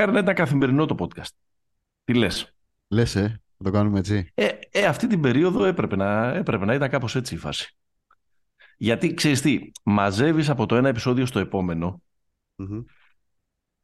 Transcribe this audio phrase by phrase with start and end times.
[0.00, 1.30] Μακάρι να ήταν καθημερινό το podcast.
[2.04, 2.54] Τι λες;
[2.88, 4.30] Λες, ε, θα το κάνουμε έτσι.
[4.34, 7.76] Ε, ε, αυτή την περίοδο έπρεπε να, έπρεπε να ήταν κάπως έτσι η φάση.
[8.76, 12.02] Γιατί, ξέρεις τι, μαζεύεις από το ένα επεισόδιο στο επομενο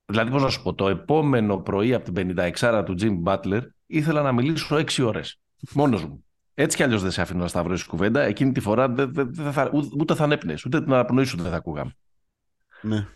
[0.05, 4.23] Δηλαδή, πώς να σου πω, το επόμενο πρωί από την 56 του Jim Butler ήθελα
[4.23, 5.41] να μιλήσω 6 ώρες.
[5.73, 6.25] Μόνος μου.
[6.55, 8.23] Έτσι κι αλλιώς δεν σε αφήνω να σταυρώσεις κουβέντα.
[8.23, 11.51] Εκείνη τη φορά δεν, δεν, δεν θα, ούτε θα ανέπνε, ούτε την αναπνοή σου δεν
[11.51, 11.97] θα ακούγαμε.
[12.83, 13.07] Ναι.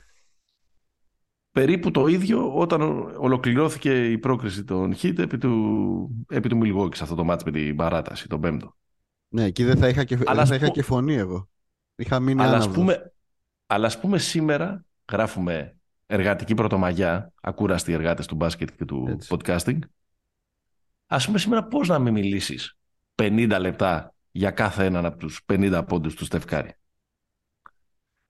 [1.52, 2.80] Περίπου το ίδιο όταν
[3.16, 7.76] ολοκληρώθηκε η πρόκριση των Χιτ επί του, επί του σε αυτό το μάτς με την
[7.76, 8.76] παράταση, τον πέμπτο.
[9.28, 11.48] Ναι, εκεί δεν θα είχα και, δεν θα είχα και φωνή εγώ.
[11.96, 13.12] Είχα μείνει αλλά ας, πούμε,
[13.66, 15.76] αλλά ας πούμε σήμερα γράφουμε
[16.06, 19.36] εργατική πρωτομαγιά, ακούραστοι εργάτες του μπάσκετ και του Έτσι.
[19.36, 19.78] podcasting.
[21.06, 22.78] Ας πούμε σήμερα πώς να μην μιλήσεις
[23.14, 26.74] 50 λεπτά για κάθε έναν από τους 50 πόντους του Στεφκάρη.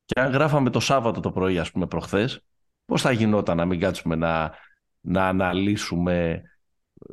[0.04, 2.44] Και αν γράφαμε το Σάββατο το πρωί, ας πούμε, προχθές,
[2.90, 4.52] πώς θα γινόταν να μην κάτσουμε να,
[5.00, 6.42] να αναλύσουμε...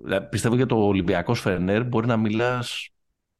[0.09, 2.89] Ε, πιστεύω για το Ολυμπιακός Φερνέρ μπορεί να μιλάς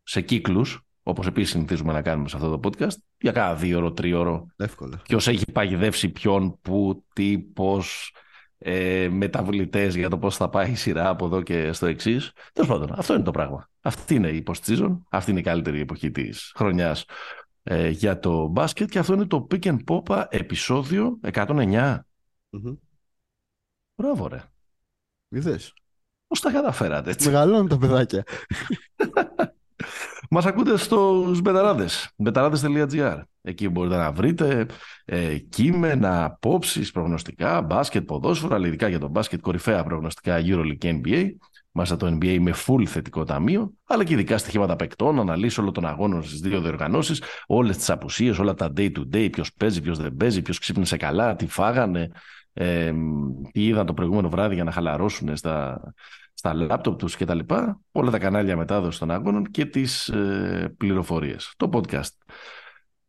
[0.04, 3.92] σε κύκλους, όπως επίσης συνηθίζουμε να κάνουμε σε αυτό το podcast, για cada δύο ώρο,
[3.92, 4.46] τρίωρο.
[4.56, 5.02] Εύκολα.
[5.04, 8.16] Ποιος έχει παγιδεύσει ποιον, πού, τι, πώς,
[8.58, 12.32] ε, μεταβλητές για το πώς θα πάει η σειρά από εδώ και στο εξής.
[12.54, 13.70] Τέλος πάντων, αυτό είναι το πράγμα.
[13.82, 17.06] Αυτή είναι η post-season, αυτή είναι η καλύτερη εποχή της χρονιάς
[17.64, 21.98] ε, για το μπάσκετ και αυτό είναι το Pick and Pop επεισόδιο 109.
[22.52, 22.78] Mm-hmm.
[23.96, 24.44] Μπράβο ρε.
[25.30, 25.74] Είδες.
[26.28, 27.28] Πώς τα καταφέρατε έτσι.
[27.28, 28.24] Μεγαλώνουν τα παιδάκια.
[30.30, 33.22] Μας ακούτε στους Μπεταράδες, μπεταράδες.gr.
[33.42, 34.66] Εκεί μπορείτε να βρείτε
[35.06, 41.02] ε, κείμενα, απόψεις, προγνωστικά, μπάσκετ, ποδόσφαιρα, αλλά ειδικά για το μπάσκετ, κορυφαία προγνωστικά EuroLeague και
[41.04, 41.30] NBA.
[41.78, 45.86] Μάλιστα το NBA με full θετικό ταμείο, αλλά και ειδικά στοιχήματα παικτών, αναλύσεις όλων των
[45.86, 49.98] αγώνων στις δύο διοργανώσεις, όλες τις απουσίες, όλα τα day to day, ποιος παίζει, ποιος
[49.98, 52.12] δεν παίζει, ποιος ξύπνησε καλά, τι φάγανε,
[52.54, 52.94] ε,
[53.52, 55.82] τι είδαν το προηγούμενο βράδυ για να χαλαρώσουν στα,
[56.34, 60.74] στα λάπτοπ τους και τα λοιπά, όλα τα κανάλια μετάδοση των αγώνων και τις ε,
[60.78, 61.54] πληροφορίες.
[61.58, 62.12] Το podcast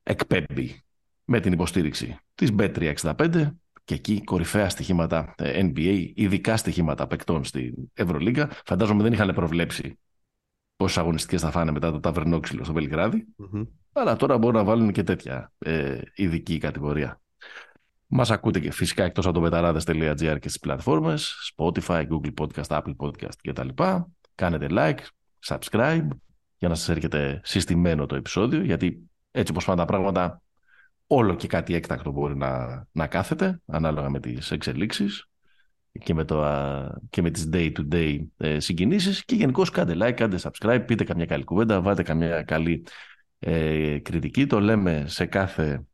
[0.03, 0.85] εκπέμπει
[1.25, 3.51] με την υποστήριξη της Bet365
[3.89, 8.51] και εκεί κορυφαία στοιχήματα ε, NBA, ειδικά στοιχήματα παικτών στην Ευρωλίγκα.
[8.65, 9.99] Φαντάζομαι δεν είχαν προβλέψει
[10.77, 13.27] πόσες αγωνιστικές θα φάνε μετά το ταβερνόξυλο στο βελιγραδι
[13.93, 17.21] Αλλά τώρα μπορούν να βάλουν και τέτοια ε, ειδική κατηγορία.
[18.07, 22.97] Μας ακούτε και φυσικά εκτός από το μεταράδε.gr και στις πλατφόρμες Spotify, Google Podcast, Apple
[22.97, 23.69] Podcast κτλ.
[24.35, 25.01] Κάνετε like,
[25.47, 26.09] subscribe
[26.59, 30.43] για να σας έρχεται συστημένο το επεισόδιο γιατί έτσι όπως πάνε τα πράγματα
[31.11, 35.29] όλο και κάτι έκτακτο μπορεί να, να κάθεται ανάλογα με τις εξελίξεις
[35.93, 36.45] και με, το,
[37.11, 41.45] και με τις day-to-day ε, συγκινήσεις και γενικώ κάντε like, κάντε subscribe, πείτε καμιά καλή
[41.45, 42.87] κουβέντα, βάλτε καμιά καλή
[43.39, 44.47] ε, κριτική.
[44.47, 45.87] Το λέμε σε κάθε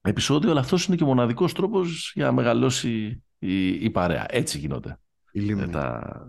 [0.00, 4.26] επεισόδιο, αλλά αυτός είναι και ο μοναδικός τρόπος για να μεγαλώσει η, η παρέα.
[4.28, 4.98] Έτσι γίνονται.
[5.32, 5.62] Η λίμνη.
[5.62, 6.20] Ε, τα,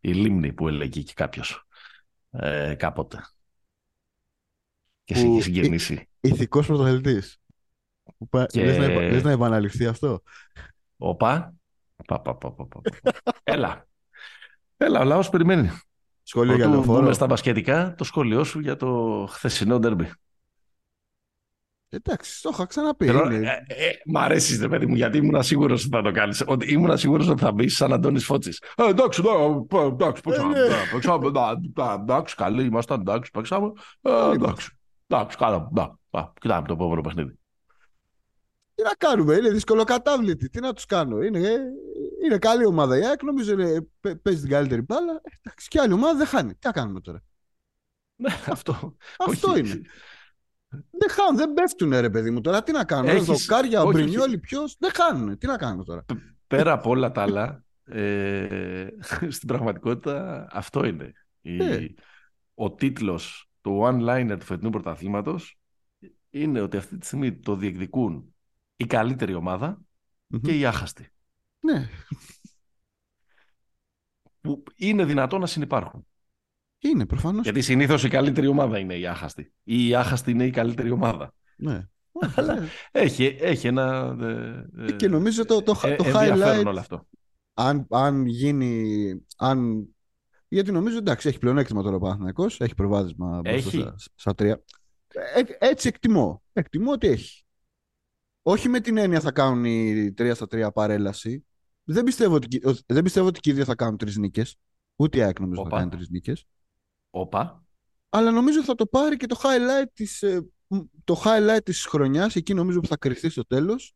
[0.00, 1.66] η λίμνη που έλεγε και κάποιος
[2.30, 3.24] ε, κάποτε.
[5.04, 6.08] Και σε έχει συγκινήσει.
[6.20, 7.39] Ηθικός πρωτοθελητής.
[8.46, 8.64] Και...
[8.64, 10.22] Λες, να, λες να επαναληφθεί αυτό;
[10.96, 11.54] Οπα.
[12.06, 12.80] Πα, πα, πα, πα, πα.
[13.42, 13.86] Έλα.
[14.76, 15.70] Έλα, ο λαός περιμένει.
[16.22, 17.12] Σχόλιο για το φόρο.
[17.12, 20.10] στα μπασκετικά, το σχόλιο σου για το χθεσινό ντέρμπι.
[21.88, 23.08] Εντάξει, το είχα ξαναπεί.
[23.08, 23.12] ε,
[23.66, 26.44] ε, μ' αρέσεις, ρε παιδί μου, γιατί ήμουν σίγουρος ότι θα το κάνεις.
[26.66, 28.50] Ήμουν σίγουρος ότι θα μπεις σαν Αντώνης Φώτση.
[28.76, 29.22] Ε, εντάξει,
[29.90, 30.58] εντάξει, παίξαμε.
[32.00, 33.00] Εντάξει, καλή ήμασταν.
[33.00, 33.72] Εντάξει, παίξαμε.
[34.32, 34.70] Εντάξει,
[35.06, 35.70] εντάξει, καλά.
[36.40, 37.38] Κοιτάμε το επόμενο παιχνίδι.
[38.80, 40.48] Τι να κάνουμε, είναι δυσκολοκατάβλητη.
[40.48, 41.22] Τι να τους κάνω.
[41.22, 41.38] Είναι,
[42.24, 43.88] είναι καλή ομάδα η ΑΕΚ, νομίζω είναι,
[44.22, 45.20] παίζει την καλύτερη μπάλα.
[45.40, 46.52] Εντάξει, και άλλη ομάδα δεν χάνει.
[46.54, 47.22] Τι να κάνουμε τώρα.
[48.16, 48.96] Ναι, αυτό.
[49.28, 49.80] Αυτό είναι.
[50.90, 52.62] Δεν χάνουν, δεν πέφτουν ρε παιδί μου τώρα.
[52.62, 53.12] Τι να κάνουμε.
[53.12, 53.26] Έχεις...
[53.26, 54.76] Δοκάρια, ο Μπρινιόλι, ποιος.
[54.78, 55.38] Δεν χάνουν.
[55.38, 56.04] Τι να κάνουμε τώρα.
[56.46, 58.86] Πέρα από όλα τα άλλα, ε,
[59.36, 61.12] στην πραγματικότητα αυτό είναι.
[61.40, 61.94] Η, ε.
[62.54, 65.58] Ο τίτλος του one-liner του φετινού πρωταθλήματος
[66.30, 68.29] είναι ότι αυτή τη στιγμή το διεκδικούν
[68.80, 69.36] η καλύτερη
[70.42, 71.08] και η άχαστη.
[71.60, 71.88] Ναι.
[74.40, 76.06] Που είναι δυνατό να συνεπάρχουν.
[76.78, 77.42] Είναι προφανώς.
[77.42, 79.52] Γιατί συνήθως η καλύτερη ομάδα είναι η άχαστη.
[79.62, 81.34] Ή η άχαστη είναι η καλύτερη ομάδα.
[81.56, 81.88] Ναι.
[82.90, 84.16] έχει, έχει ένα.
[84.20, 86.64] Ε, ε, και νομίζω το, το, ε, το highlight.
[86.66, 87.06] Όλο αυτό.
[87.54, 89.10] Αν, αν γίνει.
[89.36, 89.88] Αν...
[90.48, 93.78] Γιατί νομίζω εντάξει, έχει πλεονέκτημα τώρα ο Παναθυνακό, έχει προβάδισμα έχει.
[93.78, 94.62] Στα, στα τρία.
[95.58, 96.42] έτσι εκτιμώ.
[96.52, 97.44] Εκτιμώ ότι έχει.
[98.50, 101.46] Όχι με την έννοια θα κάνουν οι 3 στα 3 παρέλαση.
[101.84, 104.56] Δεν πιστεύω ότι, δεν πιστεύω ότι και οι δύο θα κάνουν τρεις νίκες.
[104.96, 106.44] Ούτε η ΑΕΚ νομίζω θα κάνει τρεις νίκες.
[107.10, 107.64] Όπα.
[108.08, 110.46] Αλλά νομίζω θα το πάρει και το highlight της, ε,
[111.04, 113.94] το highlight της χρονιάς, εκεί νομίζω που θα κρυφτεί στο τέλος,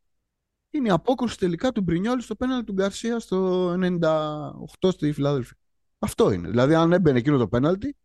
[0.70, 5.54] είναι η απόκρουση τελικά του Μπρινιόλη στο πέναλτι του Γκαρσία στο 98 στη Φιλάδελφη.
[5.98, 6.48] Αυτό είναι.
[6.48, 7.96] Δηλαδή, αν έμπαινε εκείνο το πέναλτι,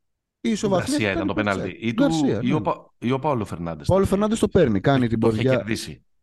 [0.42, 0.98] η ισοβαθμία.
[0.98, 1.78] Γκαρσία ήταν το πέναλτι.
[1.80, 3.08] Ή, του, Γκαρσία, ή, ο, ναι.
[3.08, 3.88] ή ο Παόλο Φερνάντες.
[3.88, 4.80] Ο Παόλο Φερνάντες το παίρνει.
[4.80, 5.64] Κάνει την ποδιά,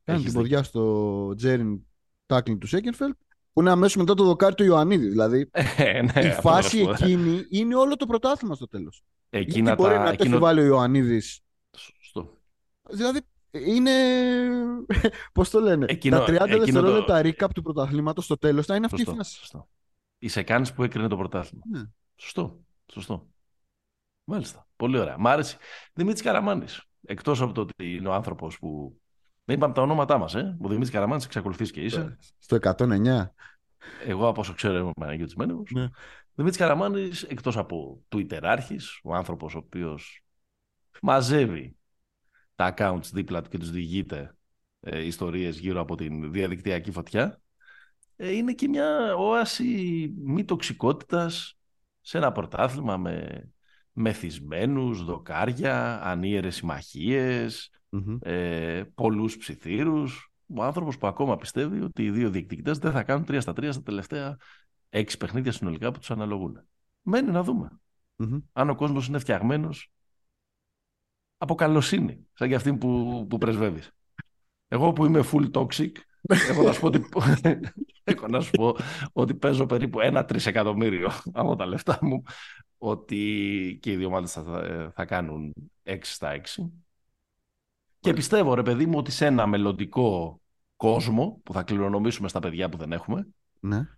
[0.06, 1.81] κάνει την ποδιά στο Τζέριν
[2.26, 3.17] τάκλινγκ του Σέκενφελτ
[3.53, 5.08] που είναι αμέσως μετά το δοκάρι του Ιωαννίδη.
[5.08, 9.05] Δηλαδή ε, ναι, η φάση εκείνη είναι όλο το πρωτάθλημα στο τέλος.
[9.31, 10.17] Εκείνα Γιατί μπορεί να εκείνο...
[10.17, 11.41] το έχει βάλει ο Ιωαννίδης.
[12.00, 12.38] Σωστό.
[12.91, 13.20] Δηλαδή
[13.50, 13.93] είναι.
[15.32, 15.87] Πώς το λένε.
[15.88, 17.29] Εκείνο, τα 30 δευτερόλεπτα το...
[17.29, 19.37] recap του πρωταθλήματος στο τέλος θα είναι αυτή σωστό, η φάση.
[19.37, 19.69] Σωστό.
[20.19, 21.64] Η Σεκάνης που έκρινε το πρωτάθλημα.
[21.70, 21.82] Ναι.
[22.17, 22.61] Σωστό.
[22.93, 23.29] Σωστό.
[24.25, 24.67] Μάλιστα.
[24.76, 25.19] Πολύ ωραία.
[25.19, 25.56] Μ' άρεσε.
[25.93, 26.85] Δημήτρης Καραμάνης.
[27.06, 29.00] Εκτός από το ότι είναι ο άνθρωπος που
[29.46, 30.56] δεν είπαμε τα ονόματά μας, ε.
[30.60, 32.16] Ο Δημήτρης Καραμάνης εξακολουθείς και είσαι.
[32.38, 33.34] Στο 109.
[34.06, 35.62] Εγώ από όσο ξέρω είμαι αναγκητισμένο.
[35.70, 35.88] Ναι.
[36.34, 40.25] Δημήτρης Καραμάνης, εκτός από Twitter άρχη, ο άνθρωπος ο οποίος
[41.02, 41.76] μαζεύει
[42.54, 44.37] τα accounts δίπλα του και τους διηγείται
[44.81, 47.40] ε, ιστορίες γύρω από την διαδικτυακή φωτιά,
[48.16, 49.64] ε, είναι και μια όαση
[50.16, 51.58] μη τοξικότητας
[52.00, 53.44] σε ένα πρωτάθλημα με
[53.98, 58.19] μεθυσμένους, δοκάρια, ανίερες συμμαχίες, mm-hmm.
[58.20, 60.31] ε, πολλούς ψιθύρους.
[60.56, 63.69] Ο άνθρωπος που ακόμα πιστεύει ότι οι δύο διεκδικητές δεν θα κάνουν 3 στα 3
[63.72, 64.37] στα τελευταία
[64.88, 66.60] έξι παιχνίδια συνολικά που τους αναλογούν.
[67.02, 67.81] Μένει να δούμε.
[68.19, 68.43] Mm-hmm.
[68.52, 69.93] Αν ο κόσμος είναι φτιαγμένος
[71.38, 73.90] από καλοσύνη, σαν και αυτή που, που πρεσβεύεις.
[74.69, 75.93] Εγώ που είμαι full toxic,
[76.48, 77.08] έχω να σου πω ότι,
[78.04, 78.76] έχω να σου πω
[79.12, 82.22] ότι παίζω περίπου ένα τρισεκατομμύριο από τα λεφτά μου
[82.78, 85.52] ότι και οι δύο ομάδες θα, θα κάνουν
[85.84, 86.70] 6 στα 6.
[88.00, 90.40] Και πιστεύω, ρε παιδί μου, ότι σε ένα μελλοντικό
[90.76, 93.28] κόσμο που θα κληρονομήσουμε στα παιδιά που δεν έχουμε,
[93.61, 93.88] ναι.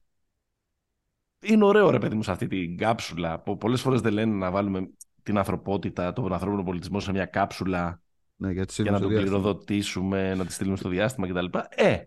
[1.41, 3.41] είναι ωραίο, ρε παιδί μου, σε αυτή την κάψουλα.
[3.41, 4.91] Που πολλές φορές δεν λένε να βάλουμε
[5.23, 8.03] την ανθρωπότητα, τον ανθρώπινο πολιτισμό σε μια κάψουλα
[8.37, 11.59] ναι, για, για να τον κληροδοτήσουμε, να τη στείλουμε στο διάστημα κτλ.
[11.69, 12.03] Ε,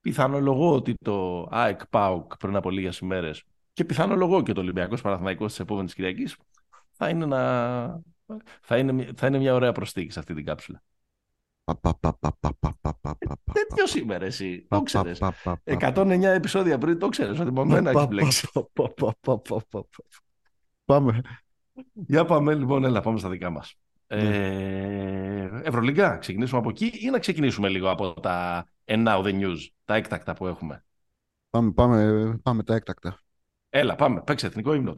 [0.00, 3.44] πιθανολογώ ότι το ΑΕΚ ΠΑΟΚ πριν από λίγες ημέρες
[3.78, 6.28] και πιθανολογώ και το Ολυμπιακό Παναθηναϊκό τη επόμενη Κυριακή
[6.92, 7.40] θα είναι, να...
[8.60, 10.82] θα, είναι, θα είναι μια ωραία προσθήκη σε αυτή την κάψουλα.
[13.52, 14.66] Τέτοιο σήμερα εσύ.
[14.68, 15.12] Το ξέρει.
[15.64, 18.48] 109 επεισόδια πριν το ξέρει ότι με μένα έχει μπλέξει.
[20.84, 21.20] Πάμε.
[21.92, 23.74] Για πάμε λοιπόν, έλα πάμε στα δικά μας.
[24.06, 29.58] Ε, Ευρωλίγκα, ξεκινήσουμε από εκεί ή να ξεκινήσουμε λίγο από τα And Now The News,
[29.84, 30.84] τα έκτακτα που έχουμε.
[31.50, 33.18] Πάμε, πάμε, πάμε τα έκτακτα.
[33.70, 34.22] Έλα, πάμε.
[34.22, 34.94] Παίξε εθνικό ύμνο.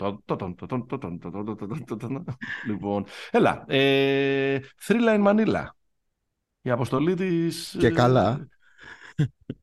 [2.67, 3.65] Λοιπόν, έλα.
[3.69, 5.65] Ε, Thrilla in Manila.
[6.63, 7.77] Η αποστολή της...
[7.79, 8.49] Και καλά.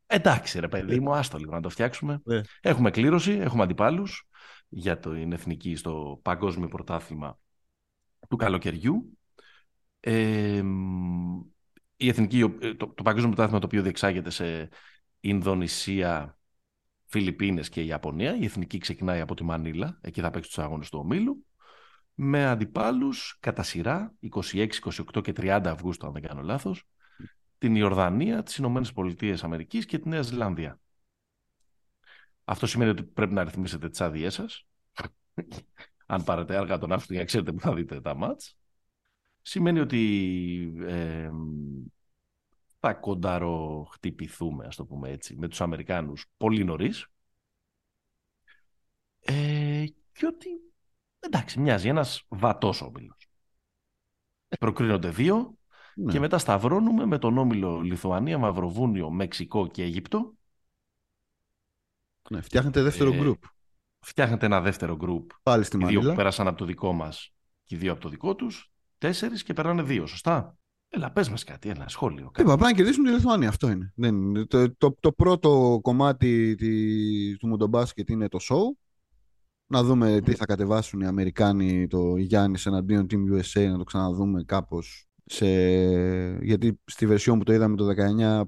[0.08, 2.22] Εντάξει ρε παιδί μου, άστο λίγο να το φτιάξουμε.
[2.62, 4.28] Έχουμε κλήρωση, έχουμε αντιπάλους
[4.70, 7.40] για το εθνική στο παγκόσμιο πρωτάθλημα
[8.30, 9.18] του καλοκαιριού.
[10.00, 10.64] Ε,
[11.98, 14.70] η εθνική, το, το παγκόσμιο πρωτάθλημα το οποίο διεξάγεται σε
[15.20, 16.37] Ινδονησία,
[17.08, 18.36] Φιλιππίνες και Ιαπωνία.
[18.36, 21.46] Η εθνική ξεκινάει από τη Μανίλα, εκεί θα παίξει τους αγώνες του ομίλου,
[22.14, 24.14] με αντιπάλους κατά σειρά
[24.52, 24.68] 26,
[25.14, 26.88] 28 και 30 Αυγούστου, αν δεν κάνω λάθος,
[27.58, 30.80] την Ιορδανία, τις Ηνωμένες Πολιτείες Αμερικής και τη Νέα Ζηλανδία.
[32.44, 34.68] Αυτό σημαίνει ότι πρέπει να ρυθμίσετε τις άδειές σας.
[36.06, 38.58] Αν πάρετε έργα τον Αύγουστο για να ξέρετε που θα δείτε τα μάτς.
[39.42, 41.30] Σημαίνει ότι ε,
[42.80, 47.08] θα κονταροχτυπηθούμε, ας το πούμε έτσι, με τους Αμερικάνους πολύ νωρίς.
[49.20, 50.50] Ε, και ότι,
[51.20, 53.28] εντάξει, μοιάζει ένας βατός όμιλος.
[54.60, 55.58] Προκρίνονται δύο
[55.96, 56.12] ναι.
[56.12, 60.38] και μετά σταυρώνουμε με τον όμιλο Λιθουανία, Μαυροβούνιο, Μεξικό και Αίγυπτο
[62.30, 63.40] ναι, φτιάχνετε δεύτερο ε, group.
[64.00, 65.26] Φτιάχνετε ένα δεύτερο group.
[65.44, 66.00] Πάλι στη Μανίλα.
[66.00, 68.72] Οι δύο που πέρασαν από το δικό μας και οι δύο από το δικό τους.
[68.98, 70.58] Τέσσερις και περνάνε δύο, σωστά;
[70.90, 72.30] Έλα, πες μας κάτι, ένα σχόλιο.
[72.32, 72.52] Κάτι.
[72.52, 73.50] Είπα, να κερδίσουν τη Λιθουανία.
[73.50, 73.94] Αυτό είναι.
[73.96, 78.86] Δεν, το, το, το, πρώτο κομμάτι τη, του Μουντομπάσκετ είναι το show.
[79.68, 84.44] Να δούμε τι θα κατεβάσουν οι Αμερικάνοι, το Γιάννης εναντίον Team USA, να το ξαναδούμε
[84.44, 85.08] κάπως.
[85.26, 85.48] Σε...
[86.42, 87.88] Γιατί στη βερσιόν που το είδαμε το
[88.20, 88.42] 19,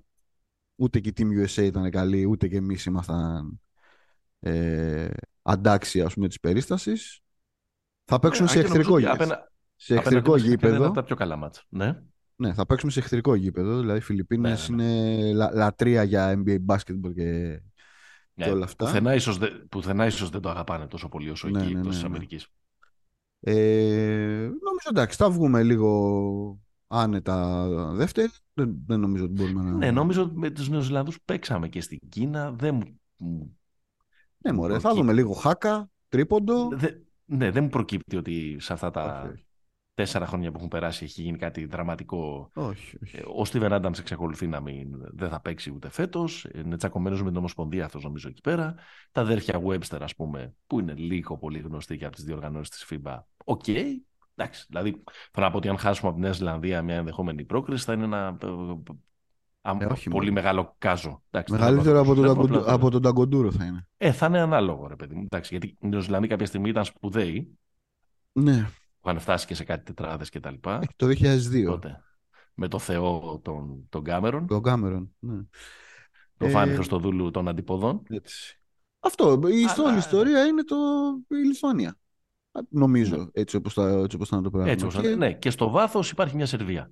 [0.75, 3.59] ούτε και η Team USA ήταν καλή, ούτε και εμείς ήμασταν
[4.39, 5.09] ε,
[5.41, 7.21] αντάξει ας πούμε της περίστασης.
[8.03, 9.51] Θα παίξουν ε, σε εχθρικό, απένα...
[9.75, 10.83] σε εχθρικό γήπεδο.
[10.83, 11.63] Είναι τα πιο καλά μάτσα.
[11.69, 12.01] Ναι.
[12.41, 13.79] Ναι, θα παίξουμε σε εχθρικό γήπεδο.
[13.79, 14.99] Δηλαδή οι Φιλιππίνες ναι, ναι, ναι.
[14.99, 17.61] είναι λα, λατρεία για NBA basketball και,
[18.33, 18.85] ναι, και όλα αυτά.
[18.85, 21.93] Πουθενά ίσως, δε, πουθενά ίσως δεν το αγαπάνε τόσο πολύ όσο ναι, εκεί ναι, εκτός
[21.93, 22.47] της Αμερικής.
[23.39, 23.53] Ε,
[24.41, 28.29] νομίζω εντάξει, θα βγούμε λίγο άνετα δεύτερη.
[28.53, 29.71] Δεν, δεν νομίζω ότι μπορούμε να...
[29.71, 32.51] Ναι, νομίζω ότι με τους Νεοζηλανδούς παίξαμε και στην Κίνα.
[32.51, 32.75] Δεν
[34.37, 34.79] ναι, μωρέ, προκύπτει...
[34.79, 36.67] θα δούμε λίγο χάκα, τρίποντο.
[36.71, 36.89] Δε,
[37.25, 39.33] ναι, δεν μου προκύπτει ότι σε αυτά τα,
[39.99, 42.49] τέσσερα χρόνια που έχουν περάσει έχει γίνει κάτι δραματικό.
[42.53, 43.17] Όχι, όχι.
[43.17, 46.47] Ε, ο Στίβεν Άνταμς εξακολουθεί να μην δεν θα παίξει ούτε φέτος.
[46.55, 48.75] Είναι τσακωμένος με την Ομοσπονδία αυτός νομίζω εκεί πέρα.
[49.11, 52.85] Τα αδέρφια Webster, ας πούμε, που είναι λίγο πολύ γνωστοί και από τις διοργανώσεις της
[52.89, 53.19] FIBA.
[53.45, 53.85] Okay.
[54.35, 57.85] Εντάξει, δηλαδή θέλω να πω ότι αν χάσουμε από τη Νέα Ζηλανδία μια ενδεχόμενη πρόκριση
[57.85, 58.37] θα είναι ένα
[59.61, 61.23] ε, όχι, πολύ μεγάλο κάζο.
[61.29, 63.87] Εντάξει, Μεγαλύτερο από, τον, από τον Ταγκοντούρο θα είναι.
[63.97, 65.23] Ε, θα είναι ανάλογο, ρε παιδί μου.
[65.23, 67.57] Εντάξει, γιατί η Νέα Ζηλανδία κάποια στιγμή ήταν σπουδαίοι.
[68.31, 68.69] Ναι
[69.03, 70.81] είχαν φτάσει και σε κάτι τετράδες και τα λοιπά.
[70.95, 71.63] Το 2002.
[71.65, 72.03] Τότε,
[72.53, 74.47] με το Θεό τον, τον Κάμερον.
[74.47, 75.41] Τον Κάμερον, ναι.
[76.37, 76.49] Το ε...
[76.49, 78.03] Φάνη Χριστοδούλου των αντιποδών.
[78.09, 78.61] Έτσι.
[78.99, 79.39] Αυτό.
[79.47, 79.97] Η Αλλά...
[79.97, 80.75] ιστορία είναι το...
[81.27, 81.97] η Λιθουανία.
[82.69, 83.25] Νομίζω, ναι.
[83.31, 84.71] έτσι όπως, θα, έτσι όπως θα το πράγμα.
[84.71, 85.15] Έτσι και...
[85.15, 86.91] Ναι, και στο βάθος υπάρχει μια Σερβία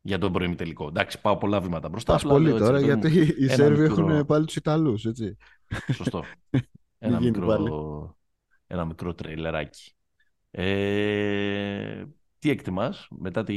[0.00, 0.86] για τον πρώην τελικό.
[0.86, 2.12] Εντάξει, πάω πολλά βήματα μπροστά.
[2.12, 4.08] Πας πολύ έτσι, τώρα, γιατί οι Σέρβοι μικρό...
[4.08, 5.36] έχουν πάλι τους Ιταλούς, έτσι.
[5.92, 6.24] Σωστό.
[6.98, 8.16] ένα, μικρό,
[8.66, 9.93] ένα μικρό τρέιλεράκι.
[10.56, 12.04] Ε,
[12.38, 13.56] τι εκτιμάς μετά τη...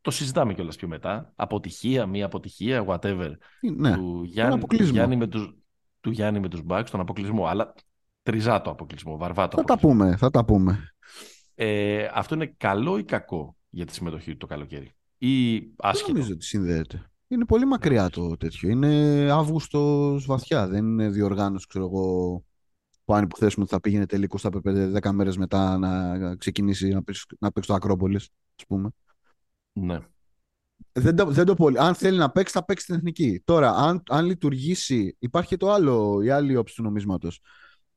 [0.00, 1.32] Το συζητάμε κιόλας πιο μετά.
[1.36, 3.32] Αποτυχία, μία αποτυχία, whatever.
[3.76, 5.54] Ναι, του, Γιάννη, του, Γιάννη με τους,
[6.00, 7.46] του Γιάννη με τους Bucks, τον αποκλεισμό.
[7.46, 7.74] Αλλά
[8.22, 10.94] τριζάτο αποκλεισμό, βαρβάτο Θα τα πούμε, θα τα πούμε.
[11.54, 16.14] Ε, αυτό είναι καλό ή κακό για τη συμμετοχή του το καλοκαίρι; Ή άσχετο; Δεν
[16.14, 17.10] νομίζω ότι συνδέεται.
[17.28, 18.68] Είναι πολύ μακριά το τέτοιο.
[18.68, 18.88] Είναι
[19.30, 20.68] Αύγουστος βαθιά.
[20.68, 22.44] Δεν είναι διοργάνωση, ξέρω εγώ,
[23.06, 27.02] που αν υποθέσουμε ότι θα πήγαινε τελικό θα έπρεπε 10 μέρες μετά να ξεκινήσει να
[27.02, 28.90] παίξει, να παίξει το Ακρόπολης, ας πούμε.
[29.72, 29.98] Ναι.
[30.92, 31.78] Δεν το, δεν το πολύ.
[31.78, 33.42] Αν θέλει να παίξει, θα παίξει την εθνική.
[33.44, 35.16] Τώρα, αν, αν λειτουργήσει.
[35.18, 37.40] Υπάρχει και το άλλο, η άλλη όψη του νομίσματος.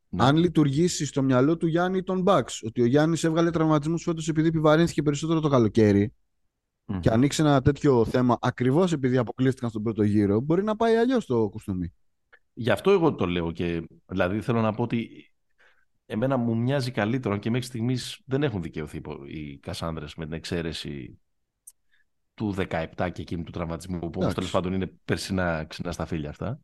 [0.09, 0.23] Ναι.
[0.23, 4.47] Αν λειτουργήσει στο μυαλό του Γιάννη τον Μπαξ, ότι ο Γιάννης έβγαλε τραυματισμούς φέτος επειδή
[4.47, 6.13] επιβαρύνθηκε περισσότερο το καλοκαίρι
[6.85, 6.99] mm.
[6.99, 11.25] και ανοίξει ένα τέτοιο θέμα ακριβώς επειδή αποκλείστηκαν στον πρώτο γύρο, μπορεί να πάει αλλιώς
[11.25, 11.93] το κουστούμι.
[12.59, 15.31] Γι' αυτό εγώ το λέω και δηλαδή θέλω να πω ότι
[16.05, 21.19] εμένα μου μοιάζει καλύτερο και μέχρι στιγμής δεν έχουν δικαιωθεί οι Κασάνδρες με την εξαίρεση
[22.33, 26.29] του 17 και εκείνου του τραυματισμού που όμως τέλος πάντων είναι περσινά ξινά στα φίλια
[26.29, 26.59] αυτά.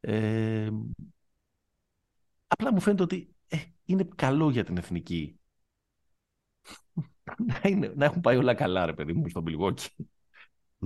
[0.00, 0.68] Ε,
[2.46, 5.38] απλά μου φαίνεται ότι ε, είναι καλό για την εθνική
[7.46, 9.88] να, είναι, να έχουν πάει όλα καλά ρε παιδί μου στον Πιλγόκι.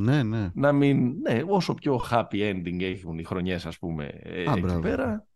[0.01, 0.51] Ναι, ναι.
[0.55, 4.79] Να μην, ναι, όσο πιο happy ending έχουν οι χρονιές, ας πούμε, ε, Α, εκεί
[4.81, 5.27] πέρα,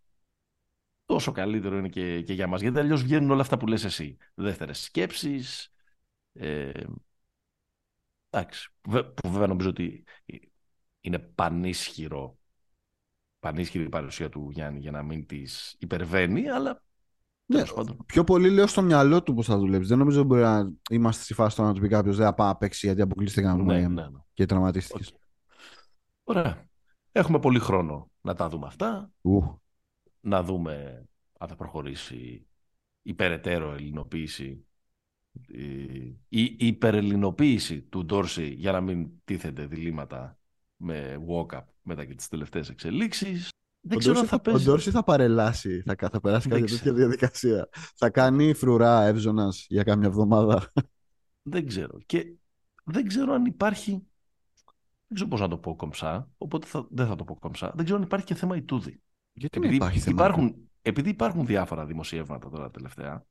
[1.05, 2.61] τόσο καλύτερο είναι και, και για μας.
[2.61, 4.17] Γιατί αλλιώς βγαίνουν όλα αυτά που λες εσύ.
[4.35, 5.73] Δεύτερες σκέψεις,
[6.33, 6.71] ε,
[8.31, 10.05] εντάξει, που βέβαια νομίζω ότι
[11.01, 12.39] είναι πανίσχυρο
[13.45, 16.84] πανίσχυρη η παρουσία του Γιάννη για να μην τις υπερβαίνει, αλλά
[17.47, 17.63] ναι,
[18.07, 19.89] πιο πολύ λέω στο μυαλό του πώς θα δουλέψει.
[19.89, 22.35] Δεν νομίζω ότι μπορεί να είμαστε στη φάση τώρα να του πει κάποιος δεν θα
[22.35, 24.19] πάει να παίξει γιατί αποκλείστηκαν ναι, ναι, ναι.
[24.33, 25.13] και τραυματίστηκες.
[25.13, 25.19] Okay.
[26.25, 26.69] Ωραία.
[27.13, 29.11] Έχουμε πολύ χρόνο να τα δούμε αυτά.
[29.21, 29.63] Ου.
[30.21, 31.05] Να δούμε
[31.39, 32.47] αν θα προχωρήσει
[33.03, 34.67] η περαιτέρω ελληνοποίηση
[35.49, 40.39] η, η υπερελληνοποίηση του Ντόρση για να μην τίθενται διλήμματα
[40.77, 43.49] με walk-up μετά και τις τελευταίες εξελίξεις.
[43.87, 44.63] Δεν ξέρω αν θα παίζει.
[44.63, 47.69] Ο Ντόρση θα παρελάσει, θα, θα περάσει κάποια τέτοια διαδικασία.
[47.73, 50.73] Θα κάνει φρουρά εύζωνας για κάμια εβδομάδα.
[51.43, 51.99] Δεν ξέρω.
[52.07, 52.35] Και
[52.85, 53.91] δεν ξέρω αν υπάρχει.
[55.07, 56.87] Δεν ξέρω πώς να το πω κομψά, οπότε θα...
[56.91, 57.73] δεν θα το πω κομψά.
[57.75, 59.03] Δεν ξέρω αν υπάρχει και θέμα Ιτούδη.
[59.33, 63.27] Γιατί επειδή υπάρχει θέμα; Υπάρχουν, επειδή υπάρχουν διάφορα δημοσιεύματα τώρα τελευταία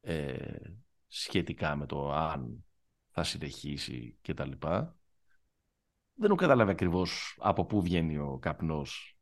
[0.00, 0.58] ε,
[1.06, 2.64] σχετικά με το αν
[3.10, 4.50] θα συνεχίσει κτλ
[6.20, 9.18] δεν έχω καταλάβει ακριβώς από πού βγαίνει ο καπνός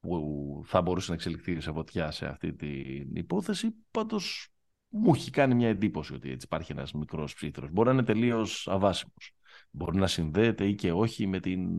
[0.00, 3.74] που θα μπορούσε να εξελιχθεί σε φωτιά σε αυτή την υπόθεση.
[3.90, 4.48] Πάντως
[4.88, 7.70] μου έχει κάνει μια εντύπωση ότι έτσι υπάρχει ένας μικρός ψήθρος.
[7.70, 9.32] Μπορεί να είναι τελείως αβάσιμος.
[9.70, 11.78] Μπορεί να συνδέεται ή και όχι με, την,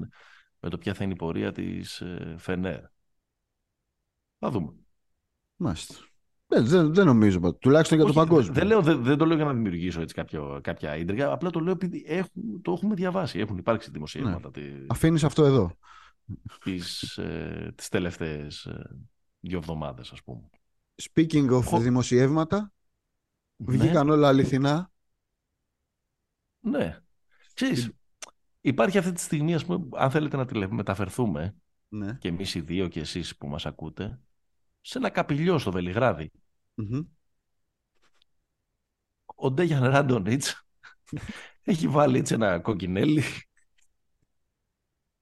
[0.59, 2.81] με το ποια θα είναι η πορεία της ε, Φενέρ.
[4.39, 4.73] Θα δούμε.
[5.55, 6.12] Μάλιστα.
[6.53, 7.53] Δεν, δεν, δεν νομίζω.
[7.53, 8.53] Τουλάχιστον για το παγκόσμιο.
[8.53, 11.31] Δεν, λέω, δεν, δεν, το λέω για να δημιουργήσω έτσι κάποιο, κάποια ίντριγα.
[11.31, 13.39] Απλά το λέω επειδή έχουν, το έχουμε διαβάσει.
[13.39, 14.51] Έχουν υπάρξει δημοσιεύματα.
[14.55, 14.85] Ναι.
[14.87, 15.77] Αφήνεις αυτό εδώ.
[16.63, 16.79] Τι
[17.15, 18.95] ε, τις τελευταίες ε,
[19.39, 20.49] δύο εβδομάδες, ας πούμε.
[21.11, 22.71] Speaking of δημοσιεύματα,
[23.55, 23.77] ναι.
[23.77, 24.91] βγήκαν όλα αληθινά.
[26.59, 26.99] Ναι.
[27.53, 27.91] Ξέρεις,
[28.61, 31.55] υπάρχει αυτή τη στιγμή, ας πούμε, αν θέλετε να τη μεταφερθούμε,
[31.87, 32.17] ναι.
[32.19, 34.19] και εμείς οι δύο και εσείς που μας ακούτε,
[34.81, 36.31] σε ένα καπηλιό στο Βελιγράδι.
[36.77, 37.05] Mm-hmm.
[39.35, 40.65] Ο Ντέγιαν Ράντονιτς
[41.63, 43.23] έχει βάλει έτσι ένα κοκκινέλι.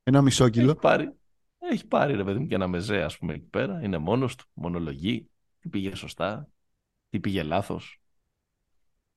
[0.03, 0.71] Ένα μισό κιλό.
[0.71, 1.13] Έχει πάρει,
[1.57, 3.83] έχει πάρει ρε παιδί μου και ένα μεζέ ας πούμε εκεί πέρα.
[3.83, 5.29] Είναι μόνος του, μονολογεί.
[5.59, 6.49] Τι πήγε σωστά,
[7.09, 8.01] τι πήγε λάθος.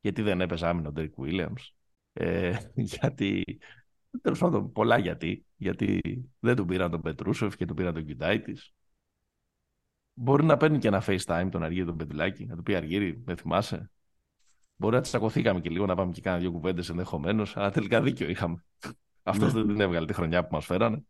[0.01, 1.71] Γιατί δεν έπαιζε άμυνο ο Ντέρικ Williams.
[2.13, 3.59] Ε, γιατί,
[4.23, 5.47] τέλος πάντων πολλά γιατί.
[5.57, 6.01] Γιατί
[6.39, 8.75] δεν του πήραν τον Πετρούσεφ και του πήραν τον Κιουντάιτης.
[10.15, 13.37] Μπορεί να παίρνει και ένα FaceTime τον Αργύρι τον Πετουλάκη, να του πει Αργύρι, με
[13.37, 13.91] θυμάσαι;
[14.77, 18.29] Μπορεί να τσακωθήκαμε και λίγο να πάμε και κάνα δύο κουβέντες ενδεχομένως, αλλά τελικά δίκιο
[18.29, 18.65] είχαμε.
[19.23, 19.61] Αυτός ναι.
[19.61, 21.05] δεν την έβγαλε τη χρονιά που μας φέρανε.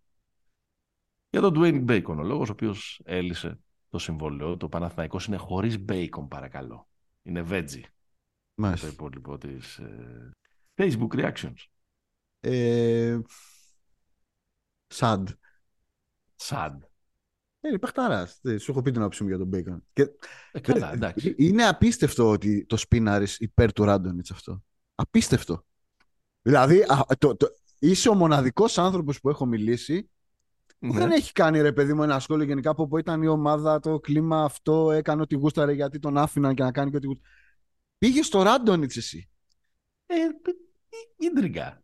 [1.30, 3.58] Για τον Dwayne Bacon, ο λόγος ο οποίος έλυσε
[3.88, 6.88] το συμβόλαιο, το Παναθηναϊκός είναι χωρίς bacon, παρακαλώ.
[7.22, 7.84] Είναι veggie.
[8.54, 8.86] Μάλιστα.
[8.86, 9.78] Το υπόλοιπο της.
[9.78, 10.30] Ε...
[10.74, 11.66] Facebook reactions.
[12.40, 13.18] Ε...
[14.94, 15.24] Sad.
[16.36, 16.76] Sad.
[17.68, 18.40] Είναι παιχτάρας.
[18.42, 19.78] Ε, σου έχω πει την άποψή μου για τον Bacon.
[19.92, 20.08] Και...
[20.52, 21.34] Ε, καλά, εντάξει.
[21.38, 24.62] Είναι απίστευτο ότι το σπίναρει υπέρ του Ράντονιτς αυτό.
[24.94, 25.64] Απίστευτο.
[26.42, 26.84] Δηλαδή,
[27.18, 30.10] το, το, είσαι ο μοναδικός άνθρωπος που έχω μιλήσει
[30.78, 30.98] που ναι.
[30.98, 34.00] δεν έχει κάνει ρε παιδί μου ένα σχόλιο γενικά από που ήταν η ομάδα, το
[34.00, 37.28] κλίμα αυτό, έκανε ό,τι γούσταρε γιατί τον άφηναν και να κάνει και ό,τι γούσταρε.
[37.98, 39.28] Πήγε στο Ράντονιτς εσύ.
[40.06, 40.14] Ε,
[41.16, 41.82] ίντριγκα.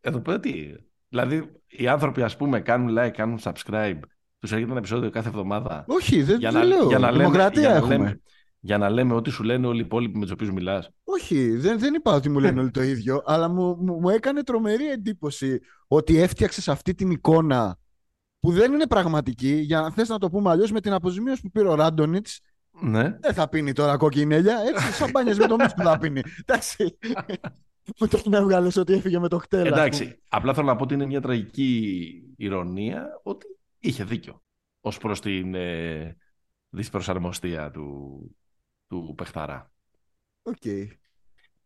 [0.00, 0.74] Εδώ πέρα τι.
[1.08, 4.00] Δηλαδή, οι άνθρωποι, ας πούμε, κάνουν like, κάνουν subscribe
[4.44, 5.84] τους έρχεται ένα επεισόδιο κάθε εβδομάδα.
[5.88, 6.86] Όχι, δεν, για να, λέω.
[6.86, 7.94] Για να Δημοκρατία λέμε, έχουμε.
[7.94, 8.20] Για να, λέμε,
[8.60, 10.90] για να λέμε ό,τι σου λένε όλοι οι υπόλοιποι με τους οποίους μιλάς.
[11.04, 14.42] Όχι, δεν, δεν είπα ότι μου λένε όλοι το ίδιο, αλλά μου, μου, μου έκανε
[14.42, 17.78] τρομερή εντύπωση ότι έφτιαξες αυτή την εικόνα
[18.40, 21.50] που δεν είναι πραγματική, για να θες να το πούμε αλλιώς, με την αποζημίωση που
[21.50, 22.40] πήρε ο Ράντονιτς.
[22.80, 23.16] Ναι.
[23.20, 24.56] Δεν θα πίνει τώρα κοκκινέλια.
[24.68, 26.20] Έτσι, σαν μπάνιες με το που θα πίνει.
[26.40, 26.98] Εντάξει.
[28.00, 29.66] Μου το έβγαλες ότι έφυγε με το κτέλ.
[29.66, 30.18] Εντάξει.
[30.28, 33.46] Απλά θέλω να πω ότι είναι μια τραγική ηρωνία ότι
[33.88, 34.42] είχε δίκιο
[34.80, 36.16] ως προς την ε,
[36.68, 38.20] δυσπροσαρμοστία του,
[38.86, 39.72] του Πεχταρά.
[40.42, 40.86] Okay.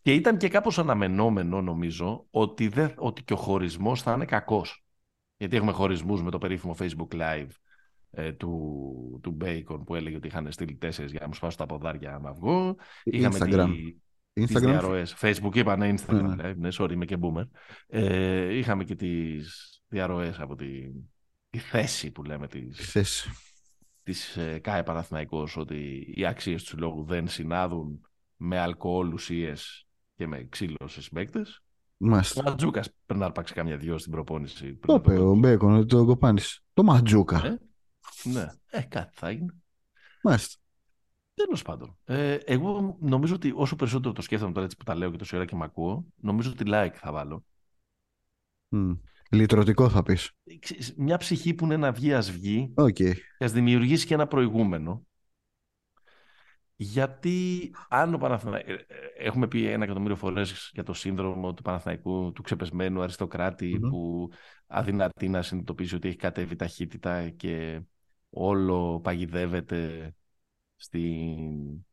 [0.03, 4.85] Και ήταν και κάπως αναμενόμενο νομίζω ότι, δε, ότι και ο χωρισμός θα είναι κακός.
[5.37, 7.49] Γιατί έχουμε χωρισμούς με το περίφημο Facebook Live
[8.11, 11.67] ε, του, του Bacon που έλεγε ότι είχαν στείλει τέσσερις για να μου σπάσουν τα
[11.67, 12.77] ποδάρια άμα βγω.
[13.05, 13.71] Είχαμε Instagram.
[14.33, 14.47] Τη, Instagram.
[14.47, 15.17] Τις διαρροές.
[15.21, 17.49] Facebook είπανε Instagram ναι, ναι, sorry είμαι και boomer.
[17.87, 20.67] Ε, είχαμε και τις διαρροές από τη,
[21.51, 23.31] τη θέση που λέμε της, θέση.
[24.03, 28.01] της ε, ΚΑΕ Παναθηναϊκός ότι οι αξίες του λόγου δεν συνάδουν
[28.37, 31.63] με αλκοόλ, ουσίες και με ξύλο σε συμπαίκτες.
[31.97, 32.43] Μάλιστα.
[32.47, 34.77] Ο Ματζούκας πρέπει να αρπάξει καμιά δυο στην προπόνηση.
[34.77, 36.65] Το είπε ο Μπέκον, το κοπάνεις.
[36.75, 37.47] Το Ματζούκα.
[37.47, 37.59] Ε,
[38.23, 39.63] ναι, ε, κάτι θα γίνει.
[40.23, 40.59] Μάλιστα.
[41.35, 41.99] Τέλος πάντων.
[42.05, 45.37] Ε, εγώ νομίζω ότι όσο περισσότερο το σκέφτομαι τώρα έτσι που τα λέω και τόση
[45.37, 47.45] ώρα και με ακούω, νομίζω ότι like θα βάλω.
[48.71, 48.99] Mm.
[49.29, 50.31] Λυτρωτικό θα πεις.
[50.97, 53.15] Μια ψυχή που είναι να βγει ας βγει okay.
[53.39, 55.07] και ας δημιουργήσει και ένα προηγούμενο.
[56.81, 58.73] Γιατί αν ο Παναθηναϊκός...
[58.73, 63.05] Ε, ε, έχουμε πει ένα εκατομμύριο φορές για το σύνδρομο του Παναθηναϊκού, του ξεπεσμένου
[63.91, 64.31] που
[64.67, 67.81] αδυνατεί να συνειδητοποιήσει ότι έχει κατέβει ταχύτητα και
[68.31, 70.15] όλο παγιδεύεται
[70.77, 71.87] στην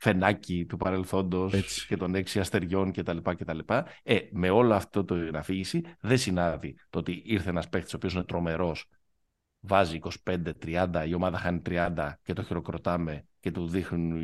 [0.00, 3.16] φενάκι του παρελθόντος και των έξι αστεριών κτλ.
[3.16, 3.58] κτλ.
[4.02, 8.12] Ε, με όλο αυτό το αφήγηση δεν συνάδει το ότι ήρθε ένας παίχτης ο οποίος
[8.12, 8.88] είναι τρομερός
[9.60, 14.18] βάζει 25-30, η ομάδα χάνει 30 και το χειροκροτάμε και του δείχνουν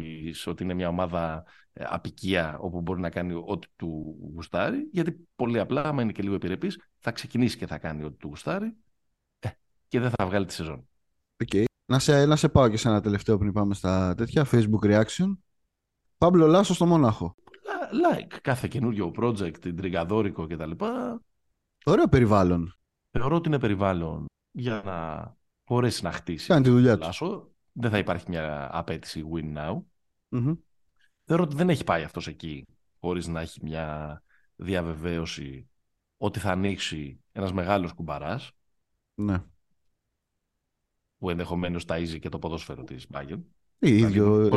[0.46, 5.58] ότι είναι μια ομάδα ε, απικία όπου μπορεί να κάνει ό,τι του γουστάρει γιατί πολύ
[5.58, 8.76] απλά άμα είναι και λίγο επιρρεπής θα ξεκινήσει και θα κάνει ό,τι του γουστάρει
[9.38, 9.48] ε,
[9.88, 10.88] και δεν θα βγάλει τη σεζόν.
[11.44, 11.64] Okay.
[11.86, 15.36] Να σε, να σε πάω και σε ένα τελευταίο πριν πάμε στα τέτοια Facebook reaction.
[16.18, 17.34] Παύλο Λάσο στο Μόναχο.
[17.92, 18.38] Like.
[18.42, 20.70] Κάθε καινούριο project, την Τριγκαδόρικο κτλ.
[21.84, 22.74] Ωραίο περιβάλλον.
[23.10, 26.46] Θεωρώ ότι είναι περιβάλλον για να μπορέσει να χτίσει.
[26.46, 27.04] Κάνει τη δουλειά του.
[27.04, 27.50] Λάσο.
[27.72, 29.82] Δεν θα υπάρχει μια απέτηση win now.
[30.30, 30.58] mm
[31.24, 32.66] Θεωρώ ότι δεν έχει πάει αυτός εκεί
[33.00, 34.22] χωρίς να έχει μια
[34.56, 35.70] διαβεβαίωση
[36.16, 38.50] ότι θα ανοίξει ένας μεγάλος κουμπαράς.
[39.14, 39.42] Ναι.
[41.18, 43.42] Που ενδεχομένως ταΐζει και το ποδόσφαιρο της Bayern.
[43.78, 44.50] Ίδιο.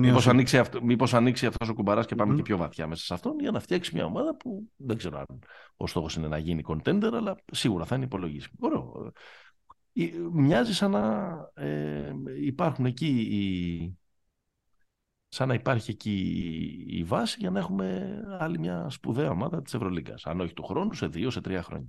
[0.00, 3.14] Μήπως, ανοίξει, αυτό, μήπως ανοίξει αυτός ο κουμπαράς και πάμε και πιο βαθιά μέσα σε
[3.14, 5.38] αυτόν για να φτιάξει μια ομάδα που δεν ξέρω αν
[5.76, 8.54] ο στόχος είναι να γίνει contender, αλλά σίγουρα θα είναι υπολογίσιμο.
[8.60, 9.12] Ωραίο.
[9.92, 13.98] Ε, μοιάζει σαν να ε, υπάρχουν εκεί οι,
[15.28, 16.16] σαν να υπάρχει εκεί
[16.86, 20.26] η βάση για να έχουμε άλλη μια σπουδαία ομάδα της Ευρωλίγκας.
[20.26, 21.88] Αν όχι του χρόνου, σε δύο, σε τρία χρόνια.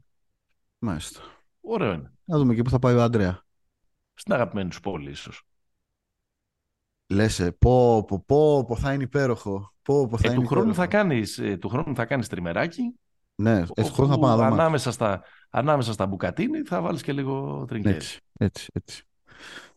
[0.80, 1.22] Μάλιστα.
[1.62, 2.12] Ωραίο είναι.
[2.26, 3.46] Να δούμε και πού θα πάει ο Αντρέα.
[4.14, 5.44] Στην αγαπημένη σου πόλη, ίσως.
[7.08, 9.74] Λες, πω, πω, πω, πω, θα είναι υπέροχο.
[9.82, 12.94] Πω, πω, θα ε, είναι του, χρόνου θα κάνεις, ε, του χρόνου θα κάνεις τριμεράκι.
[13.36, 17.66] Ναι, ευτυχώς θα πάω να δω ανάμεσα στα, ανάμεσα στα μπουκατίνι θα βάλεις και λίγο
[17.68, 17.96] τριγκέρι.
[17.96, 19.04] Έτσι, έτσι, έτσι.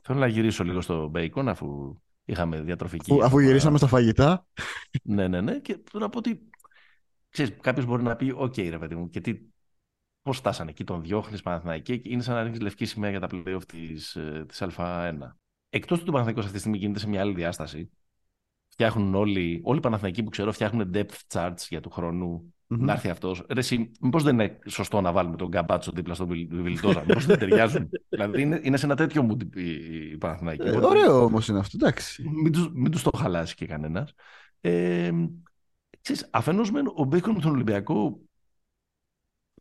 [0.01, 3.13] Θέλω να γυρίσω λίγο στο Μπέικον αφού είχαμε διατροφική.
[3.13, 4.47] Αφού, αφού γυρίσαμε στα φαγητά.
[5.03, 5.59] ναι, ναι, ναι.
[5.59, 6.51] Και να πω ότι
[7.29, 9.39] ξέρεις, κάποιος μπορεί να πει, okay, ρε παιδί μου, και τι,
[10.23, 13.65] πώς φτάσανε εκεί, τον διώχνεις Παναθηναϊκή, είναι σαν να ρίχνεις λευκή σημαία για τα playoff
[13.67, 15.13] της, ε, της Α1
[15.77, 17.91] εκτός του Παναθηναϊκός αυτή τη στιγμή γίνεται σε μια άλλη διάσταση.
[18.69, 22.55] φτιάχνουν όλοι, όλοι οι Παναθηναϊκοί που ξέρω φτιάχνουν depth charts για του χρόνου.
[22.69, 22.79] Mm-hmm.
[22.79, 23.47] Να έρθει αυτός.
[24.01, 28.43] Μήπως δεν είναι σωστό να βάλουμε τον Καμπάτσο δίπλα στον Βιλντόζα; Μήπως δεν ταιριάζουν; δηλαδή
[28.43, 30.69] είναι, είναι σε ένα τέτοιο mood οι Παναθηναϊκοί.
[30.69, 32.25] Ε, ωραίο όμως είναι αυτό, εντάξει.
[32.75, 34.13] Μην τους το χαλάσει και κανένας.
[34.61, 35.11] Ε,
[36.31, 38.21] αφενός ο Μπέικον με τον Ολυμπιακό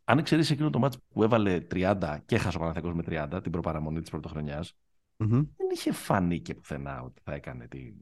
[0.08, 3.52] αν εξαιρέσει εκείνο το μάτσο που έβαλε 30 και έχασε ο Παναθηναϊκός με 30 την
[3.52, 4.76] προπαραμονή της πρωτοχρονιας
[5.18, 5.46] mm-hmm.
[5.56, 7.92] δεν είχε φανεί και πουθενά ότι θα έκανε τη...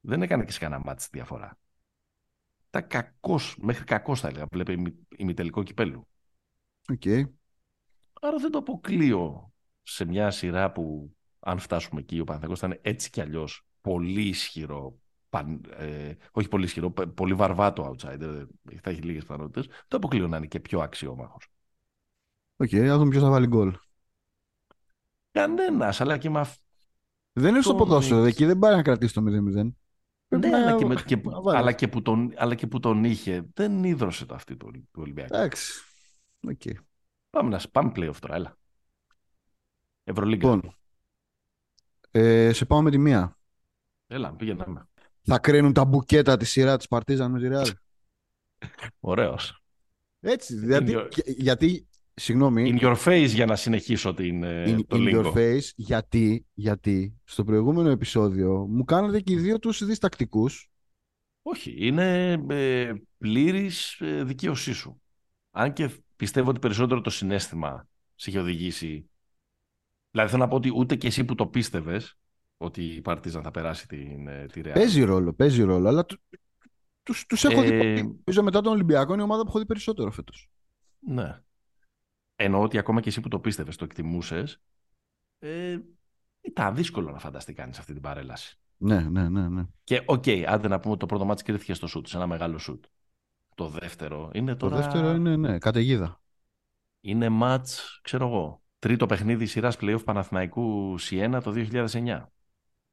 [0.00, 1.58] δεν έκανε και σε κανένα μάτσο διαφορά
[2.70, 6.08] τα κακός, μέχρι κακός θα έλεγα βλέπει ημιτελικό κυπέλου
[6.92, 7.24] okay.
[8.20, 12.78] άρα δεν το αποκλείω σε μια σειρά που αν φτάσουμε εκεί ο Παναθηναϊκός θα είναι
[12.82, 15.00] έτσι κι αλλιώς πολύ ισχυρό
[15.76, 18.46] ε, όχι πολύ ισχυρό, πολύ βαρβάτο outsider,
[18.82, 21.46] θα έχει λίγες πιθανότητες, το αποκλείω να είναι και πιο αξιόμαχος.
[22.56, 23.74] Okay, να δούμε ποιος θα βάλει γκολ.
[25.30, 26.46] Κανένας, αλλά και με
[27.32, 29.72] Δεν είναι στο ποδόσφαιρο, εκεί δεν πάει να κρατήσει το 0-0.
[30.38, 33.84] Ναι, αλλά, και, με, και, αλλά, και που τον, αλλά και που τον είχε, δεν
[33.84, 35.34] ίδρωσε το αυτή του, του Ολυμπιακού.
[35.34, 35.82] Εντάξει.
[36.46, 36.74] Okay.
[37.30, 38.56] Πάμε, να, πάμε playoff τώρα, έλα.
[40.04, 40.54] Ευρωλίγκα.
[40.54, 40.74] Λοιπόν,
[42.10, 43.38] ε, σε πάω με τη μία.
[44.06, 44.64] Έλα, πήγαινε
[45.22, 47.70] θα κρίνουν τα μπουκέτα τη σειρά της Παρτίζαν με τη Ρεάλ.
[49.00, 49.62] Ωραίος.
[50.20, 51.88] Έτσι, γιατί, γιατί
[52.20, 52.74] συγγνώμη.
[52.74, 57.14] In your face για να συνεχίσω την, ε, in, το in your face, γιατί, γιατί
[57.24, 60.70] στο προηγούμενο επεισόδιο μου κάνατε και οι δύο τους διστακτικούς.
[61.42, 65.02] Όχι, είναι ε, πλήρης ε, δικαίωσή σου.
[65.50, 69.10] Αν και πιστεύω ότι περισσότερο το συναίσθημα σε είχε οδηγήσει.
[70.10, 72.18] Δηλαδή θέλω να πω ότι ούτε και εσύ που το πίστευες
[72.56, 74.70] ότι η Παρτίζαν θα περάσει την, ε, τη Real.
[74.74, 76.04] Παίζει ρόλο, παίζει ρόλο, αλλά
[77.02, 77.64] τους, τους έχω ε...
[77.64, 80.50] δει Νομίζω μετά τον Ολυμπιακό είναι η ομάδα που έχω δει περισσότερο φέτος.
[81.00, 81.40] Ναι.
[82.42, 84.60] Εννοώ ότι ακόμα και εσύ που το πίστευες, το εκτιμούσες,
[85.38, 85.78] ε,
[86.40, 88.58] ήταν δύσκολο να φανταστεί κανείς αυτή την παρέλαση.
[88.76, 89.48] Ναι, ναι, ναι.
[89.48, 89.64] ναι.
[89.84, 92.58] Και okay, άντε να πούμε ότι το πρώτο ματς κρίθηκε στο σουτ, σε ένα μεγάλο
[92.58, 92.84] σουτ.
[93.54, 94.76] Το δεύτερο είναι τώρα...
[94.76, 96.20] Το δεύτερο είναι, ναι, καταιγίδα.
[97.00, 102.26] Είναι μάτς, ξέρω εγώ, τρίτο παιχνίδι σειράς playoff Παναθηναϊκού Σιένα το 2009.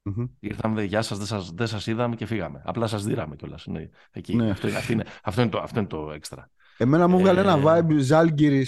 [0.03, 0.29] Mm-hmm.
[0.39, 2.61] Ήρθαμε, γεια σας, δεν σας, δεν σας είδαμε και φύγαμε.
[2.65, 3.65] Απλά σας δίραμε κιόλας.
[3.67, 4.35] Ναι, εκεί.
[4.35, 4.49] Ναι.
[4.49, 6.51] Αυτό, είναι, είναι, αυτό, είναι το, αυτό είναι το έξτρα.
[6.77, 7.43] Εμένα μου έβγαλε ε...
[7.43, 8.65] ένα vibe Ζάλγκυρη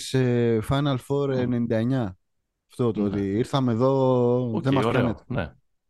[0.70, 2.08] Final Four 99.
[2.70, 3.08] Αυτό το ναι.
[3.08, 5.24] ότι ήρθαμε εδώ, okay, δεν μας ωραίο.
[5.28, 5.42] Ναι.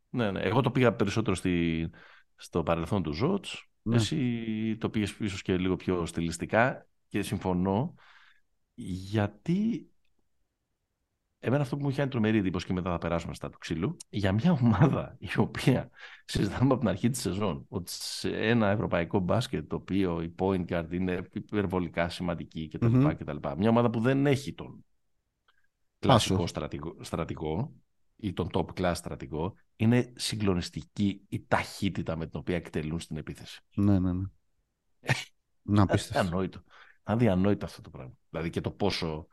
[0.09, 0.31] ναι.
[0.31, 1.89] Ναι, Εγώ το πήγα περισσότερο στη,
[2.35, 3.69] στο παρελθόν του Ζώτς.
[3.81, 3.95] Ναι.
[3.95, 7.93] Εσύ το πήγες ίσως και λίγο πιο στιλιστικά και συμφωνώ
[8.75, 9.89] γιατί
[11.41, 13.97] Εμένα αυτό που μου είχε κάνει τρομερή εντύπωση και μετά θα περάσουμε στα του ξύλου,
[14.09, 15.89] για μια ομάδα η οποία
[16.25, 20.65] συζητάμε από την αρχή της σεζόν ότι σε ένα ευρωπαϊκό μπάσκετ το οποίο η point
[20.65, 22.85] guard είναι υπερβολικά σημαντική κτλ.
[22.91, 23.15] Mm-hmm.
[23.17, 23.37] κτλ.
[23.57, 24.85] Μια ομάδα που δεν έχει τον
[25.99, 27.73] κλασικό στρατηγό, στρατηγό
[28.15, 33.61] ή τον top class στρατηγό, είναι συγκλονιστική η ταχύτητα με την οποία εκτελούν στην επίθεση.
[33.75, 34.25] Ναι, ναι, ναι.
[35.61, 36.19] Να πίστευτο.
[36.19, 36.63] Αδιανόητο.
[37.03, 38.13] Αδιανόητο αυτό το πράγμα.
[38.29, 39.27] Δηλαδή και το πόσο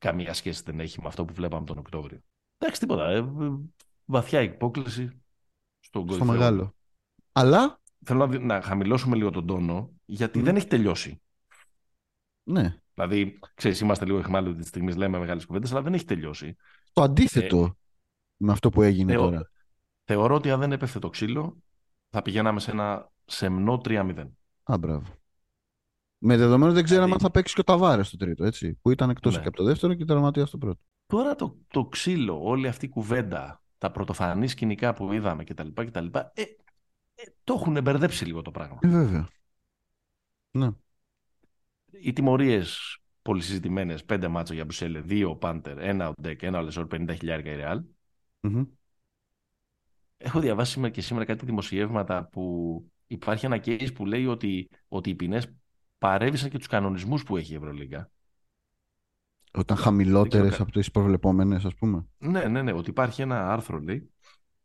[0.00, 2.20] καμία σχέση δεν έχει με αυτό που βλέπαμε τον Οκτώβριο.
[2.58, 3.08] Εντάξει, τίποτα.
[3.10, 3.24] Ε,
[4.04, 5.22] βαθιά υπόκληση
[5.80, 6.24] στον κόσμο.
[6.24, 6.74] Στο μεγάλο.
[7.32, 7.80] Αλλά.
[8.04, 11.22] Θέλω να, να χαμηλώσουμε λίγο τον τόνο, γιατί δεν έχει τελειώσει.
[12.42, 12.80] Ναι.
[12.94, 16.56] Δηλαδή, ξέρεις, είμαστε λίγο εχμάλωτοι τη στιγμή, λέμε μεγάλες κουβέντες, αλλά δεν έχει τελειώσει.
[16.92, 17.72] Το αντίθετο ε,
[18.36, 19.50] με αυτό που έγινε θεω, τώρα.
[20.04, 21.56] Θεωρώ ότι αν δεν έπεφτε το ξύλο,
[22.08, 24.30] θα πηγαίναμε σε ένα σεμνό 3-0.
[24.62, 25.19] Α, μπράβο.
[26.22, 27.24] Με δεδομένο δεν ξέραμε δηλαδή...
[27.24, 28.78] αν θα παίξει και ο Ταβάρες στο τρίτο, έτσι.
[28.82, 29.40] Που ήταν εκτός ναι.
[29.42, 30.80] και από το δεύτερο και τερματία στο πρώτο.
[31.06, 35.68] Τώρα το, το ξύλο, όλη αυτή η κουβέντα, τα πρωτοφανής σκηνικά που είδαμε κτλ.
[35.74, 36.42] κτλ ε,
[37.14, 38.78] ε, το έχουν μπερδέψει λίγο το πράγμα.
[38.82, 39.28] Ε, βέβαια.
[40.50, 40.68] Ναι.
[41.90, 47.14] Οι τιμωρίες πολύ συζητημένε, πέντε μάτσο για Μπουσέλε, δύο Πάντερ, ένα Οντέκ, ένα Ολεσόρ, 50
[47.18, 47.82] χιλιάρια η Ρεάλ.
[48.40, 48.66] Mm-hmm.
[50.16, 55.14] Έχω διαβάσει και σήμερα κάτι δημοσιεύματα που υπάρχει ένα case που λέει ότι, ότι οι
[55.14, 55.59] ποινές
[56.00, 58.10] παρέβησαν και τους κανονισμούς που έχει η Ευρωλίγκα.
[59.52, 62.06] Όταν χαμηλότερες από τις προβλεπόμενες, ας πούμε.
[62.18, 62.72] Ναι, ναι, ναι.
[62.72, 64.10] Ότι υπάρχει ένα άρθρο, λέει,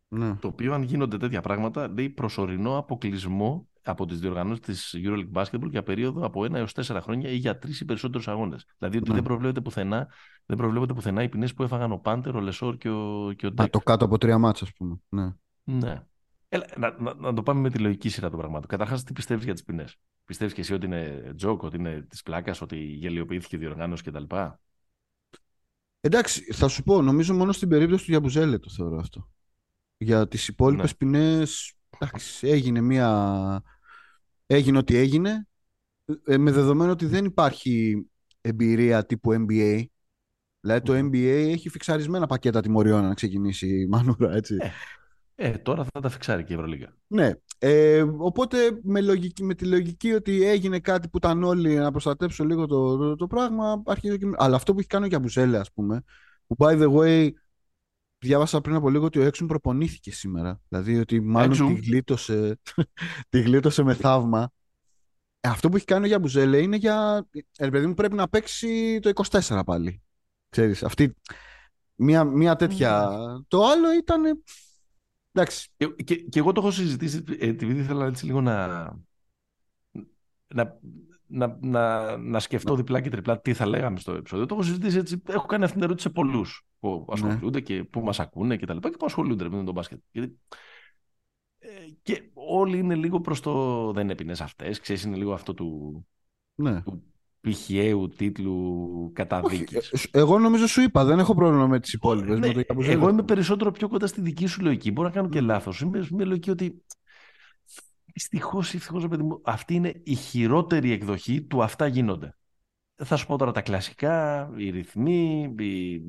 [0.08, 0.36] ναι.
[0.36, 5.70] το οποίο αν γίνονται τέτοια πράγματα, λέει προσωρινό αποκλεισμό από τις διοργανώσεις της EuroLeague Basketball
[5.70, 8.66] για περίοδο από ένα έως τέσσερα χρόνια ή για τρεις ή περισσότερους αγώνες.
[8.78, 9.16] Δηλαδή ότι ναι.
[9.16, 10.08] δεν, προβλέπεται πουθενά,
[10.46, 13.52] δεν προβλέπεται πουθενά οι ποινές που έφαγαν ο Πάντερ, ο Λεσόρ και ο, και ο
[13.52, 13.70] Ντέκ.
[13.70, 15.00] το κάτω από τρία μάτσα, ας πούμε.
[15.10, 15.34] Ναι.
[15.64, 16.06] ναι.
[16.56, 18.68] Έλα, να, να, να, το πάμε με τη λογική σειρά των πραγμάτων.
[18.68, 22.22] Καταρχάς, τι πιστεύεις για τις ποινές; Πιστεύεις και εσύ ότι είναι joke, ότι είναι της
[22.22, 24.24] πλάκας, ότι γελιοποιήθηκε η διοργάνωση κτλ.
[26.00, 29.30] Εντάξει, θα σου πω, νομίζω μόνο στην περίπτωση του Γιαμπουζέλε το θεωρώ αυτό.
[29.98, 30.98] Για τις υπόλοιπες ναι.
[30.98, 31.74] ποινές,
[32.42, 33.64] έγινε μια.
[34.46, 35.48] Έγινε ό,τι έγινε.
[36.26, 38.06] Ε, με δεδομένο ότι δεν υπάρχει
[38.42, 39.84] εμπειρία τύπου NBA.
[40.60, 44.58] Δηλαδή το NBA έχει φιξαρισμένα πακέτα τιμωριών να ξεκινήσει η Μανούρα, έτσι.
[45.36, 46.96] Ε, Ε, τώρα θα τα φιξάρει και η Ευρωλίγα.
[47.08, 47.32] Ναι.
[47.58, 52.44] Ε, οπότε με, λογική, με τη λογική ότι έγινε κάτι που ήταν όλοι να προστατέψω
[52.44, 54.26] λίγο το, το, το πράγμα, αρχίζω και...
[54.36, 56.04] Αλλά αυτό που έχει κάνει ο Γιαμπουζέλε, ας πούμε,
[56.48, 57.30] που by the way,
[58.18, 60.62] διάβασα πριν από λίγο ότι ο Έξουν προπονήθηκε σήμερα.
[60.68, 62.60] Δηλαδή ότι μάλλον τη γλίτωσε,
[63.30, 64.52] τη γλίτωσε με θαύμα.
[65.40, 67.28] Ε, αυτό που έχει κάνει ο Γιαμπουζέλε είναι για.
[67.58, 70.02] Ε, παιδί μου πρέπει να παίξει το 24 πάλι.
[70.50, 71.16] Ξέρεις, αυτή.
[71.96, 73.12] Μια, μια τέτοια.
[73.48, 74.44] Το άλλο ήταν
[75.36, 75.70] Εντάξει.
[75.78, 78.68] Και, και, και, εγώ το έχω συζητήσει, ε, επειδή ήθελα έτσι λίγο να,
[80.48, 80.80] να,
[81.28, 82.78] να, να, να σκεφτώ ναι.
[82.78, 84.46] διπλά και τριπλά τι θα λέγαμε στο επεισόδιο.
[84.46, 85.22] Το έχω συζητήσει έτσι.
[85.28, 87.66] Έχω κάνει αυτήν την ερώτηση σε πολλούς που ασχολούνται ναι.
[87.66, 90.00] και που μας ακούνε και τα λοιπά και που ασχολούνται με τον μπάσκετ.
[90.12, 90.40] Γιατί,
[91.58, 91.68] ε,
[92.02, 93.92] και όλοι είναι λίγο προς το.
[93.92, 94.80] Δεν είναι ποινέ αυτές.
[94.80, 96.08] Ξέρεις, είναι λίγο αυτό του.
[96.56, 96.82] Ναι.
[96.82, 97.15] του
[97.46, 99.92] πηχαίου τίτλου καταδίκης.
[99.94, 102.40] Ε, εγώ νομίζω σου είπα, δεν έχω πρόβλημα με τις υπόλοιπες.
[102.40, 104.92] Ναι, εγώ είμαι περισσότερο πιο κοντά στη δική σου λογική.
[104.92, 105.82] Μπορώ να κάνω και λάθος.
[105.82, 106.84] Είμαι μια λογική ότι.
[108.14, 112.38] Δυστυχώς ή ευτυχώ, παιδί μου, αυτή είναι η ευτυχω εκδοχή του αυτά γίνονται.
[112.96, 116.02] Θα σου πω τώρα τα κλασικά, οι ρυθμοί, η,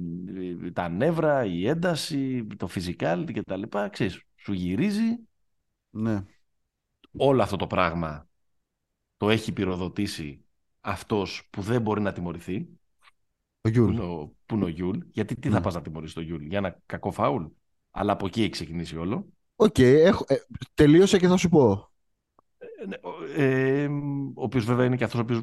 [0.72, 3.62] τα νεύρα, η ένταση, το physicality κτλ.
[3.90, 5.18] Ξέρεις, σου γυρίζει.
[5.90, 6.24] Ναι.
[7.16, 8.28] Όλο αυτό το πράγμα
[9.16, 10.45] το έχει πυροδοτήσει
[10.86, 12.68] αυτός που δεν μπορεί να τιμωρηθεί.
[13.60, 13.96] Ο Γιούλ.
[14.46, 14.98] Που είναι ο, Γιούλ.
[15.10, 15.60] Γιατί τι θα ναι.
[15.60, 17.44] πας να τιμωρήσει το Γιούλ, για ένα κακό φάουλ;
[17.90, 19.26] Αλλά από εκεί έχει ξεκινήσει όλο.
[19.56, 20.36] Okay, ε,
[20.74, 21.90] τελείωσε και θα σου πω.
[22.58, 22.96] Ε, ναι,
[23.36, 23.86] ε,
[24.34, 25.42] ο οποίος βέβαια είναι και αυτός ο οποίος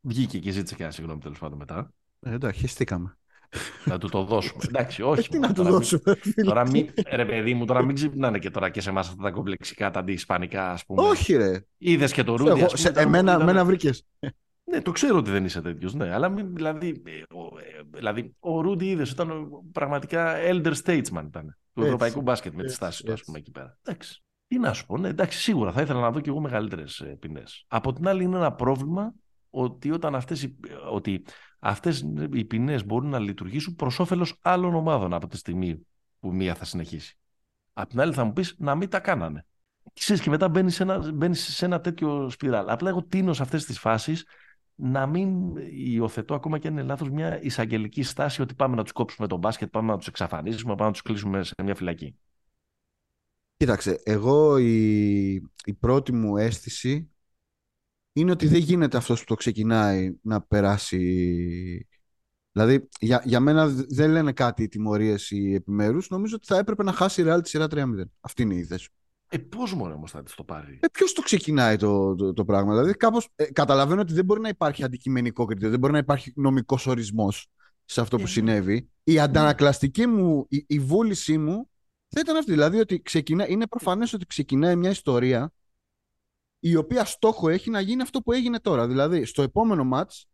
[0.00, 1.92] βγήκε και ζήτησε και ένα συγγνώμη τέλος πάντων μετά.
[2.20, 3.16] Ε, εντάξει, χεστήκαμε.
[3.84, 4.62] Να του το δώσουμε.
[4.68, 5.28] Εντάξει, όχι.
[5.28, 6.16] Τι να του δώσουμε.
[6.44, 9.30] τώρα μην, ρε παιδί μου, τώρα μην ξυπνάνε και τώρα και σε εμάς αυτά τα
[9.30, 11.02] κομπλεξικά, τα αντισπανικά, ας πούμε.
[11.02, 11.64] Όχι, ρε.
[11.78, 12.64] Είδες και το Ρούντι.
[12.74, 14.06] Σε, εμένα, εμένα βρήκες.
[14.64, 15.94] Ναι, το ξέρω ότι δεν είσαι τέτοιος.
[15.94, 17.56] Ναι, αλλά μην, δηλαδή, ο,
[17.90, 23.02] δηλαδή, ο Ρούντι είδες ήταν πραγματικά elder statesman ήταν του ευρωπαϊκού μπάσκετ με τη στάση
[23.02, 23.78] του, ας πούμε, εκεί πέρα.
[23.82, 24.22] Εντάξει.
[24.46, 26.82] Τι να σου πω, ναι, εντάξει, σίγουρα θα ήθελα να δω και εγώ μεγαλύτερε
[27.18, 27.64] ποινές.
[27.68, 29.14] Από την άλλη, είναι ένα πρόβλημα
[29.54, 30.54] ότι όταν αυτές,
[30.90, 31.24] ότι
[31.58, 35.86] αυτές οι ποινές μπορούν να λειτουργήσουν προς όφελος άλλων ομάδων από τη στιγμή
[36.20, 37.18] που μία θα συνεχίσει.
[37.72, 39.46] Απ' την άλλη θα μου πεις να μην τα κάνανε.
[39.94, 42.68] Ξέρεις, και μετά μπαίνεις σε, ένα, μπαίνεις σε ένα τέτοιο σπιράλ.
[42.68, 44.24] Απλά εγώ τίνω σε αυτές τις φάσεις
[44.74, 48.92] να μην υιοθετώ ακόμα και αν είναι λάθος μια εισαγγελική στάση ότι πάμε να τους
[48.92, 52.16] κόψουμε τον μπάσκετ, πάμε να τους εξαφανίσουμε, πάμε να τους κλείσουμε σε μια φυλακή.
[53.56, 55.32] Κοίταξε, εγώ η,
[55.64, 57.11] η πρώτη μου αίσθηση
[58.12, 61.86] είναι ότι δεν γίνεται αυτός που το ξεκινάει να περάσει...
[62.52, 66.08] Δηλαδή, για, για μένα δεν λένε κάτι οι τιμωρίες ή επιμέρους.
[66.08, 67.84] Νομίζω ότι θα έπρεπε να χάσει η Real τη σειρά 3-0.
[68.20, 68.88] Αυτή είναι η θέση.
[69.28, 72.44] Ε, πώς μόνο όμως θα της το πάρει; Ε, Ποιος το ξεκινάει το, το, το,
[72.44, 75.98] πράγμα; Δηλαδή, κάπως, ε, καταλαβαίνω ότι δεν μπορεί να υπάρχει αντικειμενικό κριτήριο, δεν μπορεί να
[75.98, 77.46] υπάρχει νομικός ορισμός
[77.84, 78.88] σε αυτό που ε, συνέβη.
[79.04, 81.70] Η αντανακλαστική μου, η, η βούλησή μου
[82.08, 82.50] θα ήταν αυτή.
[82.50, 85.52] Δηλαδή, ότι ξεκινά, είναι προφανές ότι ξεκινάει μια ιστορία
[86.64, 88.86] η οποία στόχο έχει να γίνει αυτό που έγινε τώρα.
[88.86, 90.26] Δηλαδή, στο επόμενο ματς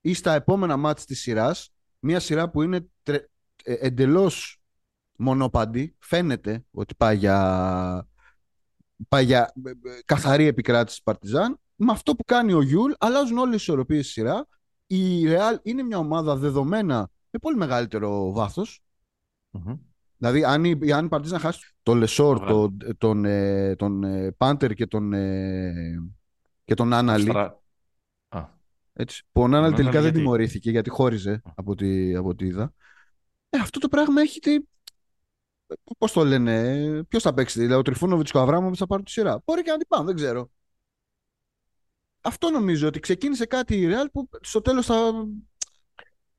[0.00, 3.24] ή στα επόμενα ματς της σειράς, μια σειρά που είναι τρε...
[3.64, 4.60] Ε, εντελώς
[5.16, 8.08] μονόπαντη, φαίνεται ότι πάει για,
[9.08, 13.54] πάει για ε, ε, καθαρή επικράτηση Παρτιζάν, με αυτό που κάνει ο Γιούλ, αλλάζουν όλες
[13.54, 14.48] οι ισορροπίες στη σειρά.
[14.86, 18.32] Η Ρεάλ είναι μια ομάδα δεδομένα με πολύ μεγαλύτερο
[20.16, 24.74] Δηλαδή, αν η, αν η να χάσει τον Λεσόρ, τον, τον, ε, τον, ε, Πάντερ
[24.74, 25.72] και τον, ε,
[26.64, 27.32] και τον Άναλι.
[28.98, 32.72] Έτσι, που ο Νάναλ τελικά δεν τιμωρήθηκε γιατί χώριζε από ό,τι από είδα.
[33.50, 34.56] Ε, αυτό το πράγμα έχει τη...
[35.98, 39.10] Πώς το λένε, ποιος θα παίξει, δηλαδή ο Τριφούνοβιτς και ο Αβράμοβιτς θα πάρουν τη
[39.10, 39.42] σειρά.
[39.44, 40.50] Μπορεί και να την πάνε, δεν ξέρω.
[42.20, 45.12] Αυτό νομίζω ότι ξεκίνησε κάτι η Real που στο τέλος θα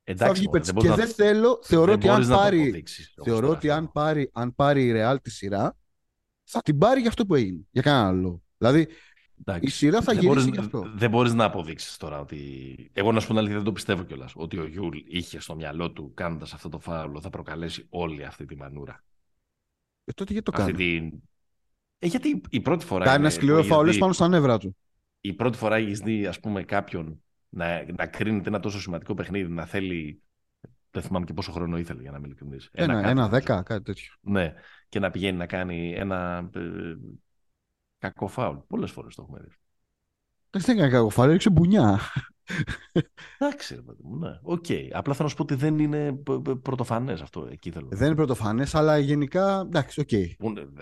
[0.09, 2.83] Εντάξει, θα βγει και δεν θέλω, θεωρώ ότι αν πάρει,
[3.23, 5.77] θεωρώ ότι αν πάρει, αν πάρει η Real τη σειρά,
[6.43, 7.61] θα την πάρει για αυτό που έγινε.
[7.71, 8.41] Για κανένα άλλο.
[8.57, 8.87] Δηλαδή,
[9.39, 9.65] Εντάξει.
[9.65, 10.91] η σειρά θα δεν γυρίσει μπορείς, γι' αυτό.
[10.95, 12.89] Δεν μπορείς να αποδείξεις τώρα ότι.
[12.93, 14.33] Εγώ να σου πω την αλήθεια, δεν το πιστεύω κιόλας.
[14.35, 18.45] Ότι ο Γιούλ είχε στο μυαλό του κάνοντας αυτό το φάουλο θα προκαλέσει όλη αυτή
[18.45, 19.03] τη μανούρα.
[20.03, 21.21] Ε, τότε γιατί το κάνει; Την...
[21.99, 23.05] Ε, γιατί η πρώτη φορά.
[23.05, 24.77] Κάνει ένα σκληρό φάουλο πάνω στα νεύρα του.
[25.21, 29.51] Η πρώτη φορά έχεις δει, ας πούμε, κάποιον να, να κρίνεται ένα τόσο σημαντικό παιχνίδι,
[29.51, 30.21] να θέλει.
[30.91, 32.57] Δεν θυμάμαι και πόσο χρόνο ήθελε για να είμαι ειλικρινής.
[32.71, 34.13] Ένα, ένα, ένα δέκα, κάτι τέτοιο.
[34.21, 34.53] Ναι,
[34.89, 36.61] και να πηγαίνει να κάνει ένα ε,
[37.97, 38.57] κακό φάουλ.
[38.67, 39.55] Πολλές φορές το έχουμε δει.
[40.49, 41.99] Δεν έκανε κακό φάουλ, έριξε μπουνιά.
[43.37, 44.39] Εντάξει, ρε παιδί μου, ναι.
[44.41, 44.87] Okay.
[44.91, 46.13] Απλά θέλω να σου πω ότι δεν είναι
[46.61, 47.47] πρωτοφανές αυτό.
[47.51, 47.87] Εκεί θέλω.
[47.91, 49.59] Δεν είναι πρωτοφανές, αλλά γενικά.
[49.59, 50.27] Εντάξει, okay.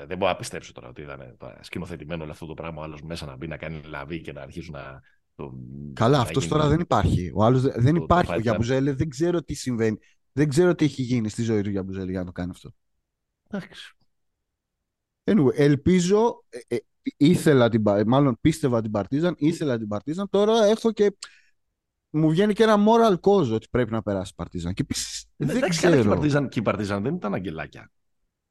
[0.08, 2.82] Δεν μπορώ να πιστέψω τώρα ότι ήταν σκηνοθετημένο όλο αυτό το πράγμα.
[2.82, 5.01] Ο άλλος μέσα να μπει να κάνει λαβή και να αρχίσουν να
[5.93, 7.31] Καλά, αυτός τώρα δεν υπάρχει.
[7.33, 8.33] Ο άλλος δεν υπάρχει.
[8.33, 9.97] ο Γιαμπουζέλε δεν ξέρω τι συμβαίνει.
[10.31, 12.71] Δεν ξέρω τι έχει γίνει στη ζωή του Γιαμπουζέλε για να το κάνει αυτό.
[13.49, 13.95] Εντάξει.
[15.23, 16.77] Anyway, ελπίζω, ε, ε,
[17.17, 21.15] ήθελα την, μάλλον πίστευα την Παρτίζαν, ήθελα την Παρτίζαν, τώρα έχω και
[22.09, 24.73] μου βγαίνει και ένα moral cause ότι πρέπει να περάσει η Παρτίζαν.
[24.73, 25.95] Και επίσης ε, δεν ξέρω.
[25.95, 27.91] Και η Παρτίζαν, και η Παρτίζαν δεν ήταν αγγελάκια.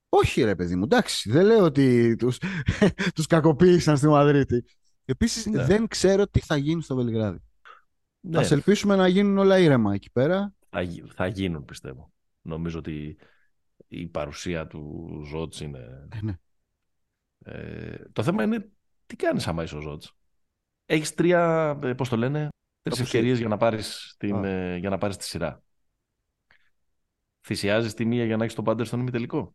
[0.09, 2.39] Όχι ρε παιδί μου, εντάξει, δεν λέω ότι τους,
[3.15, 4.65] τους κακοποίησαν στη Μαδρίτη.
[5.05, 5.65] Επίσης ναι.
[5.65, 7.39] δεν ξέρω τι θα γίνει στο Βελιγράδι.
[8.21, 8.39] Ναι.
[8.39, 10.55] Ας ελπίσουμε να γίνουν όλα ήρεμα εκεί πέρα.
[10.71, 10.83] Θα,
[11.15, 12.13] θα γίνουν πιστεύω.
[12.43, 13.17] Νομίζω ότι
[13.89, 16.09] η παρουσία του Ζώτς είναι...
[16.13, 16.39] Ε, ναι.
[17.39, 18.71] ε, το θέμα είναι
[19.07, 20.17] τι κάνεις άμα είσαι ο Ζώτς.
[20.87, 22.49] Έχεις τρία, ε, πώς το λένε,
[22.83, 25.63] τρεις ευκαιρίες για να, πάρεις την, ε, για να πάρεις τη σειρά.
[27.47, 29.55] Θυσιάζεις τη μία για να έχεις τον πάντερ στον ημιτελικό;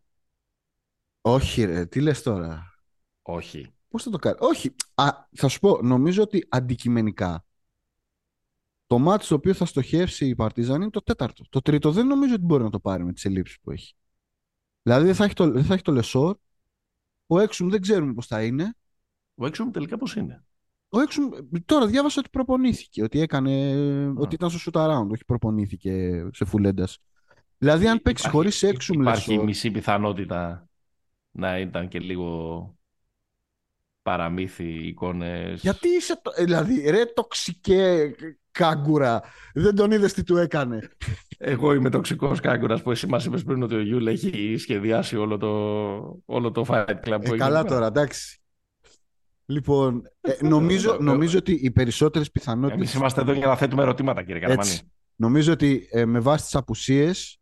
[1.20, 2.74] Όχι ρε, τι λες τώρα;
[3.22, 3.74] Όχι.
[3.90, 4.74] Πώς θα το κάνει; Όχι.
[4.94, 7.44] Α, θα σου πω, νομίζω ότι αντικειμενικά
[8.86, 11.44] το μάτι στο οποίο θα στοχεύσει η Παρτίζαν είναι το τέταρτο.
[11.48, 13.94] Το τρίτο δεν νομίζω ότι μπορεί να το πάρει με τις ελλείψεις που έχει.
[14.82, 16.36] Δηλαδή δεν θα έχει το, δεν θα έχει το Λεσόρ.
[17.26, 18.74] Ο Έξουμ δεν ξέρουμε πώς θα είναι.
[19.34, 20.44] Ο Έξουμ τελικά πώς είναι;
[20.88, 21.28] Ο Έξουμ,
[21.64, 23.76] τώρα διάβασα ότι προπονήθηκε, ότι, έκανε,
[24.16, 26.98] ότι ήταν στο shoot around, όχι προπονήθηκε σε φουλέντας.
[27.58, 30.68] Δηλαδή αν παίξεις χωρίς Έξουμ Υπάρχει μισή πιθανότητα
[31.30, 32.78] να ήταν και λίγο
[34.02, 35.60] παραμύθι, εικόνες.
[35.60, 36.30] Γιατί είσαι, το...
[36.44, 38.14] δηλαδή, ρε τοξικέ
[38.50, 39.22] κάγκουρα,
[39.54, 40.90] δεν τον είδες τι του έκανε.
[41.38, 45.36] Εγώ είμαι τοξικός κάγκουρας που εσύ μας είπες πριν ότι ο Γιούλ έχει σχεδιάσει όλο
[45.36, 47.32] το, όλο το Fight Club.
[47.32, 48.40] Ε, καλά τώρα, εντάξει.
[49.46, 52.80] Λοιπόν, ε, νομίζω, νομίζω ότι οι περισσότερες πιθανότητες...
[52.80, 54.78] Εμείς είμαστε εδώ για να θέτουμε ερωτήματα, κύριε Καραμάνη.
[55.16, 57.39] Νομίζω ότι ε, με βάση τις απουσίες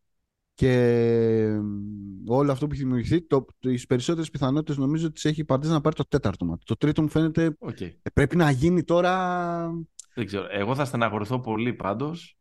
[0.59, 1.61] και
[2.27, 5.81] όλο αυτό που έχει δημιουργηθεί, το, τις περισσότερες πιθανότητες νομίζω ότι τις έχει η να
[5.81, 6.65] πάρει το τέταρτο μάτι.
[6.65, 7.93] Το τρίτο μου φαίνεται okay.
[8.03, 9.71] ε, πρέπει να γίνει τώρα...
[10.15, 10.47] Δεν ξέρω.
[10.51, 12.39] Εγώ θα στεναχωρηθώ πολύ πάντως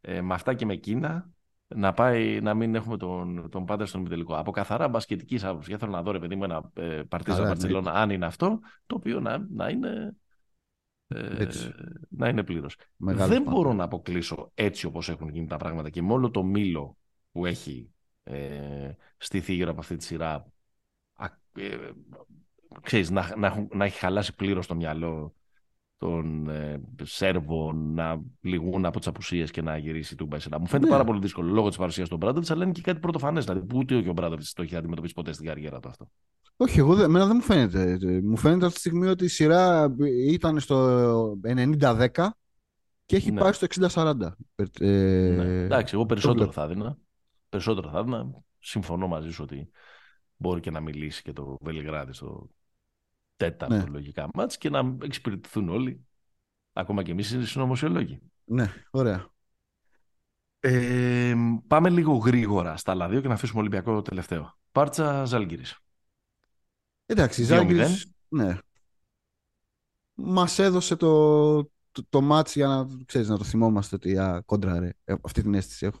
[0.00, 1.30] ε, με αυτά και με εκείνα
[1.66, 4.34] να, πάει, να μην έχουμε τον, τον πάντα στον ημιτελικό.
[4.34, 5.76] Από καθαρά μπασκετικής άποψης.
[5.76, 9.20] Θέλω να δω, ρε παιδί μου, ένα ε, Παρτίζα Βαρκελόνα, αν είναι αυτό, το οποίο
[9.20, 10.16] να, να είναι.
[11.08, 11.46] Ε,
[12.08, 12.76] να είναι πλήρως.
[12.96, 16.96] Δεν μπορώ να αποκλείσω έτσι όπως έχουν γίνει τα πράγματα και με όλο το μήλο
[17.36, 17.90] που έχει
[18.22, 20.46] ε, στηθεί γύρω από αυτή τη σειρά
[21.52, 21.76] ε,
[22.82, 25.34] ξέρεις, να, να, να έχει χαλάσει πλήρως το μυαλό
[25.98, 30.60] των ε, Σέρβων να πληγούν από τις απουσίες και να γυρίσει του Μπέσσερα.
[30.60, 30.92] Μου φαίνεται ναι.
[30.92, 33.44] πάρα πολύ δύσκολο λόγω της παρουσίας του Μπράντοβιτ, αλλά είναι και κάτι πρωτοφανές.
[33.44, 36.10] Δηλαδή, που ούτε ο Μπράντοβιτ το έχει αντιμετωπίσει ποτέ στην καριέρα του αυτό.
[36.56, 37.98] Όχι, εγώ δεν, δεν μου φαίνεται.
[38.22, 39.94] Μου φαίνεται αυτή τη στιγμή ότι η σειρά
[40.28, 41.38] ήταν στο
[41.80, 42.08] 90-10
[43.06, 43.40] και έχει ναι.
[43.40, 44.14] πάει στο 60-40.
[44.54, 45.62] Ε, ναι.
[45.64, 46.98] Εντάξει, εγώ περισσότερο θα έδινα
[47.56, 48.30] περισσότερο θα έδινα.
[48.58, 49.70] Συμφωνώ μαζί σου ότι
[50.36, 52.48] μπορεί και να μιλήσει και το Βελιγράδι στο
[53.36, 53.84] τέταρτο ναι.
[53.84, 56.06] λογικά μάτς και να εξυπηρετηθούν όλοι.
[56.72, 58.20] Ακόμα και εμείς είναι συνωμοσιολόγοι.
[58.44, 59.30] Ναι, ωραία.
[60.60, 61.34] Ε,
[61.66, 64.58] πάμε λίγο γρήγορα στα άλλα δύο και να αφήσουμε Ολυμπιακό το τελευταίο.
[64.72, 65.78] Πάρτσα Ζάλγκυρης.
[67.06, 68.58] Εντάξει, Ζάλγκυρης, ναι.
[70.14, 74.78] Μας έδωσε το, το, το μάτς για να, ξέρεις, να το θυμόμαστε ότι α, κόντρα
[74.78, 74.90] ρε.
[75.04, 76.00] Ε, αυτή την αίσθηση έχω.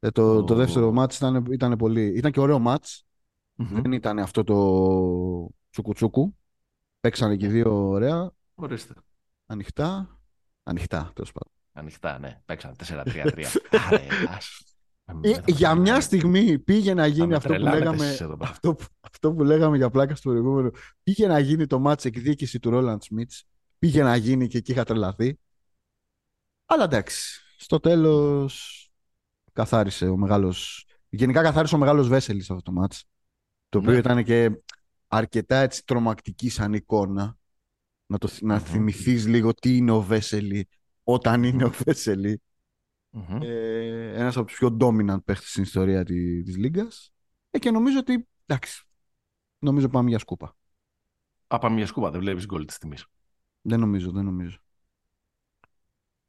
[0.00, 2.06] Ε, το, το δεύτερο μάτς ήταν, ήταν πολύ...
[2.16, 3.06] Ήταν και ωραίο μάτς.
[3.54, 6.36] Δεν ήταν αυτό το τσουκουτσούκου.
[7.00, 8.30] Παίξανε και δύο ωραία.
[8.54, 8.94] Ορίστε.
[9.46, 10.20] Ανοιχτά.
[10.62, 11.52] Ανοιχτά, τέλος πάντων.
[11.72, 12.40] Ανοιχτά, ναι.
[12.44, 13.44] Παίξανε 4-3-3.
[15.20, 19.90] Ε, για μια στιγμή πήγε να γίνει αυτό που, λέγαμε, αυτό, αυτό που λέγαμε για
[19.90, 20.70] πλάκα στο προηγούμενο.
[21.02, 23.44] Πήγε να γίνει το μάτς εκδίκηση του Ρόλαντ Σμιτς.
[23.78, 25.38] Πήγε να γίνει και εκεί είχα τρελαθεί.
[26.66, 27.42] Αλλά εντάξει.
[27.56, 28.87] Στο τέλος
[29.58, 30.86] καθάρισε ο μεγάλος...
[31.08, 33.04] Γενικά καθάρισε ο μεγάλος Βέσελη αυτό το μάτς.
[33.68, 33.98] Το οποίο ναι.
[33.98, 34.62] ήταν και
[35.06, 37.36] αρκετά έτσι τρομακτική σαν εικόνα.
[38.06, 40.68] Να, το, να θυμηθείς λίγο τι είναι ο Βέσελη
[41.02, 42.42] όταν είναι ο Βέσελη.
[43.40, 47.12] Ε, ένας από τους πιο dominant παίχτες στην ιστορία της, της Λίγκας.
[47.50, 48.84] Ε, και νομίζω ότι, εντάξει,
[49.58, 50.56] νομίζω πάμε για σκούπα.
[51.46, 53.06] Α, πάμε για σκούπα, δεν βλέπεις γκολ της τιμής.
[53.60, 54.58] Δεν νομίζω, δεν νομίζω.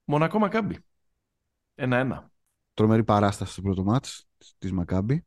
[0.03, 0.77] Μονακό Μακάμπι.
[1.75, 2.31] Ένα-ένα.
[2.79, 5.25] Τρομερή παράσταση στο πρώτο μάτς της Μακάμπη.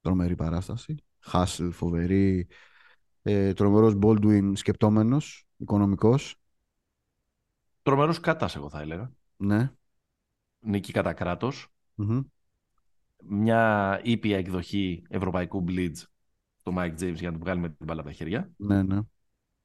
[0.00, 0.94] Τρομερή παράσταση.
[1.18, 2.46] Χάσιλ, φοβερή.
[3.22, 6.36] Ε, τρομερός Baldwin σκεπτόμενος, οικονομικός.
[7.82, 9.12] Τρομερός κάτας, εγώ θα έλεγα.
[9.36, 9.72] Ναι.
[10.60, 11.68] Νίκη κατά κράτος.
[13.24, 15.96] Μια ήπια εκδοχή ευρωπαϊκού blitz
[16.56, 18.50] στο Mike James για να του βγάλουμε την μπάλα από τα χέρια.
[18.56, 19.00] Ναι, ναι.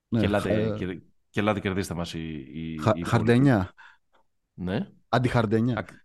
[0.07, 2.45] ναι και, ελάτε, και, και ελάτε κερδίστε μας η...
[2.53, 3.73] η, Χα, η χαρντενιά.
[4.53, 4.89] Ναι.
[5.09, 6.04] Αντιχαρντενιά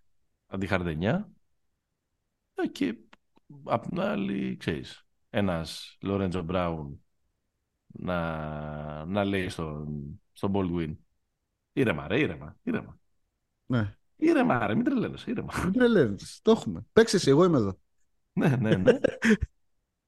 [0.50, 1.30] αντιχαρδενιά
[2.54, 2.96] ε, και
[3.64, 7.04] απ' την άλλη, ξέρεις, ένας Λορέντζο Μπράουν
[7.86, 10.96] να, να λέει στον, στον Baldwin
[11.72, 12.98] ήρεμα ρε, ήρεμα, ήρεμα.
[13.66, 13.94] Ναι.
[14.16, 15.52] Ήρεμα ρε, μην τρελαίνεις, ήρεμα.
[15.64, 16.86] Μην τρελαίνεις, το έχουμε.
[16.92, 17.78] Παίξε εσύ, εγώ είμαι εδώ.
[18.32, 18.98] ναι, ναι, ναι.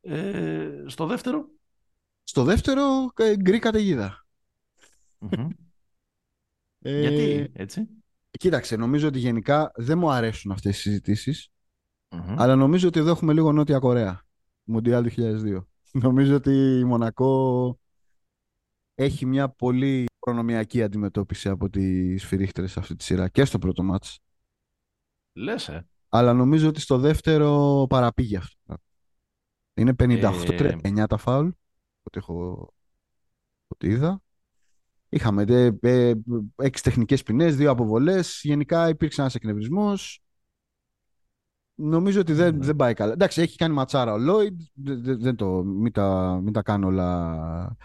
[0.00, 1.48] ε, στο δεύτερο,
[2.22, 4.26] Στο δεύτερο, γκρι καταιγίδα.
[6.84, 7.88] Ε, Γιατί έτσι;
[8.38, 11.52] Κοίταξε, νομίζω ότι γενικά δεν μου αρέσουν αυτές οι συζητησεις
[12.36, 14.24] αλλά νομίζω ότι εδώ έχουμε λίγο Νότια Κορέα.
[14.64, 15.64] Μουντιάλ 2002.
[15.92, 17.78] νομίζω ότι η Μονακό
[18.94, 24.18] έχει μια πολύ προνομιακή αντιμετώπιση από τις φυρίχτερες αυτή τη σειρά και στο πρώτο μάτς.
[25.32, 25.86] Λες, ε.
[26.08, 28.76] Αλλά νομίζω ότι στο δεύτερο παραπήγε αυτό.
[29.74, 31.06] Είναι 58-39 ε...
[31.06, 31.48] τα φάουλ,
[32.02, 32.68] ό,τι έχω
[33.66, 34.22] ότι είδα.
[35.14, 36.12] Είχαμε ε, ε,
[36.56, 38.40] έξι τεχνικές ποινές, δύο αποβολές.
[38.42, 40.22] Γενικά υπήρξε ένας εκνευρισμός.
[41.74, 42.64] Νομίζω ότι δεν, ναι.
[42.64, 43.12] δεν πάει καλά.
[43.12, 44.60] Εντάξει, έχει κάνει ματσάρα ο Λόιντ.
[44.74, 47.76] Δεν, το, μην, τα, μην τα κάνω όλα,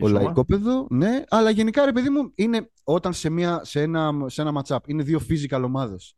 [0.00, 0.86] όλα οικόπεδο.
[0.90, 4.78] Ναι, αλλά γενικά ρε παιδί μου, είναι όταν σε, μια, σε ένα, σε ένα matchup
[4.86, 6.16] είναι δύο physical ομάδες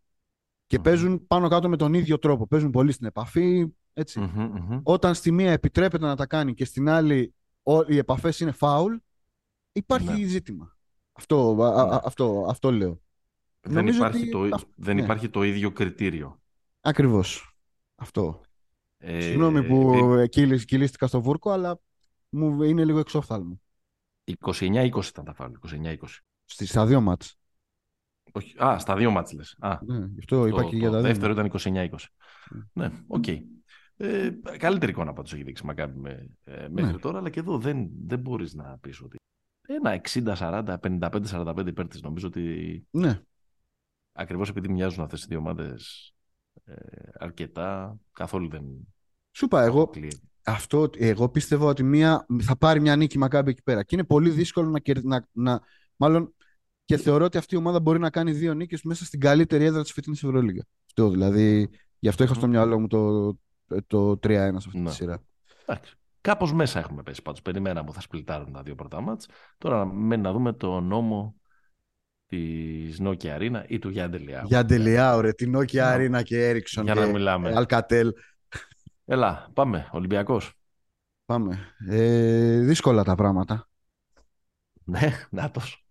[0.66, 2.46] και mm παίζουν πάνω κάτω με τον ίδιο τρόπο.
[2.46, 3.66] Παίζουν πολύ στην επαφή.
[3.92, 4.30] ετσι
[4.82, 7.34] Όταν στη μία επιτρέπεται να τα κάνει και στην άλλη
[7.88, 8.96] οι επαφές είναι foul,
[9.72, 10.26] υπάρχει ναι.
[10.26, 10.76] ζήτημα.
[11.12, 11.98] Αυτό, ναι.
[12.04, 13.00] αυτό, αυτό λέω.
[13.60, 15.02] Δεν, υπάρχει, το, δεν ναι.
[15.02, 16.40] υπάρχει το ίδιο κριτήριο.
[16.80, 17.56] Ακριβώς.
[17.94, 18.40] Αυτό.
[18.98, 21.80] Ε, Συγγνώμη που ε, κυλίστηκα στο βούρκο, αλλά
[22.28, 23.60] μου είναι λίγο εξόφθαλμο.
[24.44, 25.52] 29-20 ήταν τα φάουλ.
[25.70, 25.96] 29-20.
[26.44, 27.36] Στα δύο μάτς.
[28.32, 29.56] Όχι, α, στα δύο μάτς λες.
[29.58, 31.88] Α, ναι, αυτό είπα και για τα δεύτερο ήταν 29-20.
[32.72, 33.38] Ναι, okay.
[33.96, 36.98] Ε, καλύτερη εικόνα πάντως έχει δείξει Μακάμπι με, ε, μέχρι ναι.
[36.98, 39.16] τώρα, αλλά και εδώ δεν, δεν μπορείς να πεις ότι
[39.66, 43.20] ένα 60-40, 55-45 υπέρ της νομίζω ότι ναι.
[44.12, 46.12] ακριβώς επειδή μοιάζουν αυτές οι δύο ομάδες
[46.64, 46.74] ε,
[47.18, 48.64] αρκετά, καθόλου δεν...
[49.30, 49.90] Σου είπα, εγώ,
[50.44, 54.30] αυτό, εγώ πίστευα ότι μία, θα πάρει μια νίκη Μακάμπι εκεί πέρα και είναι πολύ
[54.30, 55.60] δύσκολο να, να, να
[55.96, 56.34] μάλλον
[56.84, 59.82] και θεωρώ ότι αυτή η ομάδα μπορεί να κάνει δύο νίκες μέσα στην καλύτερη έδρα
[59.82, 60.62] της φετινής Ευρωλίγκα.
[60.86, 61.70] Αυτό δηλαδή.
[61.98, 63.32] Γι' αυτό είχα στο μυαλό μου το,
[63.86, 64.88] το 3-1 σε αυτή ναι.
[64.88, 65.22] τη σειρά.
[66.22, 67.42] Κάπως μέσα έχουμε πέσει πάντως.
[67.42, 69.28] Περιμέναμε που θα σπλιτάρουν τα δύο πρώτα μάτς.
[69.58, 71.36] Τώρα μένει να δούμε το νόμο
[72.26, 74.46] της Νόκια Αρίνα ή του Γιάντε Λιάου.
[74.46, 75.32] Γιάντε Λιάου, ρε.
[75.32, 76.84] Τη Νόκια Αρίνα και Έριξον.
[76.84, 77.52] Για να μιλάμε.
[77.56, 78.12] Αλκατέλ.
[79.04, 79.88] Έλα, πάμε.
[79.92, 80.52] Ολυμπιακός.
[81.24, 81.74] Πάμε.
[81.88, 83.68] Ε, δύσκολα τα πράγματα.
[84.84, 85.86] Ναι, νάτος.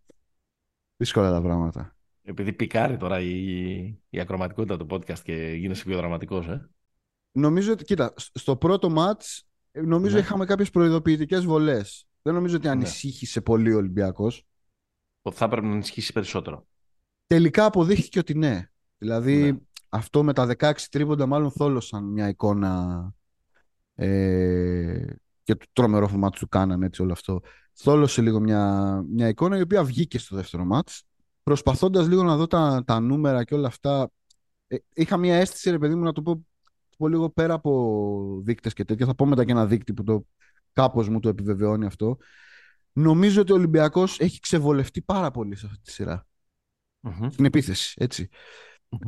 [0.98, 1.96] Δύσκολα τα πράγματα.
[2.24, 6.70] Επειδή πικάρει τώρα η, η ακροματικότητα του podcast και γίνεσαι πιο δραματικός, ε.
[7.32, 9.40] Νομίζω ότι, κοίτα, στο πρώτο match
[9.72, 10.22] νομίζω ναι.
[10.22, 12.06] είχαμε κάποιες προειδοποιητικές βολές.
[12.22, 12.72] Δεν νομίζω ότι ναι.
[12.72, 14.46] ανησύχησε πολύ ο Ολυμπιακός.
[15.32, 16.68] Θα έπρεπε να ανησυχήσει περισσότερο.
[17.28, 18.70] Τελικά αποδείχθηκε ότι ναι.
[18.98, 19.58] Δηλαδή ναι.
[19.90, 23.14] αυτό με τα 16 τρίποντα μάλλον θόλωσαν μια εικόνα
[23.96, 25.06] ε,
[25.44, 27.42] και το τρομερό φωμάτι του κάνανε έτσι όλο αυτό
[27.74, 31.04] θόλωσε λίγο μια, μια εικόνα η οποία βγήκε στο δεύτερο μάτς.
[31.44, 34.12] Προσπαθώντας λίγο να δω τα, τα νούμερα και όλα αυτά,
[34.68, 36.46] ε, είχα μια αίσθηση, ρε παιδί μου, να το πω,
[37.02, 39.06] πω λίγο πέρα από δείκτες και τέτοια.
[39.06, 40.26] Θα πω μετά και ένα δείκτη που το
[40.74, 42.18] κάπως μου το επιβεβαιώνει αυτό.
[42.94, 46.28] Νομίζω ότι ο Ολυμπιακός έχει ξεβολευτεί πάρα πολύ σε αυτή τη σειρα
[47.30, 48.30] Στην επίθεση, έτσι.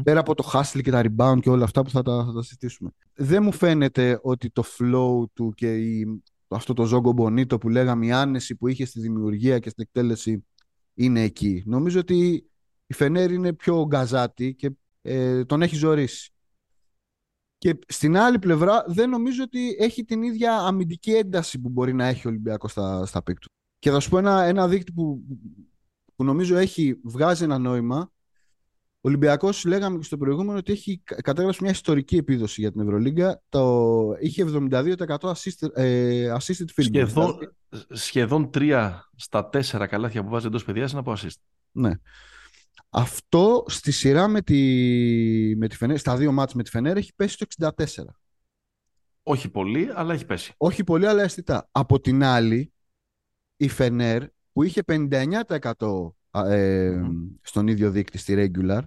[0.04, 2.42] Πέρα από το hustle και τα rebound και όλα αυτά που θα τα, θα τα
[2.42, 2.90] συζητήσουμε.
[3.14, 8.06] Δεν μου φαίνεται ότι το flow του και η αυτό το ζόγκο μπονίτο που λέγαμε,
[8.06, 10.46] η άνεση που είχε στη δημιουργία και στην εκτέλεση
[10.94, 11.64] είναι εκεί.
[11.66, 12.50] Νομίζω ότι
[12.86, 14.72] η Φενέρ είναι πιο γκαζάτη και
[15.02, 16.33] ε, τον έχει ζωρίσει.
[17.64, 22.06] Και στην άλλη πλευρά δεν νομίζω ότι έχει την ίδια αμυντική ένταση που μπορεί να
[22.06, 23.50] έχει ο Ολυμπιακός στα, στα πίκτου.
[23.80, 25.22] Και θα σου πω ένα, ένα δείκτη που,
[26.16, 28.12] που νομίζω έχει βγάζει ένα νόημα
[28.96, 33.42] ο Ολυμπιακός, λέγαμε και στο προηγούμενο, ότι έχει κατέγραψε μια ιστορική επίδοση για την Ευρωλίγκα.
[33.50, 34.16] Το...
[34.20, 37.38] Είχε 72% assisted, ε, assisted field σχεδόν,
[37.90, 41.38] σχεδόν τρία στα τέσσερα καλάθια που βάζει εντός παιδιά είναι από assist.
[41.72, 41.92] Ναι.
[42.96, 44.56] Αυτό στη σειρά με τη,
[45.58, 47.86] με τη Φενέρ, στα δύο μάτς με τη Φενέρ έχει πέσει το 64.
[49.24, 50.54] Όχι πολύ, αλλά έχει πέσει.
[50.58, 51.70] Όχι πολύ, αλλά αισθητά.
[51.72, 52.74] Από την άλλη,
[53.58, 57.02] η Φενέρ που είχε 59% ε,
[57.42, 58.82] στον ίδιο δείκτη στη regular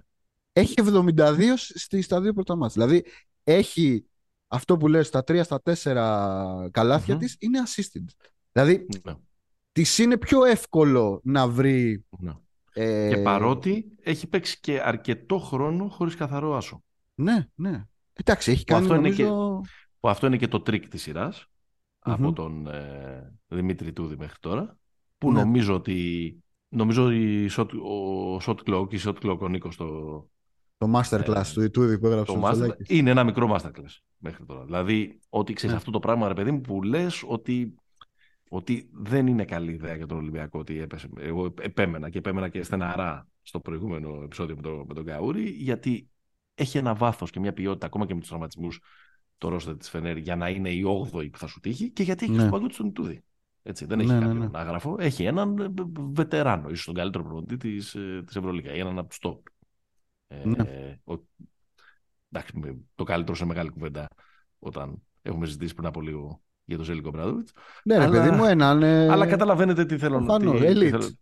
[0.53, 2.85] έχει 72 στη, στα δύο πρώτα μάτια.
[2.85, 3.05] Δηλαδή
[3.43, 4.05] έχει
[4.47, 7.19] αυτό που λες, στα τρία στα τέσσερα καλάθια mm-hmm.
[7.19, 8.05] της είναι assisted.
[8.51, 9.13] Δηλαδή ναι.
[9.71, 12.05] της είναι πιο εύκολο να βρει...
[12.19, 12.33] Ναι.
[12.79, 13.09] Ε...
[13.09, 16.83] Και παρότι έχει παίξει και αρκετό χρόνο χωρίς καθαρό άσο.
[17.15, 17.83] Ναι, ναι.
[18.13, 19.23] Εντάξει, έχει κάνει αυτό νομίζω...
[19.23, 19.69] είναι και,
[19.99, 21.49] που αυτό είναι και το τρίκ της σειρας
[21.99, 24.77] από τον ε, Δημήτρη Τούδη μέχρι τώρα
[25.17, 25.39] που ναι.
[25.39, 26.37] νομίζω ότι
[26.69, 29.87] νομίζω ο shot clock, η shot clock ο Νίκος το,
[30.77, 34.63] το masterclass ε, του Ιτούδη που έγραψε το master, Είναι ένα μικρό masterclass μέχρι τώρα.
[34.63, 35.79] Δηλαδή, ότι ξέρεις ναι.
[35.79, 37.75] αυτό το πράγμα, ρε παιδί μου, που λες ότι,
[38.49, 41.09] ότι δεν είναι καλή ιδέα για τον Ολυμπιακό ότι έπεσε.
[41.17, 46.09] Εγώ επέμενα και επέμενα και στεναρά στο προηγούμενο επεισόδιο με, το, με τον Καούρη, γιατί
[46.55, 48.79] έχει ένα βάθος και μια ποιότητα ακόμα και με τους τραυματισμούς
[49.37, 50.83] το ρόστερ της Φενέρ για να είναι η
[51.13, 52.39] 8η που θα σου τύχει και γιατί έχει ναι.
[52.39, 53.23] στον παγκόσμιο τον Ιτούδη.
[53.63, 54.59] Έτσι, δεν έχει ναι, ναι κάποιον ναι, ναι.
[54.59, 54.95] άγραφο.
[54.99, 55.67] Έχει έναν ε,
[56.11, 58.71] βετεράνο, ίσως τον καλύτερο προπονητή της της Ευρωλίγα.
[58.71, 59.37] Έναν από τους top.
[60.43, 60.63] Ναι.
[60.63, 61.13] Ε, ο,
[62.31, 64.07] εντάξει, το καλύτερο σε μεγάλη κουβέντα
[64.59, 67.47] όταν έχουμε ζητήσει πριν από λίγο για τον Ζέλικο Μπράδοβιτ.
[67.83, 68.83] Ναι, ρε παιδί μου, έναν.
[68.83, 69.09] Ε...
[69.09, 71.15] Αλλά καταλαβαίνετε τι θέλω, να, τι, τι, θέλω,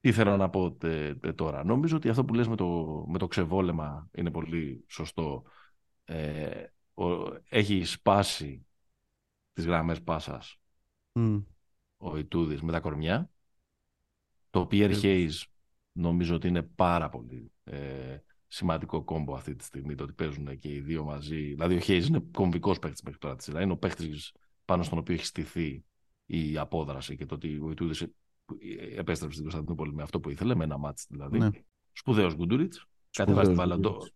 [0.00, 1.64] τι θέλω να πω τε, τε, τώρα.
[1.64, 5.42] Νομίζω ότι αυτό που λες με το, με το ξεβόλεμα είναι πολύ σωστό.
[6.04, 6.64] Ε,
[6.94, 7.04] ο,
[7.48, 8.66] έχει σπάσει
[9.52, 10.60] τις γραμμές πάσας
[11.12, 11.42] mm.
[11.96, 13.30] ο Ιτούδης με τα κορμιά.
[14.50, 15.42] Το Pierre Hayes
[15.92, 18.16] νομίζω ότι είναι πάρα πολύ ε,
[18.48, 21.40] σημαντικό κόμπο αυτή τη στιγμή το ότι παίζουν και οι δύο μαζί.
[21.40, 23.62] Δηλαδή ο Hayes είναι κομβικός παίχτης μέχρι τώρα τη σειρά.
[23.62, 24.32] Είναι ο παίχτης
[24.72, 25.84] πάνω στον οποίο έχει στηθεί
[26.26, 28.06] η απόδραση και το ότι ο Ιτούδης
[28.96, 31.38] επέστρεψε στην Κωνσταντινούπολη με αυτό που ήθελε, με ένα μάτς δηλαδή.
[31.38, 31.48] Ναι.
[31.92, 32.86] Σπουδαίος Γκούντουριτς.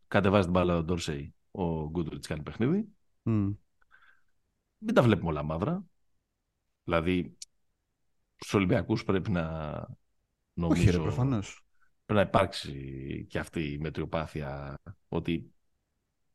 [0.09, 1.34] Κατεβάζει την μπάλα Ντόρσεϊ.
[1.50, 2.88] Ο Γκούντουριτς κάνει παιχνίδι.
[3.24, 3.54] Mm.
[4.78, 5.84] Μην τα βλέπουμε όλα μαύρα.
[6.84, 7.36] Δηλαδή,
[8.36, 9.70] στους Ολυμπιακούς πρέπει να
[10.52, 10.82] νομίζω...
[10.82, 11.64] Όχι, ρε, προφανώς.
[12.04, 14.78] Πρέπει να υπάρξει και αυτή η μετριοπάθεια
[15.09, 15.54] ότι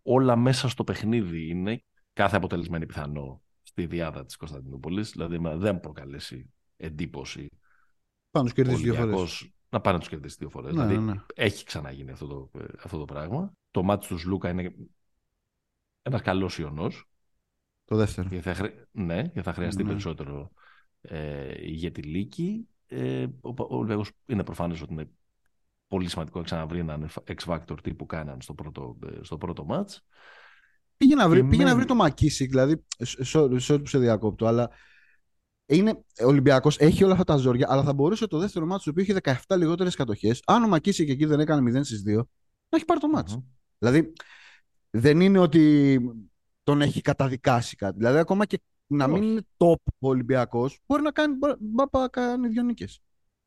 [0.02, 3.42] όλα μέσα στο παιχνίδι είναι κάθε αποτέλεσμα είναι πιθανό
[3.72, 7.50] στη διάδα της Κωνσταντινούπολης, δηλαδή δεν προκαλέσει εντύπωση
[8.32, 9.52] πάνω τους κερδίσει δύο φορές.
[9.70, 10.76] Να πάνε να τους κερδίσει δύο φορές.
[10.76, 11.22] Ναι, δηλαδή ναι, ναι.
[11.34, 12.52] έχει ξαναγίνει αυτό το,
[12.84, 13.54] αυτό το πράγμα.
[13.72, 14.76] Το μάτι τους Λούκα είναι
[16.02, 16.92] ένας καλός ιονό.
[17.86, 18.30] Το δεύτερο.
[18.30, 19.90] Και θα, ναι, και θα χρειαστεί ναι.
[19.90, 20.52] περισσότερο
[21.02, 22.68] ε, για τη Λίκη.
[22.88, 25.12] Ε, ο ο είναι προφανές ότι είναι
[25.88, 30.06] πολύ σημαντικό να ξαναβρει έναν X-Factor τύπου κάναν στο πρώτο, ε, στο πρώτο μάτς.
[31.02, 34.70] Πήγε να βρει, πήγε να βρει το Μακίσικ, δηλαδή, σε ό,τι που σε διακόπτω, αλλά
[35.66, 39.04] είναι Ολυμπιακός, έχει όλα αυτά τα ζόρια, αλλά θα μπορούσε το δεύτερο μάτσο, το οποίο
[39.04, 42.16] είχε 17 λιγότερες κατοχές, αν ο Μακίση και εκεί δεν έκανε 0 στις 2,
[42.70, 43.46] να έχει πάρει το μάτσο.
[43.78, 44.14] Δηλαδή,
[44.90, 46.00] δεν είναι ότι
[46.64, 47.98] τον έχει καταδικάσει κάτι.
[47.98, 52.64] Δηλαδή, ακόμα και να μην είναι top ο Ολυμπιακός, μπορεί να κάνει, μπορεί, κάνει δύο
[52.64, 53.02] νίκες.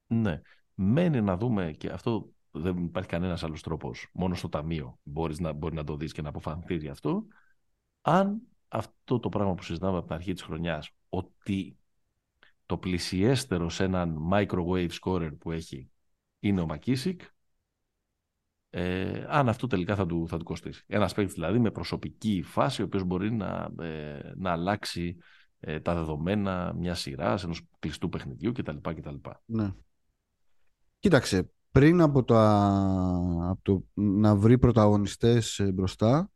[0.07, 0.41] Ναι.
[0.75, 4.09] Μένει να δούμε και αυτό δεν υπάρχει κανένας άλλος τρόπος.
[4.13, 7.27] Μόνο στο ταμείο μπορείς να, μπορεί να το δεις και να αποφανθείς γι' αυτό.
[8.07, 11.79] Αν αυτό το πράγμα που συζητάμε από την αρχή της χρονιάς, ότι
[12.67, 15.91] το πλησιέστερο σε έναν microwave scorer που έχει
[16.41, 17.21] είναι ο Μακίσικ,
[18.71, 20.85] ε, αν αυτό τελικά θα του, θα του κοστίσει.
[20.87, 25.17] Ένας παίκτης δηλαδή με προσωπική φάση, ο οποίος μπορεί να, ε, να αλλάξει
[25.61, 28.77] ε, τα δεδομένα μιας σειράς, ενός κλειστού παιχνιδιού κτλ.
[28.83, 29.15] κτλ.
[29.45, 29.73] Ναι.
[30.99, 32.35] Κοίταξε, πριν από, το,
[33.51, 36.31] από το να βρει πρωταγωνιστές ε, μπροστά,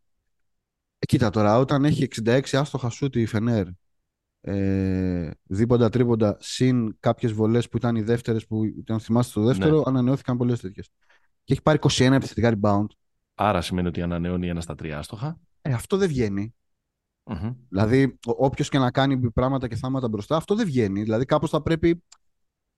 [1.07, 3.67] κοίτα τώρα, όταν έχει 66 άστοχα σου τη Φενέρ
[4.41, 9.77] ε, δίποντα τρίποντα συν κάποιες βολές που ήταν οι δεύτερες που ήταν θυμάστε το δεύτερο,
[9.77, 9.83] ναι.
[9.87, 10.91] ανανεώθηκαν πολλές τέτοιες.
[11.45, 12.87] Και έχει πάρει 21 επιθετικά rebound.
[13.35, 15.41] Άρα σημαίνει ότι ανανεώνει ένα στα τρία άστοχα.
[15.63, 16.55] Ε, αυτό δεν βγαίνει.
[17.25, 17.55] Mm-hmm.
[17.69, 21.03] Δηλαδή, όποιος και να κάνει πράγματα και θάματα μπροστά, αυτό δεν βγαίνει.
[21.03, 22.03] Δηλαδή, κάπως θα πρέπει.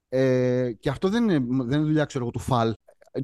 [0.09, 2.73] Ε, και αυτό δεν είναι, δεν είναι δουλειά, ξέρω εγώ, του φαλ.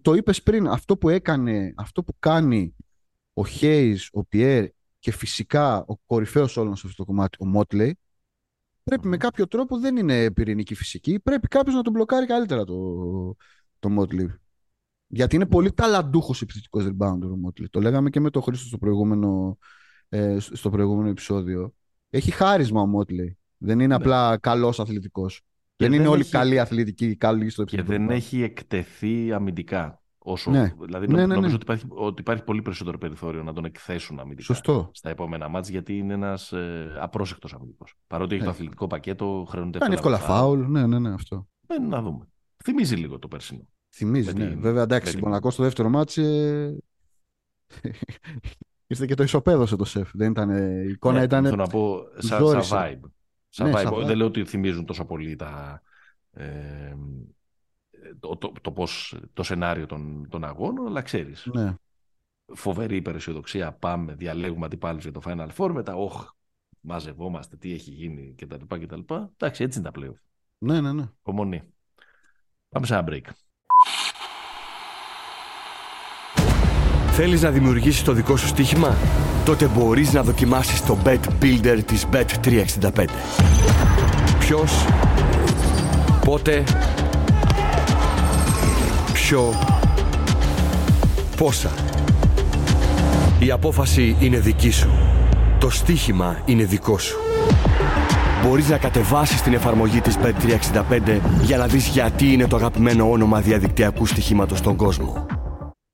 [0.03, 2.77] Το είπες πριν, αυτό που έκανε, αυτό που κάνει
[3.33, 4.69] ο Χέις, ο Πιέρ
[5.07, 7.99] και φυσικά ο κορυφαίος όλων σε αυτό το κομμάτι, ο Μότλεϊ,
[8.85, 12.77] Πρέπει με κάποιο τρόπο, δεν είναι πυρηνική φυσική, πρέπει κάποιος να τον μπλοκάρει καλύτερα το,
[13.79, 14.27] το Motley.
[15.07, 17.65] Γιατί είναι πολύ ταλαντούχος επιθετικός rebound ο Motley.
[17.71, 19.59] Το λέγαμε και με τον Χρήστο στο προηγούμενο,
[20.09, 21.75] ε, στο προηγούμενο επεισόδιο.
[22.11, 23.31] Έχει χάρισμα ο Motley.
[23.57, 23.95] Δεν είναι ναι.
[23.95, 25.43] απλά καλός αθλητικός.
[25.77, 27.93] Δεν, είναι όλοι καλοί αθλητικοί, καλοί στο επιθετικό.
[27.93, 30.03] Και δεν έχει εκτεθεί αμυντικά.
[30.29, 30.72] Όσο, ναι.
[30.81, 31.55] Δηλαδή, ναι, ναι, νομίζω ναι.
[31.55, 34.91] ότι υπάρχει, ότι υπάρχει πολύ περισσότερο περιθώριο να τον εκθέσουν αμυντικά Σωστό.
[34.93, 37.95] στα επόμενα μάτια, γιατί είναι ένας ε, απρόσεκτος αμυντικός.
[38.07, 40.61] Παρότι έχει το αθλητικό πακέτο, χρεώνεται Κάνει εύκολα φάουλ.
[40.61, 41.49] Ναι, ναι, ναι, αυτό.
[41.66, 42.29] Ε, να δούμε.
[42.64, 43.68] Θυμίζει λίγο το περσινό.
[43.95, 44.49] Θυμίζει, ναι.
[44.49, 44.61] Την...
[44.61, 46.22] Βέβαια, εντάξει, Μονακό στο δεύτερο μάτσο.
[46.22, 46.79] Ε...
[48.87, 50.11] Ήρθε και το ισοπαίδωσε το σεφ.
[50.12, 51.45] Δεν ήταν, η εικόνα ναι, ήταν.
[51.45, 53.11] Θέλω να πω σαν vibe.
[53.49, 54.03] Σαν ναι, vibe.
[54.05, 55.83] Δεν λέω ότι θυμίζουν τόσο πολύ τα,
[56.33, 56.95] ε,
[58.21, 61.47] το, το, το, πώς, το σενάριο των, των αγώνων, αλλά ξέρεις.
[61.53, 61.75] Ναι.
[62.55, 66.31] Φοβερή υπεραισιοδοξία, πάμε, διαλέγουμε αντιπάλους για το Final Four, μετά, όχ,
[66.81, 68.65] μαζευόμαστε, τι έχει γίνει κτλ.
[68.69, 69.01] κτλ.
[69.33, 70.21] Εντάξει, έτσι είναι τα πλέον.
[70.59, 71.09] Ναι, ναι, ναι.
[71.21, 71.63] Υπομονή.
[72.69, 73.31] Πάμε σε ένα break.
[77.19, 78.97] Θέλεις να δημιουργήσεις το δικό σου στοίχημα;
[79.45, 83.07] Τότε μπορείς να δοκιμάσεις το Bet Builder της Bet365.
[84.39, 84.87] Ποιος,
[86.25, 86.65] πότε,
[89.29, 89.53] ποιο,
[91.37, 91.70] πόσα;
[93.41, 94.91] Η απόφαση είναι δική σου.
[95.61, 97.18] Το στοίχημα είναι δικό σου.
[98.43, 103.41] Μπορείς να κατεβάσεις την εφαρμογή της Bet365 για να δεις γιατί είναι το αγαπημένο όνομα
[103.41, 105.27] διαδικτυακού στοιχήματος στον κόσμο.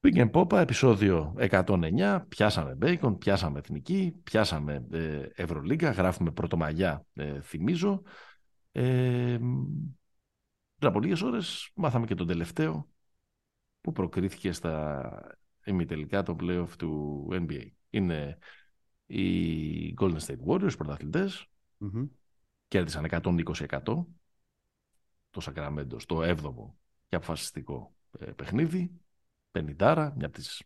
[0.00, 2.24] Πήγαινε Πόπα, επεισόδιο 109.
[2.28, 8.02] Πιάσαμε Bacon, πιάσαμε Εθνική, πιάσαμε ε, Ευρωλίγκα, γράφουμε Πρωτομαγιά, ε, θυμίζω.
[8.72, 8.82] Ε,
[10.76, 12.91] πριν από λίγες ώρες μάθαμε και τον τελευταίο
[13.82, 17.66] που προκρίθηκε στα ημιτελικά το playoff του NBA.
[17.90, 18.38] Είναι
[19.06, 21.46] οι Golden State Warriors, πρωταθλητές,
[21.80, 22.08] mm-hmm.
[22.68, 24.04] κέρδισαν 120%
[25.30, 26.74] το Sacramento στο 7ο
[27.08, 29.00] και αποφασιστικό ε, παιχνίδι,
[29.52, 30.62] 50, μια από τις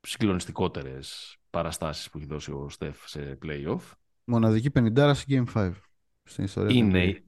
[0.00, 3.80] συγκλονιστικότερες παραστάσεις που έχει δώσει ο Στεφ σε playoff.
[4.24, 5.72] Μοναδική 50 σε Game 5
[6.22, 6.76] στην ιστορία.
[6.76, 7.24] Είναι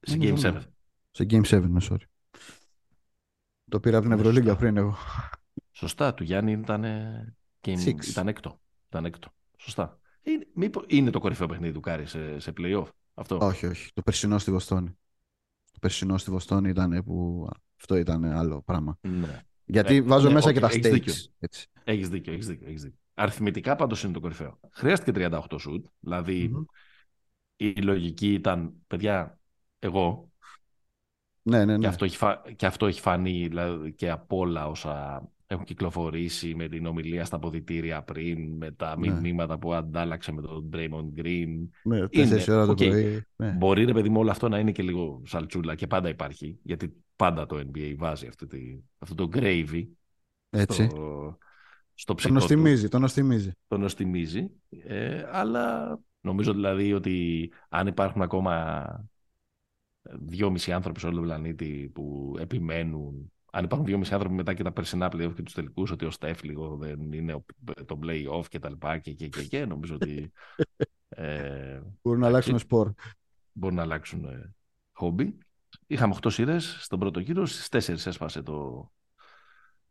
[0.00, 0.62] σε Game 7.
[1.10, 2.11] Σε Game 7, με sorry.
[3.72, 4.96] Το πήρα από την Ευρωλίγκα πριν εγώ.
[5.70, 6.84] Σωστά, του Γιάννη ήταν,
[7.60, 8.06] game...
[8.08, 8.60] ήταν έκτο.
[8.88, 9.32] Ήταν έκτο.
[9.56, 9.98] Σωστά.
[10.22, 12.86] Είναι, μήπως είναι το κορυφαίο παιχνίδι του Κάρι σε, σε play-off.
[13.14, 13.90] Αυτό; Όχι, όχι.
[13.94, 14.88] Το περσινό στη Βοστόνη.
[15.72, 17.48] Το περσινό στη Βοστόνη ήταν που
[17.80, 18.98] αυτό ήταν άλλο πράγμα.
[19.00, 19.40] Ναι.
[19.64, 20.90] Γιατί ε, βάζω ναι, μέσα και τα stakes.
[20.92, 21.14] Δίκιο.
[21.84, 22.98] Έχεις δίκιο, έχεις δίκιο, έχεις δίκιο.
[23.14, 24.60] Αριθμητικά πάντως είναι το κορυφαίο.
[24.70, 25.86] Χρειάστηκε 38 σουτ.
[26.00, 26.66] δηλαδη
[27.56, 29.38] η λογική ήταν, παιδιά,
[29.78, 30.31] εγώ
[31.42, 31.78] ναι, ναι, ναι.
[31.78, 32.42] Και, αυτό έχει, φα...
[32.56, 37.38] και αυτό έχει φανεί δηλαδή, και από όλα όσα έχουν κυκλοφορήσει με την ομιλία στα
[37.38, 39.20] ποδητήρια πριν, με τα ναι.
[39.20, 41.68] μηνύματα που αντάλλαξε με τον Draymond Green.
[41.82, 43.26] Ναι, τέσσερις ώρα το πρωί.
[43.36, 43.50] Ναι.
[43.50, 46.94] Μπορεί, ρε παιδί μου, όλο αυτό να είναι και λίγο σαλτσούλα και πάντα υπάρχει, γιατί
[47.16, 48.58] πάντα το NBA βάζει αυτή τη...
[48.98, 49.86] αυτό το gravy
[50.50, 50.84] Έτσι.
[50.84, 51.38] στο,
[51.94, 53.52] στο ψυχό τον νοστιμίζει, τον νοστιμίζει.
[53.68, 54.50] Τον νοστιμίζει,
[54.86, 58.86] ε, αλλά νομίζω δηλαδή ότι αν υπάρχουν ακόμα
[60.02, 63.32] δυόμισι άνθρωποι σε όλο τον πλανήτη που επιμένουν.
[63.52, 66.42] Αν υπάρχουν δυόμισι άνθρωποι μετά και τα περσινά playoff και τους τελικούς, ότι ο Στεφ
[66.42, 67.44] λίγο δεν είναι
[67.86, 70.32] το play-off και τα λοιπά και, και, και, και νομίζω ότι.
[71.14, 72.92] Ε, μπορούν να αλλάξουν σπορ.
[73.52, 74.54] Μπορούν να αλλάξουν
[74.92, 75.38] χόμπι.
[75.86, 77.46] Είχαμε 8 σειρές στον πρώτο γύρο.
[77.46, 78.90] Στις 4 έσπασε το,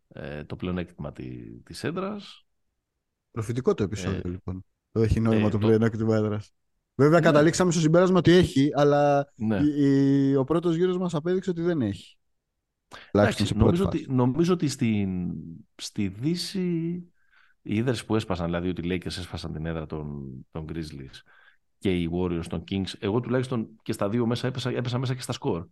[0.07, 2.45] ε, το πλεονέκτημα τη της έδρας.
[3.32, 4.66] Προφητικό το επεισόδιο, ε, λοιπόν.
[4.91, 6.53] Το έχει νόημα ε, το, το πλεονέκτημα έδρας.
[7.02, 7.26] Βέβαια, ναι.
[7.26, 9.60] καταλήξαμε στο συμπέρασμα ότι έχει, αλλά ναι.
[9.60, 12.18] η, ο πρώτος γύρος μας απέδειξε ότι δεν έχει.
[13.12, 15.32] Εντάξει, νομίζω, ότι, νομίζω ότι στην,
[15.76, 16.93] στη Δύση
[17.62, 21.20] οι ίδρε που έσπασαν, δηλαδή ότι οι Lakers έσπασαν την έδρα των, των Grizzlies
[21.78, 25.22] και οι Warriors των Kings, εγώ τουλάχιστον και στα δύο μέσα έπεσα, έπεσα μέσα και
[25.22, 25.68] στα σκορ.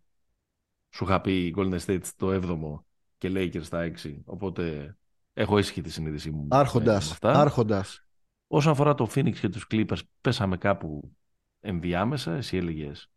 [0.89, 2.83] Σου είχα πει Golden State το 7ο
[3.17, 4.15] και Lakers στα 6.
[4.25, 4.95] Οπότε
[5.33, 6.47] έχω ήσυχη τη συνείδησή μου.
[6.49, 7.17] Άρχοντας.
[7.21, 8.03] Άρχοντας.
[8.47, 11.11] Όσον αφορά το Phoenix και τους Clippers, πέσαμε κάπου
[11.59, 12.33] ενδιάμεσα.
[12.33, 13.11] Εσύ έλεγες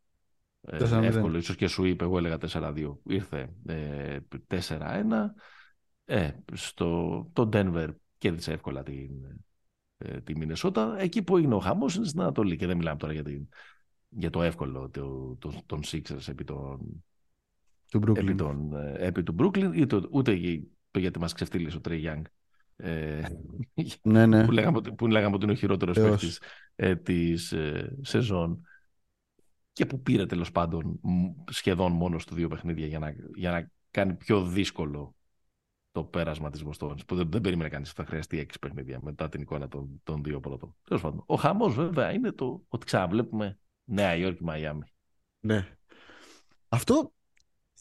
[0.61, 2.97] ε, εύκολο, ίσως και σου είπε, εγώ έλεγα 4-2.
[3.05, 4.18] Ήρθε ε,
[4.49, 4.59] 4-1.
[6.05, 7.88] Ε, στο, το Denver
[8.18, 9.11] κέρδισε εύκολα την,
[9.97, 10.97] ε, τη Μινεσότα.
[10.99, 13.49] Εκεί που είναι ο χαμός είναι στην Ανατολή και δεν μιλάμε τώρα για, την,
[14.09, 17.05] για το εύκολο το, το, των Sixers επί τον,
[17.90, 18.16] του Brooklyn.
[18.16, 20.32] Επί, τον, ε, επί του Brooklyn, ούτε
[20.99, 22.22] γιατί μας ξεφτύλισε ο Trey Young
[22.83, 23.22] ε,
[24.03, 24.45] ναι, ναι.
[24.45, 26.43] που, λέγαμε, που λέγαμε ότι είναι ο χειρότερος παίκτης
[26.74, 28.66] ε, της ε, σεζόν
[29.72, 31.01] και που πήρε τέλος πάντων
[31.51, 35.14] σχεδόν μόνος του δύο παιχνίδια για να, για να κάνει πιο δύσκολο
[35.93, 37.05] το πέρασμα της Βοστόνης.
[37.05, 40.22] Που δεν, δεν περίμενε κανείς ότι θα χρειαστεί έξι παιχνίδια μετά την εικόνα των, των
[40.22, 40.76] δύο πρώτων.
[40.83, 41.22] Τέλος πάντων.
[41.26, 44.85] Ο χαμός βέβαια είναι το ότι ξαναβλέπουμε Νέα Υόρκη, Μαϊάμι.
[45.41, 45.76] Ναι.
[46.68, 47.12] Αυτό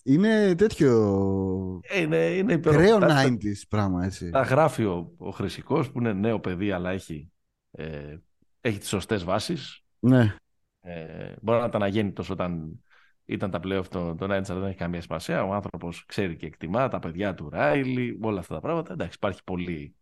[0.04, 1.82] είναι τέτοιο.
[1.98, 4.30] Είναι, είναι Κρέο 90s πράγμα έτσι.
[4.30, 7.32] Τα γράφει ο, ο Χρυσικός που είναι νέο παιδί, αλλά έχει,
[7.72, 8.18] ε,
[8.62, 9.84] έχει τις σωστές βάσεις.
[10.00, 10.36] Ναι.
[10.82, 12.82] Ε, μπορεί να ήταν αγέννητος όταν
[13.26, 15.44] ήταν τα πλέον των το 90 αλλά δεν έχει καμία σημασία.
[15.44, 18.94] Ο άνθρωπος ξέρει και εκτιμά τα παιδιά του Ράιλι, όλα αυτά τα πράγματα.
[18.94, 19.96] Εντάξει, υπάρχει πολύ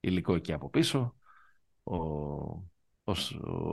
[0.00, 1.16] υλικό εκεί από πίσω.
[1.82, 1.96] Ο,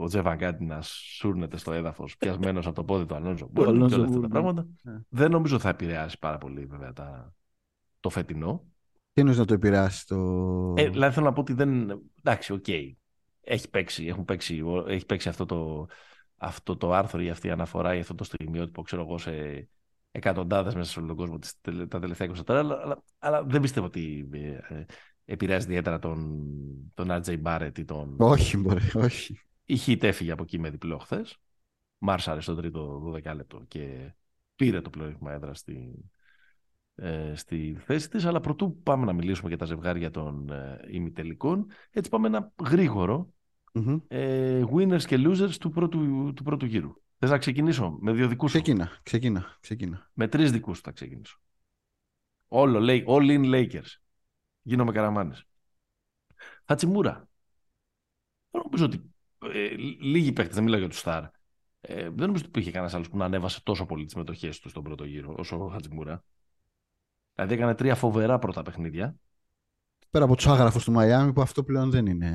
[0.00, 3.48] ο Τζεφ Βαν Γκάντι να σούρνεται στο έδαφος πιασμένος από το πόδι του Αλόνζο.
[3.52, 4.66] Μπορεί να όλα αυτά τα πράγματα.
[4.82, 4.98] Ναι.
[5.08, 7.34] Δεν νομίζω θα επηρεάσει πάρα πολύ βέβαια τα...
[8.00, 8.64] το φετινό.
[9.12, 10.16] Τι εννοείς να το επηρεάσει το.
[10.76, 12.00] Ε, δηλαδή θέλω να πω ότι δεν.
[12.18, 12.92] Εντάξει, Okay.
[13.40, 15.86] Έχει παίξει, έχουν παίξει, έχει παίξει αυτό, το,
[16.36, 19.68] αυτό το άρθρο ή αυτή η αναφορά ή αυτό το στιγμιότυπο, ξέρω εγώ, σε
[20.10, 21.38] εκατοντάδες μέσα σε όλο τον κόσμο
[21.88, 24.84] τα τελευταία 24 αλλά, αλλά, αλλά δεν πιστεύω ότι ε, ε,
[25.24, 26.46] επηρεάζει ιδιαίτερα τον,
[26.94, 28.16] τον RJ Barrett ή τον...
[28.18, 29.38] Όχι, μπορεί, όχι.
[29.64, 31.38] Η Χιτ έφυγε από εκεί με διπλό χθες.
[31.98, 34.14] Μάρσαρε στο τρίτο 12 λεπτό και
[34.56, 36.04] πήρε το πλεονέκτημα έδρα στη,
[36.94, 38.24] ε, στη θέση της.
[38.24, 43.32] Αλλά πρωτού πάμε να μιλήσουμε για τα ζευγάρια των ε, ημιτελικών, έτσι πάμε ένα γρήγορο
[43.72, 44.00] mm-hmm.
[44.08, 46.92] ε, winners και losers του πρώτου, του πρώτου γύρου.
[47.18, 50.10] Θες να ξεκινήσω με δύο δικούς Ξεκίνα, ξεκίνα, ξεκίνα.
[50.12, 51.38] Με τρεις δικούς θα ξεκινήσω.
[52.48, 54.03] Όλο, all in Lakers
[54.64, 55.44] γίνομαι καραμάνες.
[56.66, 57.28] Χατσιμούρα.
[58.50, 59.68] Δεν νομίζω ότι ε,
[60.00, 61.24] λίγοι παίχτες, δεν μιλάω για τους Σταρ,
[61.80, 64.68] ε, δεν νομίζω ότι υπήρχε κανένας άλλος που να ανέβασε τόσο πολύ τις μετοχές του
[64.68, 66.24] στον πρώτο γύρο όσο ο Χατζημούρα.
[67.34, 69.16] Δηλαδή έκανε τρία φοβερά πρώτα παιχνίδια.
[70.10, 72.30] Πέρα από τους άγραφους του Μαϊάμι που αυτό πλέον δεν είναι.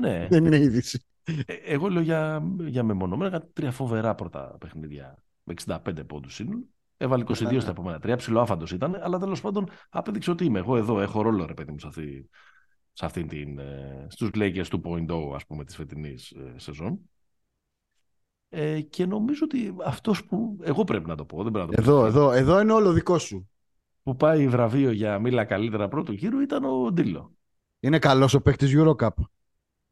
[0.00, 0.26] Ναι.
[0.30, 1.04] δεν είναι είδηση.
[1.46, 6.64] Ε, εγώ λέω για, για μεμονωμένα τρία φοβερά πρώτα παιχνίδια με 65 πόντους σύνολο.
[7.00, 7.70] Έβαλε 22 στα ναι.
[7.70, 8.16] επόμενα τρία.
[8.16, 10.58] Ψιλοάφαντο ήταν, αλλά τέλος πάντων απέδειξε ότι είμαι.
[10.58, 12.28] Εγώ εδώ έχω ρόλο, ρε παιδί μου, σε αυτή,
[12.92, 13.58] σε αυτή την.
[13.58, 16.98] Ε, στους Lakers 2.0, ας πούμε, της φετινής ε, σεζόν.
[18.48, 20.58] Ε, και νομίζω ότι αυτός που.
[20.62, 21.42] Εγώ πρέπει να το πω.
[21.42, 22.06] Δεν πρέπει να το εδώ, πω.
[22.06, 23.50] εδώ, εδώ είναι όλο δικό σου.
[24.02, 27.32] Που πάει βραβείο για μίλα καλύτερα πρώτου γύρου ήταν ο Ντίλο.
[27.80, 29.08] Είναι καλός ο παίκτης Eurocup.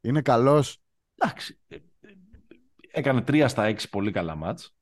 [0.00, 0.78] Είναι καλός.
[1.14, 1.59] Εντάξει.
[1.68, 1.76] Ε,
[2.90, 4.76] έκανε τρία στα έξι πολύ καλά μάτς.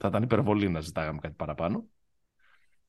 [0.00, 1.84] Θα ήταν υπερβολή να ζητάγαμε κάτι παραπάνω.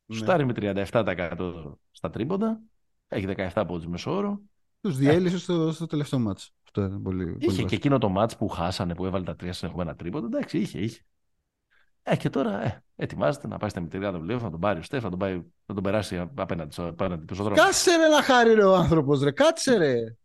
[0.06, 0.18] Ναι.
[0.18, 2.62] Στάρει με 37% στα τρίποντα.
[3.08, 4.42] Έχει 17 πόντους μεσόωρο.
[4.82, 6.54] Τους διέλυσε στο, στο τελευταίο μάτς.
[6.64, 9.54] Αυτό είναι πολύ, είχε πολύ και εκείνο το μάτς που χάσανε, που έβαλε τα τρία
[9.54, 10.26] συνεχόμενα τρίποντα.
[10.26, 11.02] Εντάξει, είχε, είχε.
[12.04, 15.04] Ε, και τώρα ε, ετοιμάζεται να πάει στα μητριά του να τον πάρει ο Στέφ,
[15.04, 15.34] να τον, πάει,
[15.66, 17.56] να τον περάσει απέναντι, απέναντι του δρόμο.
[17.56, 20.16] Κάτσε ρε να χάρη ρε ο άνθρωπος ρε, κάτσε ρε.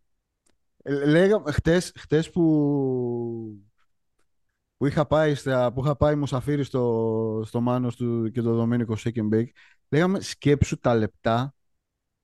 [0.83, 3.66] Ε, λέγαμε χτες, χτες που
[4.77, 8.95] που είχα πάει, στα, που είχα πάει Μουσαφίρι στο, στο Μάνος του και το Δομήνικο
[8.97, 9.43] Shake
[9.89, 11.53] λέγαμε σκέψου τα λεπτά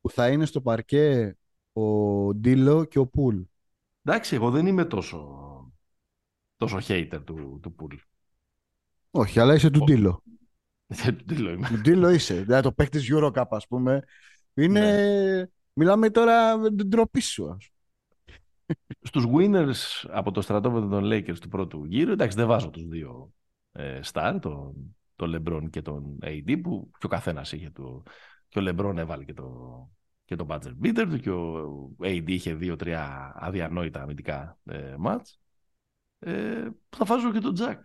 [0.02, 1.38] που θα είναι στο παρκέ
[1.74, 3.42] ο Ντίλο και ο Πουλ.
[4.04, 5.28] Εντάξει, εγώ δεν είμαι τόσο,
[6.58, 7.96] τόσο hater του, του Πουλ.
[9.12, 10.24] Όχι, αλλά είσαι του Ντίλο.
[11.18, 11.68] του Ντίλο είμαι.
[11.68, 12.42] Του Ντίλο είσαι.
[12.42, 14.04] Δηλαδή το παίχτη Eurocup, ας πούμε.
[14.54, 14.80] Είναι...
[14.80, 15.46] Ναι.
[15.74, 17.58] Μιλάμε τώρα με την τροπή σου,
[19.02, 23.34] στους winners από το στρατόπεδο των Lakers του πρώτου γύρου, εντάξει δεν βάζω τους δύο
[23.72, 28.04] ε, star, τον, τον LeBron και τον AD που και ο καθένας είχε το,
[28.48, 29.90] και ο LeBron έβαλε και το,
[30.26, 35.36] και το budget beater του και ο AD είχε δύο-τρία αδιανόητα αμυντικά ε, match.
[36.20, 37.82] Ε, θα βάζω και τον Jack.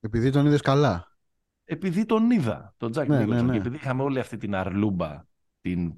[0.00, 1.16] Επειδή τον είδες καλά.
[1.64, 3.52] Επειδή τον είδα, τον Jack ναι, ναι, ναι.
[3.52, 5.24] Και επειδή είχαμε όλη αυτή την αρλούμπα,
[5.60, 5.92] την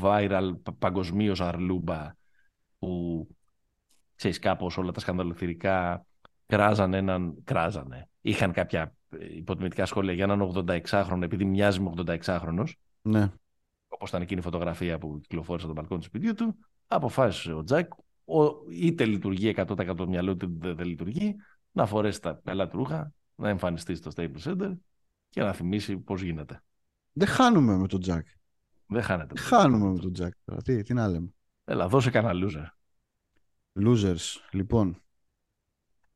[0.00, 2.14] viral παγκοσμίως αρλούμπα
[2.84, 3.28] που
[4.14, 6.06] ξέρεις κάπως όλα τα σκανδαλοθυρικά
[6.46, 8.08] κράζαν έναν, κράζανε.
[8.20, 8.94] Είχαν κάποια
[9.30, 12.72] υποτιμητικά σχόλια για έναν 86χρονο επειδή μοιάζει με 86χρονος.
[13.02, 13.32] Ναι.
[13.88, 16.56] Όπως ήταν εκείνη η φωτογραφία που κυκλοφόρησε από τον μπαλκόνι του σπιτιού του.
[16.86, 17.92] Αποφάσισε ο Τζακ,
[18.70, 21.34] είτε λειτουργεί 100% το μυαλό του, είτε δεν λειτουργεί,
[21.72, 24.76] να φορέσει τα καλά του ρούχα, να εμφανιστεί στο Staples Center
[25.28, 26.62] και να θυμίσει πώς γίνεται.
[27.12, 28.26] Δεν χάνουμε με τον Τζακ.
[28.86, 29.40] Δεν χάνεται.
[29.40, 30.34] Χάνουμε με τον Τζακ.
[30.64, 31.28] Τι, τι να λέμε.
[31.64, 32.66] Έλα, δώσε κανένα loser.
[33.80, 35.02] Losers, λοιπόν.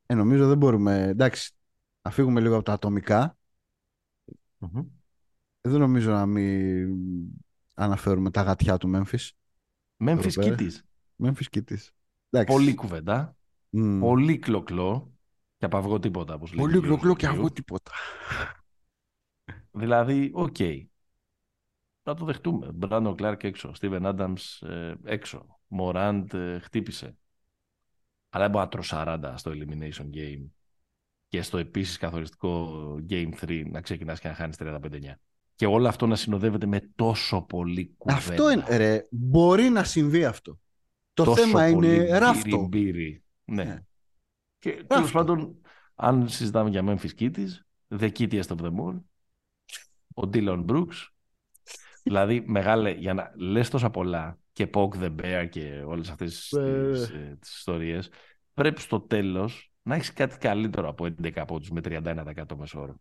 [0.05, 1.01] Ε, νομίζω δεν μπορούμε.
[1.01, 1.51] Εντάξει,
[2.01, 3.37] να φύγουμε λίγο από τα ατομικα
[5.61, 6.97] Δεν νομίζω να μην
[7.73, 9.29] αναφέρουμε τα γατιά του Memphis.
[10.03, 10.71] Memphis Kitties.
[11.23, 12.43] Memphis Grizzlies.
[12.45, 13.37] Πολύ κουβέντα.
[13.99, 15.13] Πολύ κλο κλο.
[15.57, 16.33] Και από αυγό τίποτα.
[16.33, 17.91] Όπως Πολύ κλο κλο και αυγό τίποτα.
[19.71, 20.85] δηλαδή, Okay.
[22.09, 22.71] Να το δεχτούμε.
[22.73, 23.73] Μπράντον Κλάρκ έξω.
[23.73, 24.63] Στίβεν Άνταμς
[25.03, 25.59] έξω.
[25.67, 27.17] Μοράντ ε, χτύπησε.
[28.29, 30.47] Αλλά δεν μπορεί να τρως 40 στο Elimination Game
[31.27, 34.79] και στο επίσης καθοριστικό Game 3 να ξεκινάς και να χάνεις 35-9.
[35.55, 38.19] Και όλο αυτό να συνοδεύεται με τόσο πολύ κουβέντα.
[38.19, 39.07] Αυτό είναι, ρε.
[39.11, 40.59] Μπορεί να συμβεί αυτό.
[41.13, 42.67] Το τόσο θέμα είναι ράφτο.
[42.67, 43.63] Μπύρι, ναι.
[43.63, 43.83] ναι.
[44.59, 45.61] Και τέλος πάντων,
[45.95, 47.49] αν συζητάμε για Memphis Kitties,
[47.99, 49.01] The Kittiest of them all,
[50.13, 51.07] ο Dylan Brooks,
[52.09, 56.51] δηλαδή μεγάλε, για να λες τόσα πολλά και Poke the Bear και όλες αυτές τις,
[56.51, 58.09] ε, τις ιστορίες,
[58.53, 62.95] πρέπει στο τέλος να έχεις κάτι καλύτερο από 11 πόντους με 31% μεσόωρο.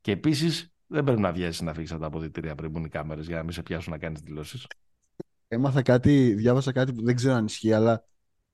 [0.00, 3.26] Και επίσης δεν πρέπει να βιάσεις να φύγεις από τα αποδητήρια πριν μπουν οι κάμερες
[3.26, 4.66] για να μην σε πιάσουν να κάνεις δηλώσεις.
[5.48, 8.04] Έμαθα κάτι, διάβασα κάτι που δεν ξέρω αν ισχύει, αλλά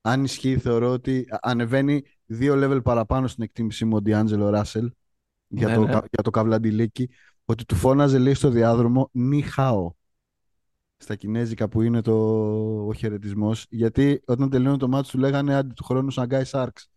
[0.01, 4.91] αν ισχύει θεωρώ ότι ανεβαίνει δύο level παραπάνω στην εκτίμησή μου ο Ντιάντζελο Ράσελ
[5.47, 5.91] για, ναι, το, ναι.
[5.91, 7.09] για το καβλαντιλίκι,
[7.51, 9.93] ότι του φώναζε λέει στο διάδρομο «Νι χάο»
[10.97, 12.13] στα κινέζικα που είναι το...
[12.85, 13.65] ο χαιρετισμός.
[13.69, 16.89] Γιατί όταν τελειώνει το μάτι του λέγανε άντι του χρόνου Σαγκάι Σάρξ.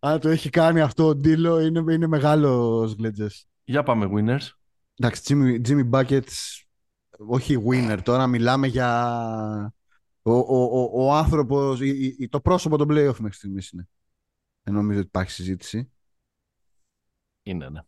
[0.00, 3.46] Αν το έχει κάνει αυτό ο Ντίλο, είναι, είναι μεγάλος γλέτζες.
[3.64, 4.48] Για πάμε, winners.
[4.94, 6.62] Εντάξει, Jimmy, Jimmy Buckets,
[7.18, 7.98] όχι winner.
[8.04, 9.74] Τώρα μιλάμε για
[10.22, 11.80] ο, ο, ο, ο άνθρωπος,
[12.28, 13.88] το πρόσωπο των playoff μέχρι στιγμής είναι.
[14.62, 15.90] Δεν νομίζω ότι υπάρχει συζήτηση.
[17.50, 17.80] Είναι, ναι.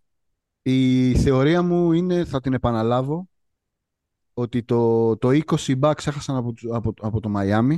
[0.63, 3.29] Η θεωρία μου είναι, θα την επαναλάβω,
[4.35, 7.77] ότι το, το 20 Bucks έχασαν από, από, από το Miami,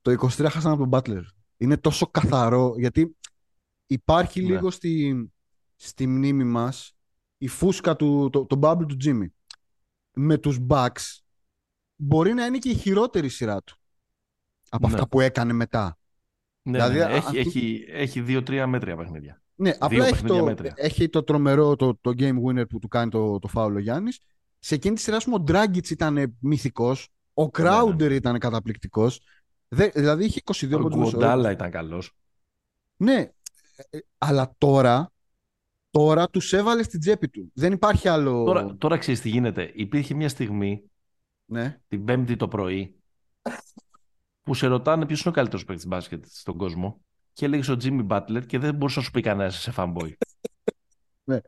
[0.00, 1.22] το 23 έχασαν από τον Butler.
[1.56, 3.16] Είναι τόσο καθαρό, γιατί
[3.86, 4.48] υπάρχει ναι.
[4.48, 5.26] λίγο στη,
[5.76, 6.96] στη μνήμη μας
[7.38, 9.26] η φούσκα του, το, το bubble του Jimmy.
[10.12, 11.20] Με τους Bucks
[11.96, 13.76] μπορεί να είναι και η χειρότερη σειρά του
[14.68, 14.94] από ναι.
[14.94, 15.98] αυτά που έκανε μετά.
[16.62, 17.14] Ναι, δηλαδή, ναι, ναι.
[17.14, 19.42] Έχει, έχει, έχει δύο-τρία μέτρια παιχνίδια.
[19.56, 23.38] Ναι, απλά έχει το, έχει το τρομερό το, το game winner που του κάνει το,
[23.38, 24.20] το φάουλο Γιάννης.
[24.58, 27.08] Σε εκείνη τη σειρά, ο Ντράγκητ ήταν μυθικός.
[27.34, 29.20] Ο Κράουντερ ήταν καταπληκτικός.
[29.68, 31.00] Δηλαδή είχε 22 πόντου.
[31.00, 32.12] Ο Γκουοντάλα ήταν καλός.
[32.96, 33.30] Ναι,
[33.76, 35.10] ε, ε, αλλά τώρα
[35.96, 37.50] Τώρα τους έβαλε στην τσέπη του.
[37.54, 38.44] Δεν υπάρχει άλλο.
[38.44, 39.72] Τώρα, τώρα ξέρεις τι γίνεται.
[39.74, 40.90] Υπήρχε μια στιγμή
[41.44, 41.80] ναι.
[41.88, 43.00] την Πέμπτη το πρωί
[44.42, 47.04] που σε ρωτάνε ποιος είναι ο καλύτερος παίκτης μπάσκετ στον κόσμο
[47.36, 50.12] και έλεγες ο Τζίμι Μπάτλερ και δεν μπορούσε να σου πει κανένας σε fanboy.
[51.24, 51.40] ναι.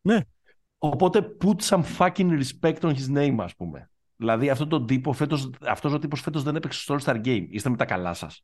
[0.00, 0.20] ναι.
[0.78, 3.90] Οπότε put some fucking respect on his name, ας πούμε.
[4.16, 7.46] Δηλαδή αυτό το τύπο φέτος, αυτός ο τύπος φέτος δεν έπαιξε στο All-Star Game.
[7.48, 8.42] Είστε με τα καλά σας.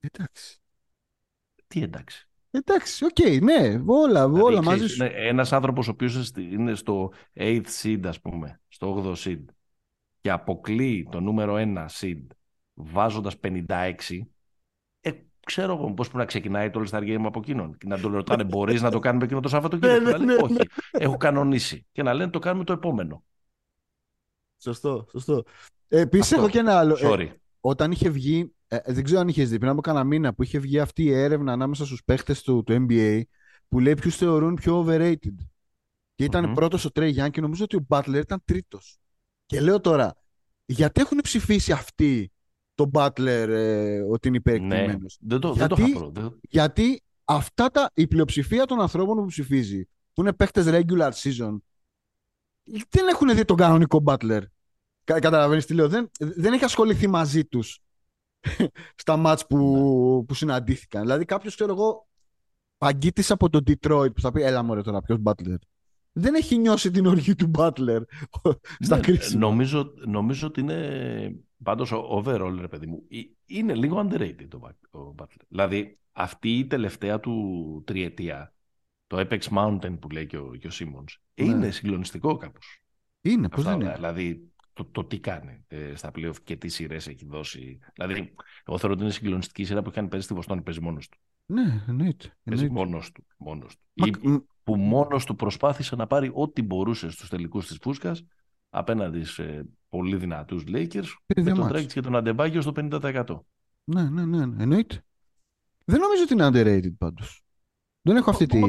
[0.00, 0.60] Εντάξει.
[1.66, 2.28] Τι εντάξει.
[2.50, 5.02] Εντάξει, okay, ναι, όλα, δηλαδή, όλα μαζί σου.
[5.02, 9.44] Ένας άνθρωπος ο οποίος είναι στο 8th seed, ας πούμε, στο 8th seed
[10.20, 12.26] και αποκλεί το νούμερο 1 seed
[12.74, 14.20] βάζοντας 56, ε,
[15.46, 17.76] ξέρω εγώ πώς πρέπει να ξεκινάει το All-Star Game από εκείνον.
[17.78, 20.58] Και να τον ρωτάνε, μπορείς να το κάνουμε εκείνο το Σαββατοκύριακο; ναι, ναι, ναι, Όχι,
[20.90, 21.86] έχω κανονίσει.
[21.92, 23.24] Και να λένε το κάνουμε το επόμενο.
[24.58, 25.44] Σωστό, σωστό.
[25.88, 26.94] Ε, Επίση έχω και ένα άλλο.
[26.94, 27.28] Ε, Sorry.
[27.60, 30.58] όταν είχε βγει ε, δεν ξέρω αν είχες δει πριν από κανένα μήνα που είχε
[30.58, 33.22] βγει αυτή η έρευνα ανάμεσα στους παίχτες του, του NBA
[33.68, 35.34] που λέει ποιους θεωρούν πιο overrated.
[36.14, 36.54] Και ήταν mm-hmm.
[36.54, 38.98] πρώτος ο Τρέι Γιάνν και νομίζω ότι ο Butler ήταν τρίτος.
[39.46, 40.16] Και λέω τώρα,
[40.64, 42.32] γιατί έχουν ψηφίσει αυτοί
[42.74, 44.86] τον Butler ε, ότι είναι υπερεκτημένο.
[44.86, 49.88] Ναι, δεν το, γιατί, δεν το Γιατί αυτά τα, η πλειοψηφία των ανθρώπων που ψηφίζει,
[50.12, 51.56] που είναι παίχτε regular season,
[52.88, 54.42] δεν έχουν δει τον κανονικό Butler.
[55.04, 55.88] Καταλαβαίνεις τι λέω.
[55.88, 57.80] Δεν, δεν έχει ασχοληθεί μαζί τους
[59.02, 60.24] στα μάτς που, ναι.
[60.24, 61.02] που συναντήθηκαν.
[61.02, 62.08] Δηλαδή κάποιος ξέρω εγώ
[62.78, 65.56] παγκίτης από τον Detroit που θα πει έλα μωρέ τώρα ποιος Butler.
[66.12, 68.00] Δεν έχει νιώσει την οργή του Butler
[68.78, 69.40] στα ναι, κρίσιμα.
[69.40, 73.06] Νομίζω, νομίζω ότι είναι πάντως overall ρε παιδί μου
[73.46, 75.44] είναι λίγο underrated το, ο Butler.
[75.48, 78.54] Δηλαδή αυτή η τελευταία του τριετία
[79.06, 81.46] το Apex Mountain που λέει και ο, και ο Simmons ναι.
[81.46, 82.82] είναι συγκλονιστικό κάπως.
[83.20, 83.92] Είναι, πώς δεν είναι.
[83.94, 87.78] Δηλαδή το, το τι κάνει ε, στα playoff και τι σειρές έχει δώσει.
[87.94, 88.34] Δηλαδή,
[88.64, 91.18] εγώ θεωρώ ότι είναι συγκλονιστική σειρά που έχει κάνει παίζει στη Βοστόνη, παίζει μόνος του.
[91.46, 92.36] Ναι, εννοείται.
[92.44, 93.26] Παίζει μόνος του.
[93.36, 94.10] Μόνος του.
[94.22, 94.42] Μα...
[94.62, 98.24] που μόνος του προσπάθησε να πάρει ό,τι μπορούσε στους τελικούς της Φούσκας
[98.74, 103.38] απέναντι σε πολύ δυνατούς Lakers με τον Τρέκτ και τον Αντεμπάγιο στο 50%.
[103.84, 105.04] Ναι, ναι, ναι, ναι, εννοείται.
[105.84, 107.44] Δεν νομίζω ότι είναι underrated πάντως.
[108.02, 108.60] Δεν έχω αυτή τη.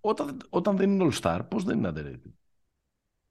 [0.00, 2.30] Όταν, όταν δεν είναι All Star, πώς δεν είναι underrated;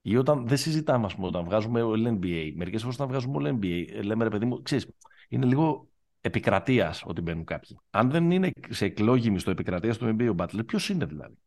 [0.02, 2.52] Ή όταν δεν συζητάμε, ας πούμε, όταν βγάζουμε όλο NBA.
[2.54, 4.88] Μερικές φορές όταν βγάζουμε όλο NBA, λέμε ρε παιδί μου, ξέρεις,
[5.28, 5.88] είναι λίγο
[6.20, 7.78] επικρατείας ότι μπαίνουν κάποιοι.
[7.90, 11.38] Αν δεν είναι σε εκλόγιμη στο επικρατεία του NBA ο Butler, ποιος είναι δηλαδή;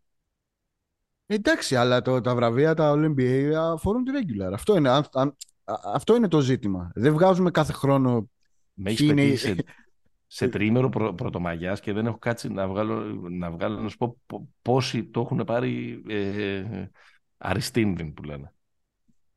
[1.34, 4.54] Εντάξει, αλλά το, τα βραβεία τα All NBA αφορούν τη regular.
[4.54, 5.38] Αυτό είναι, αν,
[5.94, 6.92] αυτό είναι το ζήτημα.
[6.96, 8.30] Δεν βγάζουμε κάθε χρόνο.
[8.74, 9.36] Με έχεις είναι...
[9.36, 9.56] σε,
[10.28, 14.18] σε τριήμερο πρω, πρωτομαγιάς και δεν έχω κάτσει να βγάλω, να βγάλω να σου πω
[14.62, 16.64] πόσοι το έχουν πάρει ε,
[17.38, 18.54] αριστίνδην που λένε.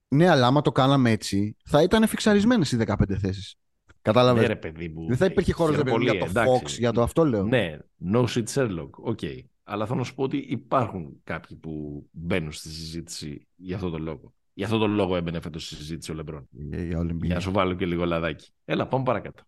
[0.08, 3.54] Ναι, αλλά άμα το κάναμε έτσι, θα ήταν φιξαρισμένες οι 15 θέσεις.
[4.02, 5.06] Κατάλαβες; Ναι, ρε παιδί μου.
[5.06, 7.42] Δεν θα υπήρχε χώρος για το Fox, για το αυτό λέω.
[7.42, 7.76] Ναι,
[8.12, 8.90] no shit Sherlock.
[8.90, 9.38] Okay.
[9.64, 14.02] Αλλά θέλω να σου πω ότι υπάρχουν κάποιοι που μπαίνουν στη συζήτηση για αυτό τον
[14.02, 14.34] λόγο.
[14.52, 16.48] Για αυτό τον λόγο έμπαινε φέτος στη συζήτηση ο Λεμπρόν.
[16.50, 18.52] Για, για να σου βάλω και λίγο λαδάκι.
[18.64, 19.42] Έλα, πάμε παρακάτω.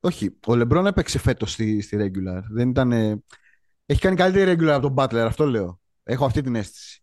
[0.00, 2.42] Όχι, ο Λεμπρόν έπαιξε φέτος στη, στη regular.
[2.50, 2.92] Δεν ήταν.
[3.86, 5.80] Έχει κάνει καλύτερη regular από τον Butler, αυτό λέω.
[6.02, 7.02] Έχω αυτή την αίσθηση.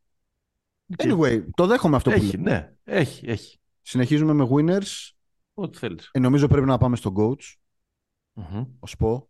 [0.98, 3.60] Anyway, το δέχομαι αυτό έχει, που Ναι, έχει, έχει.
[3.82, 5.12] Συνεχίζουμε με winners.
[5.54, 6.10] Ό,τι θέλεις.
[6.12, 7.56] Ε, νομίζω πρέπει να πάμε στο coach.
[8.36, 8.68] Mm-hmm.
[8.80, 9.30] Ως πω.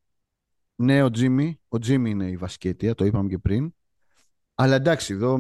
[0.82, 1.60] Ναι, ο Τζίμι.
[1.68, 3.74] Ο Τζίμι είναι η βασική αιτία, το είπαμε και πριν.
[4.56, 5.38] Αλλά εντάξει, εδώ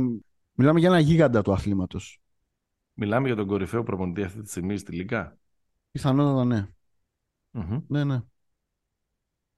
[0.54, 2.22] μιλάμε για ένα γίγαντα του αθλήματος.
[2.94, 5.38] Μιλάμε για τον κορυφαίο προπονητή αυτή τη στιγμή στη Λίγκα.
[5.92, 6.68] Πιθανότατα ναι.
[7.54, 7.84] Mm-hmm.
[7.88, 8.22] Ναι, ναι.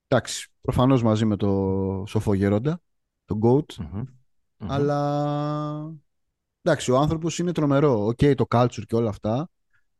[0.08, 2.80] Εντάξει, προφανώς μαζί με το σοφό γέροντα,
[3.24, 3.82] τον GOAT.
[3.82, 4.04] Mm-hmm.
[4.58, 5.94] Αλλά
[6.62, 8.06] εντάξει, ο άνθρωπος είναι τρομερό.
[8.06, 9.48] Okay, το culture και όλα αυτά.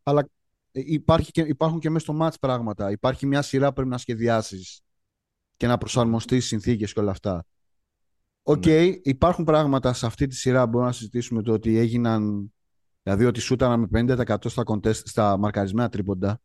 [0.02, 0.28] Αλλά
[0.72, 2.90] υπάρχει και, υπάρχουν και μέσα στο match πράγματα.
[2.90, 4.82] Υπάρχει μια σειρά που πρέπει να σχεδιάσεις
[5.62, 7.44] και να προσαρμοστεί στις συνθήκες και όλα αυτά.
[8.42, 8.98] Okay, ναι.
[9.02, 12.52] υπάρχουν πράγματα σε αυτή τη σειρά που μπορούμε να συζητήσουμε το ότι έγιναν.
[13.02, 16.40] Δηλαδή ότι σούταραν με 50% στα, contest, στα μαρκαρισμένα τρίποντα.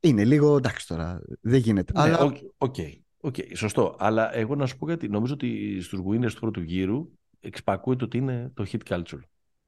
[0.00, 1.20] Είναι λίγο εντάξει τώρα.
[1.40, 1.92] Δεν γίνεται.
[1.92, 2.20] Ναι, αλλά...
[2.58, 3.96] Okay, okay, σωστό.
[3.98, 5.08] Αλλά εγώ να σου πω κάτι.
[5.08, 7.08] Νομίζω ότι στους winners του πρώτου γύρου
[7.40, 9.20] εξυπακούεται ότι είναι το Heat culture.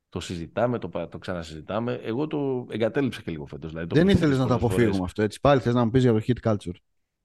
[0.08, 2.00] Το συζητάμε, το, το ξανασυζητάμε.
[2.02, 3.70] Εγώ το εγκατέλειψα και λίγο φέτος.
[3.70, 5.22] Δηλαδή, Δεν ήθελες να το αποφύγουμε αυτό.
[5.22, 5.40] Έτσι.
[5.40, 6.76] Πάλι θες να μου πεις για το Heat culture.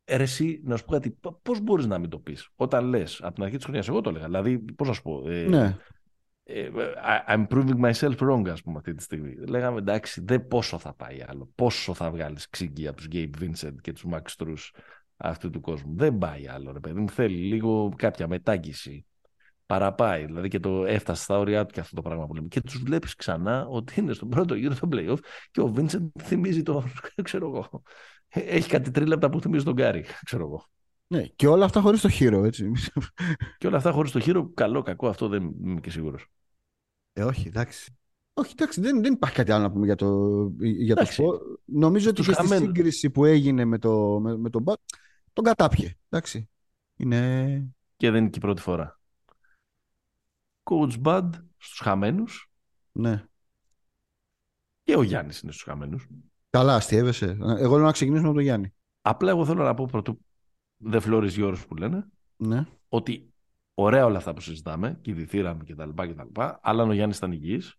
[0.05, 3.21] Ε, ρε, εσύ, να σου πω κάτι, πώς μπορείς να μην το πεις; Όταν λες
[3.21, 4.25] από την αρχή της χρονιάς, εγώ το έλεγα.
[4.25, 5.29] Δηλαδή, πώς να σου πω.
[5.29, 5.77] Ε, ναι.
[6.43, 6.69] Ε,
[7.27, 9.35] I'm proving myself wrong, ας πούμε, αυτή τη στιγμή.
[9.47, 11.51] Λέγαμε εντάξει, δεν πόσο θα πάει άλλο.
[11.55, 14.69] Πόσο θα βγάλεις ξύγκι από τους Gabe Vincent και τους Max Truss
[15.17, 15.93] αυτού του κόσμου.
[15.95, 17.09] Δεν πάει άλλο, ρε παιδί μου.
[17.09, 19.05] Θέλει λίγο κάποια μετάγγιση
[19.65, 20.25] παραπάει.
[20.25, 22.47] Δηλαδή και το έφτασε στα όρια του και αυτό το πράγμα που λέμε.
[22.47, 25.17] Και τους βλέπεις ξανά ότι είναι στον πρώτο γύρο των playoff
[25.51, 26.83] και ο Βίνσεντ θυμίζει το.
[27.23, 27.81] ξέρω εγώ.
[28.33, 30.65] Έχει κάτι τρίλεπτα που θυμίζει τον Γκάρι, ξέρω εγώ.
[31.07, 32.71] Ναι, και όλα αυτά χωρίς το χείρο, έτσι.
[33.57, 36.27] και όλα αυτά χωρίς το χείρο, καλό, κακό, αυτό δεν είμαι και σίγουρος.
[37.13, 37.97] Ε, όχι, εντάξει.
[38.33, 41.37] Όχι, εντάξει, δεν, δεν υπάρχει κάτι άλλο να πούμε για το, για το σπορ.
[41.65, 44.79] Νομίζω ότι και στη σύγκριση που έγινε με, το, με, με τον Μπατ,
[45.33, 45.97] τον κατάπιε.
[46.09, 46.49] Εντάξει.
[46.95, 47.65] Είναι...
[47.95, 48.99] Και δεν είναι και η πρώτη φορά.
[50.63, 52.51] Coach Bud στους χαμένους.
[52.91, 53.25] Ναι.
[54.83, 56.07] Και ο Γιάννης είναι στους χαμένους.
[56.53, 57.37] Καλά, αστείευεσαι.
[57.41, 58.73] Εγώ λέω να ξεκινήσουμε από τον Γιάννη.
[59.01, 60.25] Απλά εγώ θέλω να πω πρωτού
[60.91, 62.05] The floor is yours που λένε.
[62.35, 62.65] Ναι.
[62.87, 63.33] Ότι
[63.73, 65.89] ωραία όλα αυτά που συζητάμε και η διθύραμε κτλ.
[66.61, 67.75] Αλλά αν ο Γιάννης ήταν υγιής,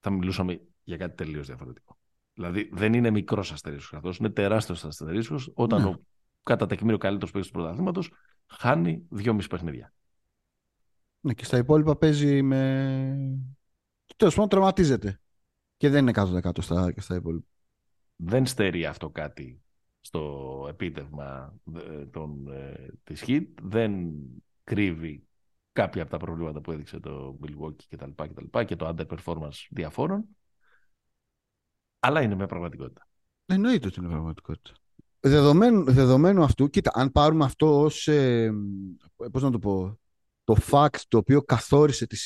[0.00, 1.98] θα μιλούσαμε για κάτι τελείως διαφορετικό.
[2.34, 5.88] Δηλαδή δεν είναι μικρός αστερίσκος αυτό, είναι τεράστιος αστερίσκος όταν ναι.
[5.88, 6.00] ο
[6.42, 8.12] κατά τεκμήριο καλύτερος παίκτης του πρωταθλήματος
[8.46, 9.92] χάνει δυόμιση παιχνίδια.
[11.20, 13.28] Ναι, και στα υπόλοιπα παίζει με.
[14.16, 15.20] Τέλος πάντων, τραυματίζεται.
[15.76, 17.46] Και δεν είναι κάτω 100 στα, και στα υπόλοιπα.
[18.16, 19.60] Δεν στερεί αυτό κάτι
[20.00, 21.60] στο επίτευγμα
[22.10, 23.46] των, ε, της HIT.
[23.62, 24.12] Δεν
[24.64, 25.26] κρύβει
[25.72, 28.10] κάποια από τα προβλήματα που έδειξε το Milwaukee κτλ.
[28.50, 30.24] Και, και το underperformance διαφόρων.
[31.98, 33.08] Αλλά είναι μια πραγματικότητα.
[33.46, 34.72] Εννοείται ότι είναι πραγματικότητα.
[35.20, 38.52] Δεδομένου, δεδομένου αυτού, κοίτα, αν πάρουμε αυτό ως, ε,
[39.32, 39.98] πώς να το πω,
[40.44, 42.16] το fact το οποίο καθόρισε τη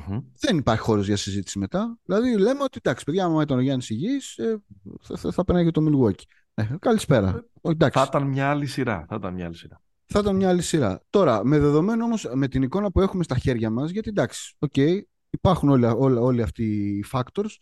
[0.00, 1.98] σειρα δεν υπάρχει χώρος για συζήτηση μετά.
[2.04, 4.62] Δηλαδή λέμε ότι εντάξει, παιδιά, άμα ήταν ο Γιάννης υγιής, ε,
[5.00, 6.24] θα, θα, θα περνάει και το Milwaukee.
[6.54, 7.44] Ε, καλησπέρα.
[7.62, 9.04] Ε, θα ήταν μια άλλη σειρά.
[9.08, 9.80] Θα ήταν μια άλλη σειρά.
[10.06, 11.02] Θα ήταν μια άλλη σειρά.
[11.10, 15.00] Τώρα, με δεδομένο όμως, με την εικόνα που έχουμε στα χέρια μας, γιατί εντάξει, okay,
[15.30, 17.56] υπάρχουν όλοι, όλοι, όλοι αυτοί οι factors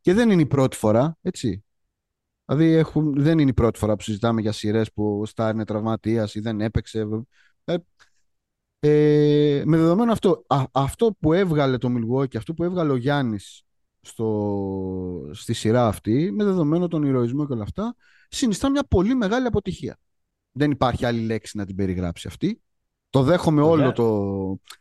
[0.00, 1.64] και δεν είναι η πρώτη φορά, έτσι.
[2.44, 5.64] Δηλαδή έχουν, δεν είναι η πρώτη φορά που συζητάμε για σειρές που ο Στάρ είναι
[5.64, 7.06] τραυματίας ή δεν έπαιξε.
[7.64, 7.76] Ε,
[8.80, 13.62] ε, με δεδομένο αυτό, αυτό που έβγαλε το Milwaukee, αυτό που έβγαλε ο Γιάννης
[14.00, 17.94] στο, στη σειρά αυτή, με δεδομένο τον ηρωισμό και όλα αυτά,
[18.28, 19.98] συνιστά μια πολύ μεγάλη αποτυχία.
[20.52, 22.60] Δεν υπάρχει άλλη λέξη να την περιγράψει αυτή.
[23.10, 24.06] Το δέχομαι ο όλο το...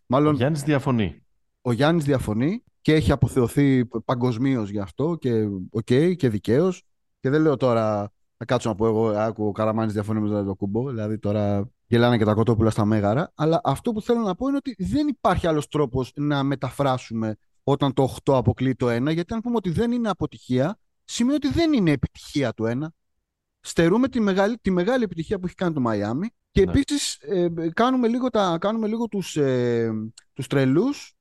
[0.06, 1.24] Μάλλον, ο Γιάννης διαφωνεί.
[1.62, 6.84] Ο Γιάννης διαφωνεί και έχει αποθεωθεί παγκοσμίως γι' αυτό και, okay, και δικαίως.
[7.20, 10.56] Και δεν λέω τώρα, θα κάτσω να πω εγώ, άκου ο Καραμάνης διαφωνεί με το
[10.56, 13.32] κουμπό, δηλαδή τώρα γελάνε και τα κοτόπουλα στα μέγαρα.
[13.36, 17.94] Αλλά αυτό που θέλω να πω είναι ότι δεν υπάρχει άλλος τρόπος να μεταφράσουμε όταν
[17.94, 21.74] το 8 αποκλείει το 1, γιατί αν πούμε ότι δεν είναι αποτυχία, σημαίνει ότι δεν
[21.74, 22.88] είναι επιτυχία του 1.
[23.60, 26.72] Στερούμε τη μεγάλη, τη μεγάλη επιτυχία που έχει κάνει το Μαϊάμι και ναι.
[26.72, 29.92] επίσης ε, κάνουμε λίγο, τα, κάνουμε λίγο τους, ε,
[30.34, 31.16] τους τρελούς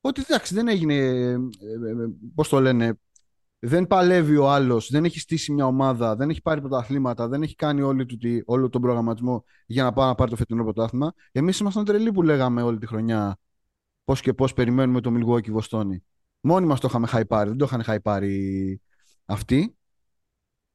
[0.00, 1.38] ότι εντάξει δεν έγινε, ε, ε, ε
[2.34, 2.98] πώς το λένε,
[3.64, 7.54] δεν παλεύει ο άλλος, δεν έχει στήσει μια ομάδα, δεν έχει πάρει πρωταθλήματα, δεν έχει
[7.54, 11.12] κάνει όλη του, όλο τον προγραμματισμό για να πάει να πάρει το φετινό πρωτάθλημα.
[11.32, 13.38] Εμείς ήμασταν τρελοί που λέγαμε όλη τη χρονιά
[14.04, 16.04] πώς και πώς περιμένουμε το Milwaukee Βοστόνη.
[16.40, 18.80] Μόνοι μας το είχαμε χαϊπάρει, δεν το είχαν χαϊπάρει
[19.24, 19.76] αυτοί.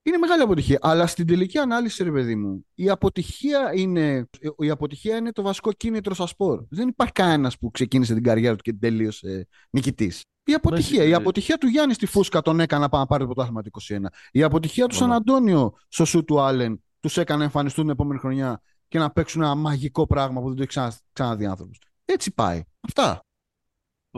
[0.02, 0.78] Είναι μεγάλη αποτυχία.
[0.82, 5.72] Αλλά στην τελική ανάλυση, ρε παιδί μου, η αποτυχία είναι, η αποτυχία είναι το βασικό
[5.72, 6.66] κίνητρο στα σπορ.
[6.70, 10.24] Δεν υπάρχει κανένας που ξεκίνησε την καριέρα του και την τελείωσε νικητής.
[10.50, 11.04] Η αποτυχία.
[11.04, 13.98] Η αποτυχία του Γιάννη στη Φούσκα τον έκανε να πάρει το πρωτάθλημα του 21.
[14.32, 18.20] Η αποτυχία του Σαν Αντώνιο στο σου του Άλεν τους έκανε να εμφανιστούν την επόμενη
[18.20, 21.72] χρονιά και να παίξουν ένα μαγικό πράγμα που δεν το έχει ξανα, ξαναδεί άνθρωπο.
[22.06, 22.64] Έτσι πάει.
[22.80, 23.20] Αυτά.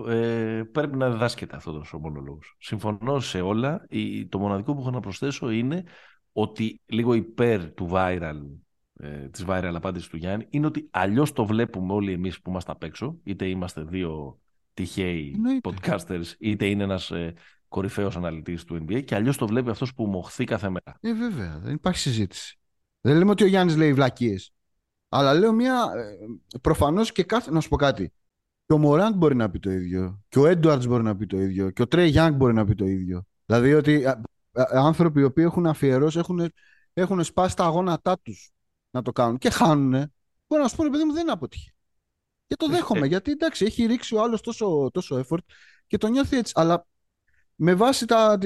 [0.08, 2.40] Ε, πρέπει να διδάσκεται αυτός ο μονολόγο.
[2.58, 3.88] Συμφωνώ σε όλα.
[4.30, 5.84] Το μοναδικό που έχω να προσθέσω είναι
[6.32, 8.42] ότι λίγο υπέρ του viral,
[8.94, 12.72] ε, της viral απάντησης του Γιάννη είναι ότι αλλιώς το βλέπουμε όλοι εμείς που είμαστε
[12.72, 14.40] απ' έξω, είτε είμαστε δύο
[14.80, 17.34] τυχαίοι podcasters, είτε είναι ένας ε,
[17.68, 20.98] κορυφαίος αναλυτής του NBA και αλλιώς το βλέπει αυτός που μοχθεί κάθε μέρα.
[21.00, 22.60] Ε, βέβαια, δεν υπάρχει συζήτηση.
[23.02, 24.54] Δεν λέμε ότι ο Γιάννης λέει βλακίες.
[25.10, 25.86] Αλλά λέω μια.
[25.96, 27.52] Ε, Προφανώς και κάθε.
[27.52, 28.14] Να σου πω κάτι.
[28.66, 30.24] Και ο Μωράντ μπορεί να πει το ίδιο.
[30.30, 31.70] Και ο Έντουαρτ μπορεί να πει το ίδιο.
[31.70, 33.26] Και ο Τρέι Γιάνγκ μπορεί να πει το ίδιο.
[33.46, 34.06] Δηλαδή ότι
[34.72, 36.52] άνθρωποι οι οποίοι έχουν αφιερώσει, έχουν,
[36.94, 38.34] έχουν σπάσει τα αγώνατά του
[38.92, 39.92] να το κάνουν και χάνουν.
[40.48, 41.74] Μπορεί να σου πούνε, παιδί μου, δεν είναι αποτυχία.
[42.50, 43.10] Και το ε, δέχομαι, ε.
[43.14, 45.44] γιατί εντάξει, έχει ρίξει ο άλλος τόσο, τόσο effort
[45.88, 46.54] και το νιώθει έτσι.
[46.56, 46.86] Αλλά
[47.56, 48.38] με βάση τα,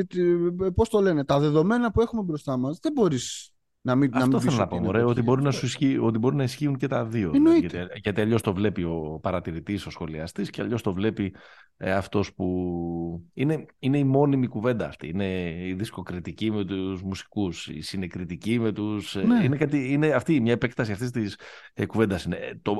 [0.75, 3.52] πώς το λένε, τα δεδομένα που έχουμε μπροστά μας, δεν μπορείς
[3.85, 6.17] να μην, Αυτό να μην θέλω να πω, ωραία, ότι, μπορεί να σου ισχύει, ότι
[6.17, 7.31] μπορεί να ισχύουν και τα δύο.
[7.59, 11.35] Γιατί, γιατί αλλιώς το βλέπει ο παρατηρητής, ο σχολιαστής, και αλλιώς το βλέπει
[11.77, 13.29] ε, αυτός που.
[13.33, 15.07] Είναι, είναι η μόνιμη κουβέντα αυτή.
[15.07, 19.15] Είναι η δισκοκριτική με τους μουσικούς, η συνεκριτική με τους.
[19.15, 19.43] Ε, ναι.
[19.43, 21.37] Είναι, κάτι, είναι αυτή μια επέκταση αυτής της
[21.73, 22.27] ε, κουβέντας.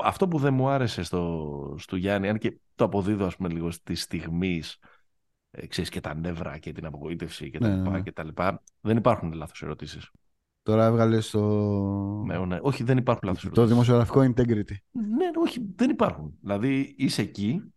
[0.04, 3.72] Αυτό που δεν μου άρεσε στο, στο Γιάννη, αν και το αποδίδω, ας πούμε, λίγο
[3.72, 4.78] στη στιγμής.
[5.52, 8.02] Ε, ξέρεις, και τα νεύρα και την απογοήτευση και τα, ναι, λοιπά, ναι.
[8.02, 8.64] και τα λοιπά.
[8.82, 10.12] Δεν υπάρχουν λάθος ερωτήσεις.
[10.64, 11.42] Τώρα έβγαλε στο.
[12.26, 12.60] Ναι, ναι.
[12.62, 13.50] Όχι, δεν υπάρχουν λάθος.
[13.54, 14.76] Το δημοσιογραφικό integrity.
[14.92, 16.38] Ναι, όχι, δεν υπάρχουν.
[16.42, 17.74] Δηλαδή είσαι εκεί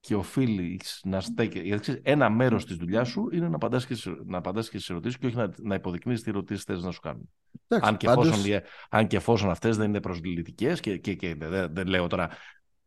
[0.00, 1.60] και οφείλεις να στέκει.
[1.60, 5.18] Γιατί ένα μέρος της δουλειάς σου είναι να απαντάς και, να απαντάς και στι ερωτήσεις
[5.18, 7.30] και όχι να, να υποδεικνύεις τι ερωτήσεις θες να σου κάνουν.
[7.68, 8.28] Εντάξει, αν, και πάντως...
[8.28, 8.60] εφόσον,
[8.90, 12.28] αν και εφόσον αυτές δεν είναι προσλητικέ και, και, και δεν, δεν λέω τώρα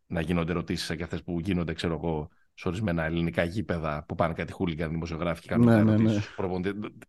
[0.06, 2.28] να γίνονται ερωτήσεις σαν και αυτές που γίνονται, ξέρω εγώ,
[2.58, 6.18] σε ορισμένα ελληνικά γήπεδα που πάνε κάτι χούλιγκαν δημοσιογράφοι και κάνουν ναι, ναι, ναι.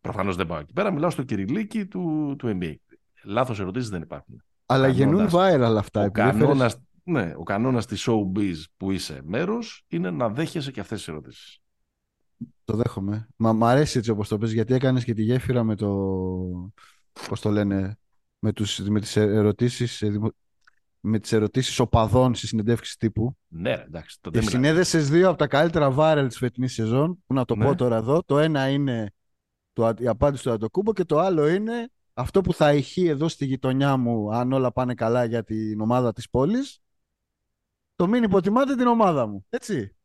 [0.02, 0.92] Προφανώς δεν πάω εκεί πέρα.
[0.92, 2.76] Μιλάω στο κυριλίκι του, του NBA.
[3.24, 4.44] Λάθος ερωτήσεις δεν υπάρχουν.
[4.66, 6.04] Αλλά γεννούν viral αυτά.
[6.06, 6.72] Ο κανόνα
[7.04, 11.60] ναι, ο κανόνας της showbiz που είσαι μέρος είναι να δέχεσαι και αυτές τις ερωτήσεις.
[12.66, 13.28] Το δέχομαι.
[13.36, 15.90] Μα μ' αρέσει έτσι όπως το πες, γιατί έκανες και τη γέφυρα με το...
[17.28, 17.98] Πώς το λένε...
[18.40, 20.04] Με, τους, με τις ερωτήσεις
[21.08, 23.38] με τις ερωτήσεις οπαδών στη συνεντεύξη τύπου.
[23.48, 24.18] Ναι, εντάξει.
[24.22, 27.66] Το συνέδεσες δύο από τα καλύτερα viral της φετινής σεζόν, που να το ναι.
[27.66, 28.24] πω τώρα εδώ.
[28.24, 29.12] Το ένα είναι
[29.74, 33.46] το, η απάντηση του Αντοκούμπο και το άλλο είναι αυτό που θα ηχεί εδώ στη
[33.46, 36.80] γειτονιά μου αν όλα πάνε καλά για την ομάδα της πόλης
[37.96, 39.46] το μην υποτιμάτε την ομάδα μου.
[39.50, 39.96] Έτσι.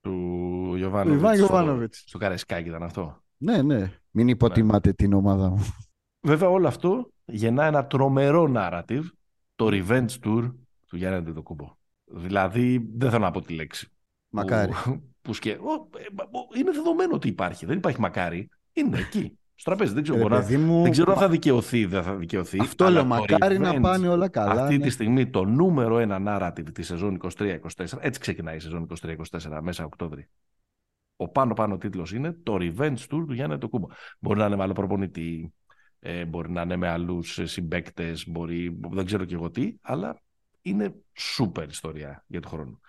[0.00, 1.98] Του Ιωβάνοβιτς.
[1.98, 3.22] Στο, στο Καρεσκάκι ήταν αυτό.
[3.36, 3.92] Ναι, ναι.
[4.10, 4.94] Μην υποτιμάτε ναι.
[4.94, 5.66] την ομάδα μου.
[6.20, 9.04] Βέβαια όλο αυτό γεννά ένα τρομερό narrative,
[9.56, 10.52] το revenge tour
[10.86, 11.76] του Γιάννη Αντετοκούμπο.
[12.04, 13.88] Δηλαδή, δεν θέλω να πω τη λέξη.
[14.28, 14.72] Μακάρι.
[14.84, 15.50] Που, που σκε...
[15.50, 15.56] Ε,
[16.58, 17.66] είναι δεδομένο ότι υπάρχει.
[17.66, 18.48] Δεν υπάρχει μακάρι.
[18.72, 19.94] Είναι εκεί στο τραπέζι.
[19.94, 20.82] Δεν ξέρω, ε, μου...
[20.82, 22.60] δεν ξέρω αν θα δικαιωθεί ή δεν θα δικαιωθεί.
[22.60, 24.62] Αυτό λέω, μακάρι να πάνε όλα καλά.
[24.62, 24.84] Αυτή ναι.
[24.84, 27.58] τη στιγμή το νούμερο ένα narrative της σεζόν 23-24,
[28.00, 29.16] έτσι ξεκινάει η σεζόν 23-24
[29.60, 30.28] μέσα Οκτώβρη.
[31.16, 33.86] Ο πάνω-πάνω τίτλος είναι το Revenge Tour του Γιάννη Τοκούμπο.
[34.18, 35.52] Μπορεί να είναι με άλλο προπονητή,
[35.98, 40.20] ε, μπορεί να είναι με άλλους συμπαίκτες, μπορεί, δεν ξέρω και εγώ τι, αλλά
[40.62, 42.80] είναι σούπερ ιστορία για τον χρόνο.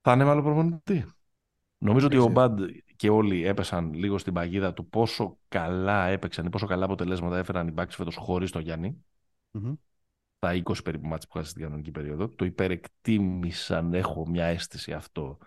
[0.00, 1.12] Θα είναι με άλλο προπονητή.
[1.78, 2.60] Νομίζω ότι ο Μπαντ
[2.96, 7.68] και όλοι έπεσαν λίγο στην παγίδα του πόσο καλά έπαιξαν ή πόσο καλά αποτελέσματα έφεραν
[7.68, 9.04] οι Bucks φέτος χωρίς τον Γιάννη.
[9.52, 9.74] Mm-hmm.
[10.38, 12.28] Τα 20 περίπου μάτια που είχαν στην κανονική περίοδο.
[12.28, 15.38] Το υπερεκτίμησαν, έχω μια αίσθηση αυτό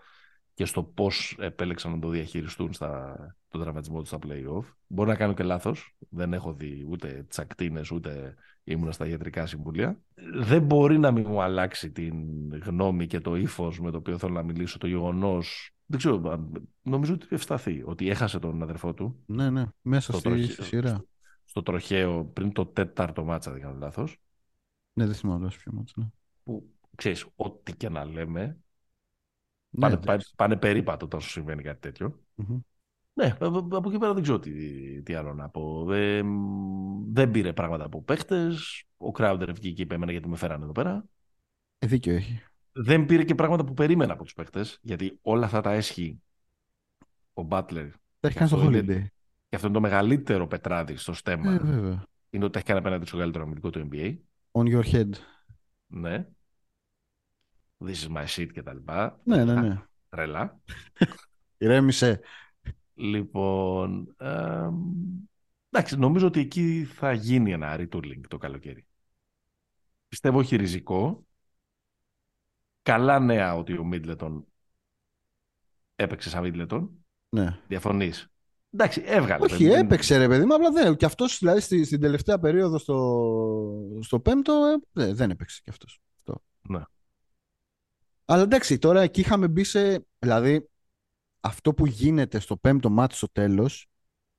[0.54, 3.16] και στο πώς επέλεξαν να το διαχειριστούν στα,
[3.48, 4.64] τον τραυματισμό τους στα playoff.
[4.86, 5.96] Μπορεί να κάνω και λάθος.
[6.08, 8.34] Δεν έχω δει ούτε τσακτίνες ούτε
[8.64, 10.00] ήμουν στα ιατρικά συμβούλια.
[10.34, 12.14] Δεν μπορεί να μην μου αλλάξει την
[12.62, 16.48] γνώμη και το ύφος με το οποίο θέλω να μιλήσω το γεγονός δεν ξέρω,
[16.82, 17.82] νομίζω ότι ευσταθεί.
[17.84, 19.22] Ότι έχασε τον αδερφό του.
[19.26, 20.52] Ναι, ναι, μέσα στη, τροχέ...
[20.52, 21.04] στη σειρά.
[21.44, 24.20] Στο τροχαίο πριν το τέταρτο μάτσα, δεν κάνω λάθος.
[24.92, 25.94] Ναι, δεν θυμάμαι ποιο μάτσα.
[25.96, 26.06] Ναι.
[26.42, 28.56] Που ξέρεις, ό,τι και να λέμε.
[29.74, 32.20] Ναι, πάνε, πάνε, πάνε, περίπατο τόσο συμβαίνει κάτι τέτοιο.
[32.36, 32.60] Mm-hmm.
[33.12, 35.84] Ναι, από εκεί πέρα δεν ξέρω τι, τι άλλο να πω.
[35.84, 36.26] Δεν,
[37.12, 38.84] δεν πήρε πράγματα από παίχτες.
[38.96, 41.04] Ο Κράουντερ βγήκε και είπε εμένα γιατί με φέρανε εδώ πέρα.
[41.78, 42.42] Ε, δίκιο έχει
[42.72, 46.22] δεν πήρε και πράγματα που περίμενα από τους παίχτες, γιατί όλα αυτά τα έσχη
[47.32, 47.88] ο Μπάτλερ.
[48.20, 49.06] Τα έχει κάνει στο Holiday.
[49.48, 51.52] Και αυτό είναι το μεγαλύτερο πετράδι στο στέμα.
[51.52, 51.58] Ε,
[52.30, 54.16] είναι ότι έχει κάνει απέναντι στο καλύτερο αμυντικό του NBA.
[54.52, 55.10] On your head.
[55.86, 56.26] Ναι.
[57.86, 59.20] This is my shit και τα λοιπά.
[59.24, 59.82] Ναι, ναι, ναι.
[60.08, 60.60] Τρελά.
[61.58, 62.20] Ηρέμησε.
[62.94, 64.16] Λοιπόν,
[65.70, 68.86] εντάξει, νομίζω ότι εκεί θα γίνει ένα retooling το καλοκαίρι.
[70.08, 71.26] Πιστεύω όχι ριζικό,
[72.82, 74.46] καλά νέα ότι ο Μίτλετον
[75.96, 77.04] έπαιξε σαν Μίτλετον.
[77.28, 77.58] Ναι.
[77.68, 78.32] Διαφωνείς;
[78.74, 79.44] Εντάξει, έβγαλε.
[79.44, 79.78] Όχι, παιδί.
[79.78, 80.96] έπαιξε ρε παιδί μου, απλά δεν.
[80.96, 85.86] Και αυτός δηλαδή στη, στην τελευταία περίοδο στο, στο πέμπτο ε, δεν έπαιξε κι αυτό.
[86.68, 86.82] Ναι.
[88.32, 90.06] Αλλά εντάξει, τώρα εκεί είχαμε μπει σε.
[90.18, 90.68] Δηλαδή,
[91.40, 93.88] αυτό που γίνεται στο πέμπτο μάτι στο τέλος,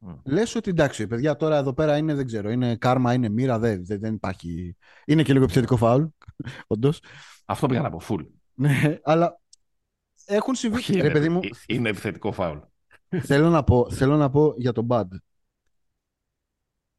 [0.08, 0.16] mm.
[0.26, 3.86] λες ότι εντάξει, παιδιά, τώρα εδώ πέρα είναι, δεν ξέρω, είναι κάρμα, είναι μοίρα, δεν,
[3.86, 4.78] δεν, δεν υπάρχει.
[5.06, 6.04] Είναι και λίγο επιθετικό φάουλ,
[6.68, 7.00] όντως.
[7.46, 8.28] Αυτό πήγα να πω, full.
[8.54, 9.42] Ναι, αλλά
[10.26, 10.78] έχουν συμβεί.
[10.78, 12.58] Όχι, ρε, παιδί μου, είναι επιθετικό φάουλ.
[13.22, 15.08] θέλω, να πω, θέλω να πω για τον Bad.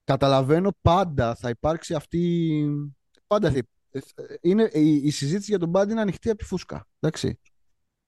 [0.04, 2.64] Καταλαβαίνω πάντα θα υπάρξει αυτή.
[3.26, 3.60] Πάντα θα...
[4.40, 6.88] είναι, η, η, συζήτηση για τον Bad είναι ανοιχτή από τη φούσκα.
[7.00, 7.40] Εντάξει.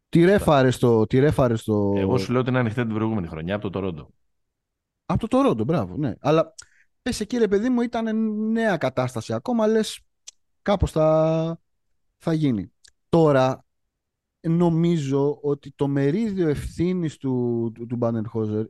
[0.09, 1.95] Τι ρέφαρε στο, τι ρέφαρε στο.
[1.97, 4.11] Εγώ σου λέω ότι είναι ανοιχτή την προηγούμενη χρονιά από το Τορόντο.
[5.07, 6.15] Από το Τορόντο, μπράβο, ναι.
[6.21, 6.55] Αλλά
[7.03, 9.67] πες εκεί, ρε παιδί μου, ήταν νέα κατάσταση ακόμα.
[9.67, 10.01] Λες
[10.63, 11.61] κάπως θα,
[12.19, 12.73] θα γίνει.
[13.09, 13.65] Τώρα,
[14.41, 17.99] νομίζω ότι το μερίδιο ευθύνης του, του, του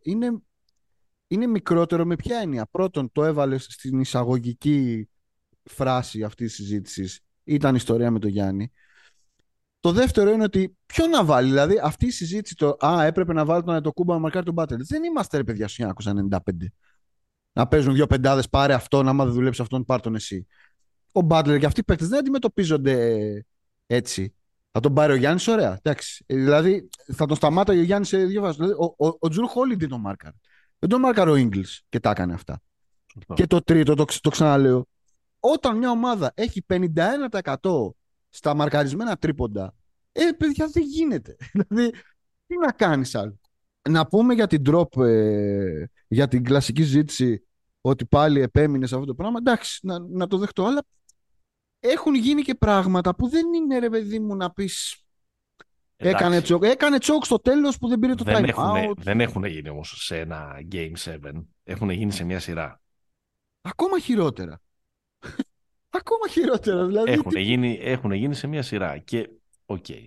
[0.03, 0.43] είναι,
[1.27, 2.67] είναι μικρότερο με ποια έννοια.
[2.71, 5.09] Πρώτον, το έβαλες στην εισαγωγική
[5.71, 7.21] φράση αυτής της συζήτησης.
[7.45, 8.73] Ήταν ιστορία με τον Γιάννη.
[9.81, 11.49] Το δεύτερο είναι ότι ποιο να βάλει.
[11.49, 14.55] Δηλαδή, αυτή η συζήτηση το Α, έπρεπε να βάλει τον το κούμπα να μαρκάρει τον
[14.55, 14.79] Μπάτελ.
[14.87, 15.93] Δεν είμαστε ρε παιδιά στο
[16.29, 16.39] 1995.
[17.53, 19.09] Να παίζουν δύο πεντάδες, πάρε αυτόν.
[19.09, 20.47] Άμα δεν δουλέψει αυτόν, πάρ τον εσύ
[21.17, 23.47] ο Μπάτλερ και αυτοί οι παίκτες δεν αντιμετωπίζονται
[23.87, 24.35] έτσι.
[24.71, 25.79] Θα τον πάρει ο Γιάννης, ωραία.
[25.83, 26.25] Εντάξει.
[26.27, 28.57] Ε, δηλαδή θα τον σταμάταγε ο Γιάννης σε δύο βάσει.
[28.57, 30.31] Δηλαδή, ο, ο, ο Τζουρ Χόλιντ τον μάρκαρ.
[30.79, 32.61] Δεν τον μάρκαρ ο Ίγκλ και τα έκανε αυτά.
[33.35, 34.87] Και το τρίτο, το, το ξαναλέω.
[35.53, 37.91] Όταν μια ομάδα έχει 51%
[38.29, 39.75] στα μαρκαρισμένα τρίποντα,
[40.13, 41.37] ε, παιδιά, δεν γίνεται.
[41.69, 41.91] δηλαδή,
[42.47, 43.39] τι να κάνεις άλλο.
[43.89, 47.47] Να πούμε για την drop, ε, για την κλασική ζήτηση,
[47.81, 49.39] ότι πάλι επέμεινε σε αυτό το πράγμα.
[49.39, 50.83] Εντάξει, να, να το δεχτώ, αλλά
[51.81, 55.01] έχουν γίνει και πράγματα που δεν είναι ρε παιδί μου να πεις.
[55.97, 59.45] Έκανε τσόκ, έκανε τσόκ στο τέλος που δεν πήρε το δεν time έχουν, Δεν έχουν
[59.45, 61.19] γίνει όμως σε ένα Game 7.
[61.63, 62.81] Έχουν γίνει σε μια σειρά.
[63.61, 64.61] Ακόμα χειρότερα.
[65.97, 66.87] Ακόμα χειρότερα.
[66.87, 68.99] Δηλαδή, έχουν, γίνει, έχουν γίνει σε μια σειρά.
[68.99, 69.31] Και
[69.67, 70.07] Okay.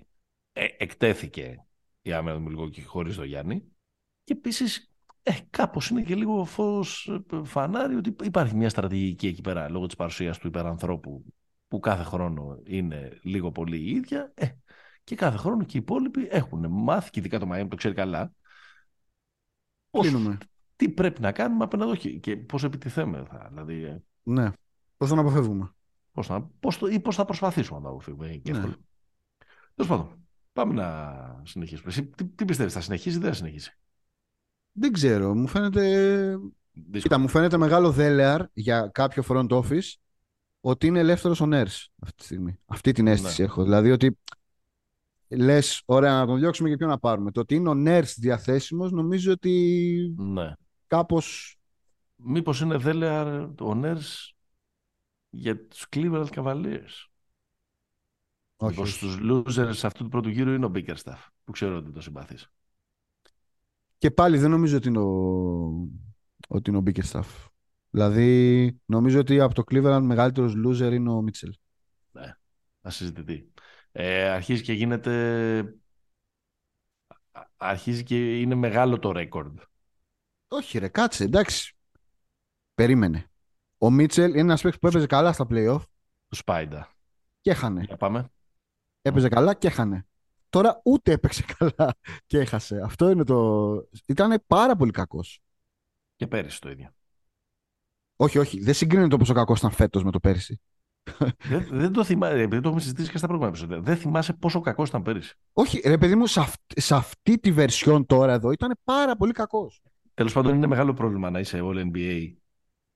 [0.53, 1.65] Ε, εκτέθηκε
[2.01, 3.63] η άμυνα του λίγο και χωρίς τον Γιάννη.
[4.23, 4.89] Και επίσης
[5.23, 9.85] ε, κάπως είναι και λίγο φως ε, φανάρι ότι υπάρχει μια στρατηγική εκεί πέρα λόγω
[9.85, 11.33] της παρουσίας του υπερανθρώπου
[11.67, 14.47] που κάθε χρόνο είναι λίγο πολύ η ίδια ε,
[15.03, 18.33] και κάθε χρόνο και οι υπόλοιποι έχουν μάθει και ειδικά το Μαϊάμι το ξέρει καλά
[19.89, 20.13] πώς,
[20.75, 24.03] τι πρέπει να κάνουμε απέναντι και πώς επιτιθέμεθα δηλαδή, ε.
[24.23, 24.51] ναι,
[24.97, 25.73] πώς θα αποφεύγουμε
[26.19, 28.59] πώς θα, πώς το, ή πώς θα προσπαθήσουμε να το αποφύγουμε και ναι.
[29.75, 31.89] Τέλος πάντων, πάμε να συνεχίσουμε.
[31.89, 33.77] Εσύ, τι, τι πιστεύεις, θα συνεχίσει ή δεν θα συνεχίσει;
[34.71, 35.35] Δεν ξέρω.
[35.35, 36.37] Μου φαίνεται.
[36.91, 39.93] Κοίτα, μου φαίνεται μεγάλο δέλεαρ για κάποιο front office
[40.61, 42.59] ότι είναι ελεύθερος ο Nurse αυτή τη στιγμή.
[42.65, 43.47] Αυτή την αίσθηση ναι.
[43.47, 43.63] έχω.
[43.63, 44.17] Δηλαδή ότι
[45.27, 47.31] λες, ωραία, να τον διώξουμε και ποιο να πάρουμε.
[47.31, 50.15] Το ότι είναι ο Nurse διαθέσιμος, νομίζω ότι.
[50.17, 50.51] Ναι.
[50.87, 51.21] Κάπω.
[52.15, 54.37] Μήπως είναι δέλεαρ ο Nurse
[55.29, 57.07] για τους Cleveland Cavaliers.
[58.55, 58.75] Όχι.
[58.75, 62.51] Μήπως στους losers αυτού του πρώτου γύρου είναι ο Bickerstaff, που ξέρω ότι το συμπαθείς.
[63.97, 65.89] Και πάλι δεν νομίζω ότι είναι ο,
[66.47, 67.47] ότι είναι ο Bickerstaff.
[67.89, 71.53] Δηλαδή, νομίζω ότι από το Cleveland μεγαλύτερος loser είναι ο Μίτσελ.
[72.11, 72.33] Ναι,
[72.81, 73.53] ασυζητητή.
[73.91, 75.79] Ε, αρχίζει και γίνεται...
[77.57, 79.59] Αρχίζει και είναι μεγάλο το ρέκορντ.
[80.47, 81.77] Όχι ρε, κάτσε, εντάξει.
[82.73, 83.28] Περίμενε.
[83.81, 85.81] Ο Μίτσελ είναι ένας παίκτης που έπαιζε καλά στα playoff.
[86.27, 86.93] Του Σπάιντα.
[87.41, 87.83] Και έχανε.
[87.83, 88.31] Για πάμε.
[89.01, 90.07] Έπαιζε καλά και έχανε.
[90.49, 91.95] Τώρα ούτε έπαιξε καλά
[92.25, 92.81] και έχασε.
[92.83, 93.71] Αυτό είναι το.
[94.05, 95.39] Ήταν πάρα πολύ κακός.
[96.15, 96.89] Και πέρυσι το ίδιο.
[98.15, 98.59] Όχι, όχι.
[98.59, 100.61] Δεν συγκρίνεται το πόσο κακός ήταν φέτος με το πέρυσι.
[101.43, 103.83] δεν, δεν το θυμάσαι, επειδή το έχουμε συζητήσει και στα προηγούμενα επεισόδια.
[103.83, 105.35] Δεν θυμάσαι πόσο κακός ήταν πέρυσι.
[105.53, 109.31] Όχι, ρε παιδί μου, σε, αυτή, σε αυτή τη βερσιόν τώρα εδώ ήταν πάρα πολύ
[109.31, 109.81] κακός.
[110.13, 112.33] Τέλος πάντων, είναι μεγάλο πρόβλημα να είσαι All NBA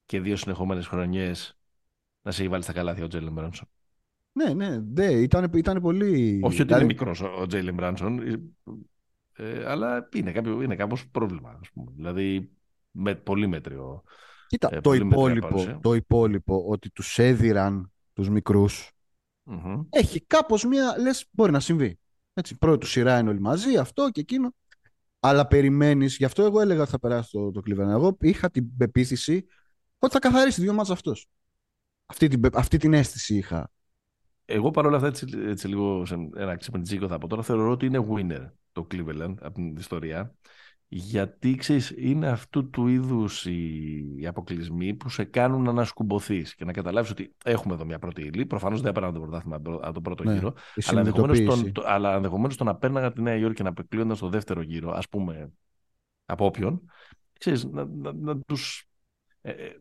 [0.05, 1.57] και δύο συνεχόμενες χρονιές
[2.21, 3.67] να σε έχει βάλει στα καλάθια ο Τζέλεν Μπράνσον.
[4.31, 6.39] Ναι, ναι, ναι ήταν, ήταν πολύ.
[6.43, 8.19] Όχι ότι είναι δηλαδή- μικρός ο Τζέιλεν Μπράνσον,
[9.33, 11.57] ε, αλλά είναι, κάποιο, είναι κάπως πρόβλημα.
[11.61, 11.91] Ας πούμε.
[11.95, 12.51] Δηλαδή,
[12.91, 14.03] με πολύ μέτριο.
[14.47, 18.65] Κοίτα, ε, το, υπόλοιπο, το υπόλοιπο ότι τους έδιραν τους μικρου
[19.89, 20.95] έχει κάπως μία.
[20.99, 21.99] Λες, μπορεί να συμβεί.
[22.33, 24.53] Έτσι, πρώτη σειρά είναι όλοι μαζί, αυτό και εκείνο.
[25.19, 29.45] Αλλά περιμένεις, γι' αυτό εγώ έλεγα ότι θα περάσει το, το Εγώ είχα την πεποίθηση
[30.05, 31.27] ότι θα καθαρίσει δύο μάτς αυτός.
[32.05, 33.71] Αυτή την, αυτή την αίσθηση είχα.
[34.45, 38.05] Εγώ παρόλα αυτά, έτσι, έτσι λίγο σε ένα ξεπεντζίκο θα πω τώρα, θεωρώ ότι είναι
[38.09, 40.35] winner το Cleveland από την ιστορία.
[40.87, 46.71] Γιατί ξέρεις, είναι αυτού του είδους οι αποκλεισμοί που σε κάνουν να ανασκουμποθείς και να
[46.71, 48.45] καταλάβεις ότι έχουμε εδώ μια πρώτη ύλη.
[48.45, 50.53] Προφανώς δεν έπαιρναν το πρωτάθλημα από τον πρώτο ναι, γύρο.
[51.85, 55.09] Αλλά ενδεχομένως το, να παίρναγα τη Νέα Υόρκη και να αποκλείονταν στο δεύτερο γύρο, ας
[55.09, 55.51] πούμε,
[56.25, 56.81] από όποιον,
[57.39, 58.87] ξέρεις, να, να, να τους
[59.45, 59.77] ε, ε,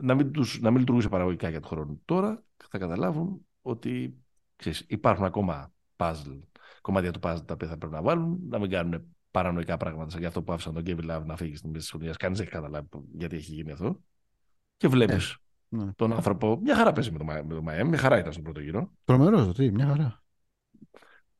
[0.00, 2.00] να, μην τους, να μην λειτουργούσε παραγωγικά για τον χρόνο.
[2.04, 4.18] Τώρα θα καταλάβουν ότι
[4.56, 6.40] ξέρεις, υπάρχουν ακόμα puzzle,
[6.80, 10.18] κομμάτια του puzzle τα οποία θα πρέπει να βάλουν, να μην κάνουν παρανοϊκά πράγματα σαν
[10.18, 12.16] για αυτό που άφησαν τον Kevin Love να φύγει στην μέση της χρονιάς.
[12.16, 14.00] Κανείς δεν έχει καταλάβει γιατί έχει γίνει αυτό.
[14.76, 15.92] Και βλέπεις ε, ναι.
[15.92, 16.58] τον άνθρωπο.
[16.62, 18.92] Μια χαρά παίζει με το, με το Miami, μια χαρά ήταν στον πρώτο γύρο.
[19.04, 20.22] Τρομερός, τι, μια χαρά.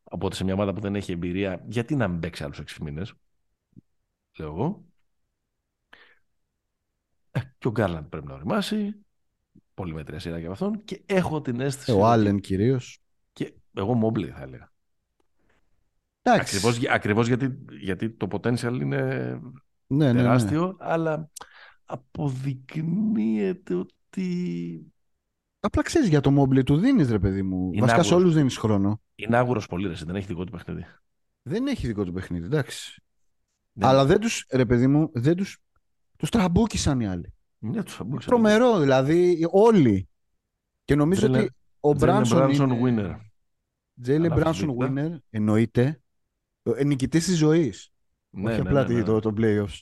[0.02, 3.14] Οπότε σε μια ομάδα που δεν έχει εμπειρία, γιατί να μην παίξει άλλους 6 μήνες,
[4.38, 4.87] λέω εγώ.
[7.38, 8.94] Ε, και ο Γκάρλαντ πρέπει να οριμάσει
[9.74, 11.92] πολύ μέτρια σειρά για αυτόν και έχω την αίσθηση.
[11.92, 13.02] Ο Άλεν κυρίως.
[13.32, 14.72] Και εγώ Μόμπλε θα έλεγα.
[16.22, 19.32] Ακριβώς, ακριβώς γιατί, γιατί το potential είναι
[19.86, 20.74] ναι, τεράστιο, ναι, ναι.
[20.78, 21.30] αλλά
[21.84, 24.92] αποδεικνύεται ότι...
[25.60, 27.70] Απλά ξέρεις για το Μόμπλε του δίνεις ρε παιδί μου.
[27.72, 29.00] Είναι Βασικά σε όλους δίνεις χρόνο.
[29.14, 30.86] Είναι άγουρος πολύ, ρε, δεν έχει δικό του παιχνίδι.
[31.42, 33.02] Δεν έχει δικό του παιχνίδι, εντάξει.
[33.80, 35.44] Αλλά δεν του, ρε παιδί μου, δεν του.
[36.18, 37.32] Τους τραμπούκησαν οι άλλοι.
[37.58, 37.82] Ναι,
[38.24, 40.08] Τρομερό, δηλαδή όλοι.
[40.84, 41.50] Και νομίζω ότι
[41.80, 42.50] ο Μπράνσον.
[42.50, 42.78] είναι...
[42.82, 43.20] winner.
[44.02, 46.02] Τζέιλε Μπράνσον winner εννοείται.
[46.62, 47.92] Ε, Νικητής της ζωής.
[48.30, 49.80] Ναι, Όχι ναι, απλά ναι, ναι, το, το playoffs.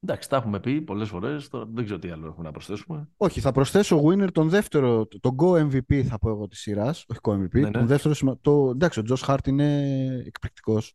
[0.00, 1.48] Εντάξει, τα έχουμε πει πολλές φορές.
[1.48, 3.08] Δεν ξέρω τι άλλο έχουμε να προσθέσουμε.
[3.16, 7.04] Όχι, θα προσθέσω winner τον δεύτερο, τον Go MVP θα πω εγώ της σειράς.
[7.08, 7.50] Όχι Go MVP.
[7.52, 7.70] Ναι, ναι.
[7.70, 9.78] Τον δεύτερο, το, εντάξει, ο Τζο Χάρτ είναι
[10.26, 10.94] εκπληκτικός.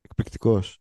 [0.00, 0.80] Εκπληκτικός.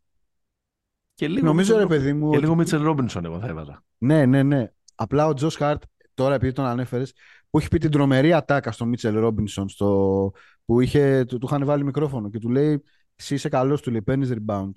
[1.18, 2.32] Και λίγο Νομίζω, Μίτσελ, ρε παιδί μου.
[2.32, 3.84] Και λίγο Μίτσελ Ρόμπινσον, εγώ θα έβαζα.
[3.98, 4.72] Ναι, ναι, ναι.
[4.96, 5.84] Απλά ο Τζος Χαρτ,
[6.14, 7.14] τώρα επειδή τον ανέφερες,
[7.50, 10.32] που έχει πει την τρομερή ατάκα στο Μίτσελ Ρόμπινσον, στο...
[10.66, 12.84] που είχε, του, του είχαν βάλει μικρόφωνο και του λέει:
[13.16, 14.72] Εσύ είσαι καλός, του λέει: Παίρνεις rebound.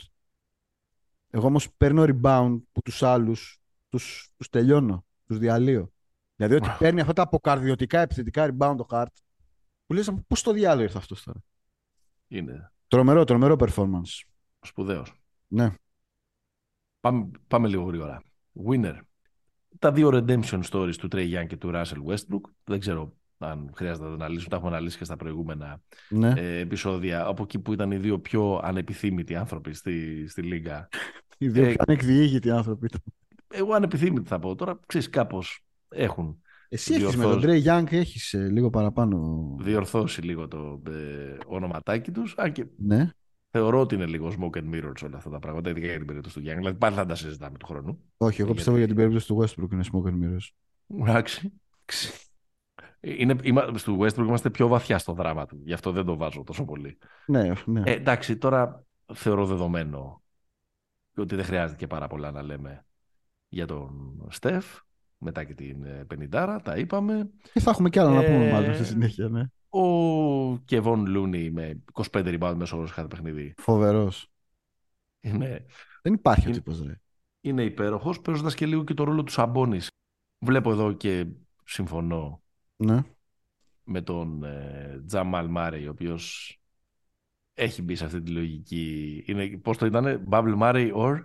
[1.31, 5.93] Εγώ όμως παίρνω rebound που τους άλλους τους τους τελειώνω, τους διαλύω.
[6.37, 9.17] Δηλαδή ότι παίρνει αυτά τα αποκαρδιωτικά επιθετικά rebound το Χαρτ,
[9.87, 11.43] που λες πώς στο διάλογο ήρθε αυτός τώρα;
[12.29, 12.73] Είναι.
[12.89, 14.23] Τρομερό, τρομερό performance.
[14.61, 15.13] Σπουδαίος.
[15.47, 15.75] Ναι.
[17.01, 18.23] Πάμε, πάμε λίγο γρήγορα.
[18.69, 18.95] Winner.
[19.79, 22.51] Τα δύο redemption stories του Trey Young και του Russell Westbrook.
[22.65, 24.49] Δεν ξέρω αν χρειάζεται να τα αναλύσουν.
[24.49, 26.33] Τα έχουμε αναλύσει και στα προηγούμενα ναι.
[26.37, 27.27] ε, επεισόδια.
[27.27, 30.89] Από εκεί που ήταν οι δύο πιο ανεπιθύμητοι άνθρωποι στη, στη Λίγκα.
[31.39, 32.89] οι δύο ε, πιο ανεκδιήγητοι άνθρωποι.
[33.49, 34.55] Εγώ ανεπιθύμητοι θα πω.
[34.55, 36.43] Τώρα ξέρεις κάπως έχουν.
[36.69, 39.47] Εσύ έχεις με τον Trey Young έχεις ε, λίγο παραπάνω.
[39.61, 42.35] Διορθώσει λίγο το ε, ονοματάκι τους.
[42.37, 43.11] Αν και ναι
[43.51, 46.35] θεωρώ ότι είναι λίγο smoke and mirrors όλα αυτά τα πράγματα, ειδικά για την περίπτωση
[46.35, 46.61] του Γιάννη.
[46.61, 47.99] Δηλαδή πάλι θα τα συζητάμε του χρόνου.
[48.17, 50.49] Όχι, εγώ πιστεύω για την περίπτωση του Westbrook είναι smoke and mirrors.
[51.01, 51.53] Εντάξει.
[53.01, 55.61] Είναι, είμα, στο Westbrook είμαστε πιο βαθιά στο δράμα του.
[55.65, 56.99] Γι' αυτό δεν το βάζω τόσο πολύ.
[57.27, 57.83] Ναι, ναι.
[57.85, 60.23] Ε, εντάξει, τώρα θεωρώ δεδομένο
[61.17, 62.85] ότι δεν χρειάζεται και πάρα πολλά να λέμε
[63.49, 64.79] για τον Στεφ.
[65.23, 67.31] Μετά και την ε, Πενιντάρα, τα είπαμε.
[67.53, 69.43] Και θα έχουμε κι άλλα ε, να πούμε μάλλον στη συνέχεια, ναι.
[69.71, 73.55] Ο Κεβόν Λούνι με 25 rebound μέσω όρος κάθε παιχνίδι.
[73.57, 74.31] Φοβερός.
[75.21, 75.67] Είναι...
[76.03, 77.01] Δεν υπάρχει ο τύπος, ρε.
[77.41, 79.89] Είναι υπέροχος, παίζοντας και λίγο και το ρόλο του Σαμπόνης.
[80.39, 81.27] Βλέπω εδώ και
[81.65, 82.43] συμφωνώ
[82.77, 83.03] ναι.
[83.85, 86.55] με τον ε, Τζαμάλ Μάρεϊ, ο οποίος
[87.55, 89.25] έχει μπει σε αυτή τη λογική.
[89.27, 91.25] Είναι, πώς το ήταν, Bubble Murray or...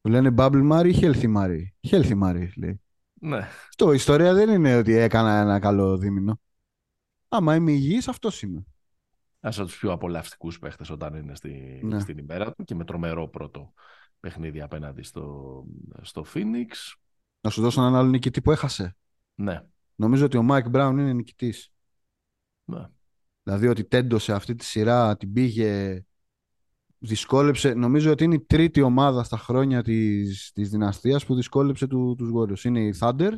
[0.00, 1.62] Που λένε Bubble Murray ή Healthy Murray.
[1.90, 2.80] Healthy Murray, λέει.
[3.20, 3.48] Ναι.
[3.76, 6.40] Το ιστορία δεν είναι ότι έκανα ένα καλό δίμηνο.
[7.28, 8.66] Άμα είμαι υγιής, αυτός είμαι.
[9.40, 12.00] Ένας από τους πιο απολαυστικούς παίχτες όταν είναι στη, ναι.
[12.00, 13.72] στην ημέρα του και με τρομερό πρώτο
[14.20, 15.64] παιχνίδι απέναντι στο,
[16.02, 16.96] στο Phoenix.
[17.40, 18.96] Να σου δώσω έναν άλλο νικητή που έχασε.
[19.34, 19.64] Ναι.
[19.94, 21.72] Νομίζω ότι ο Mike Brown είναι νικητής.
[22.64, 22.86] Ναι.
[23.42, 26.04] Δηλαδή ότι τέντωσε αυτή τη σειρά, την πήγε,
[26.98, 27.74] δυσκόλεψε.
[27.74, 32.30] Νομίζω ότι είναι η τρίτη ομάδα στα χρόνια της, της δυναστείας που δυσκόλεψε του, τους
[32.34, 32.64] Warriors.
[32.64, 33.32] Είναι η Thunder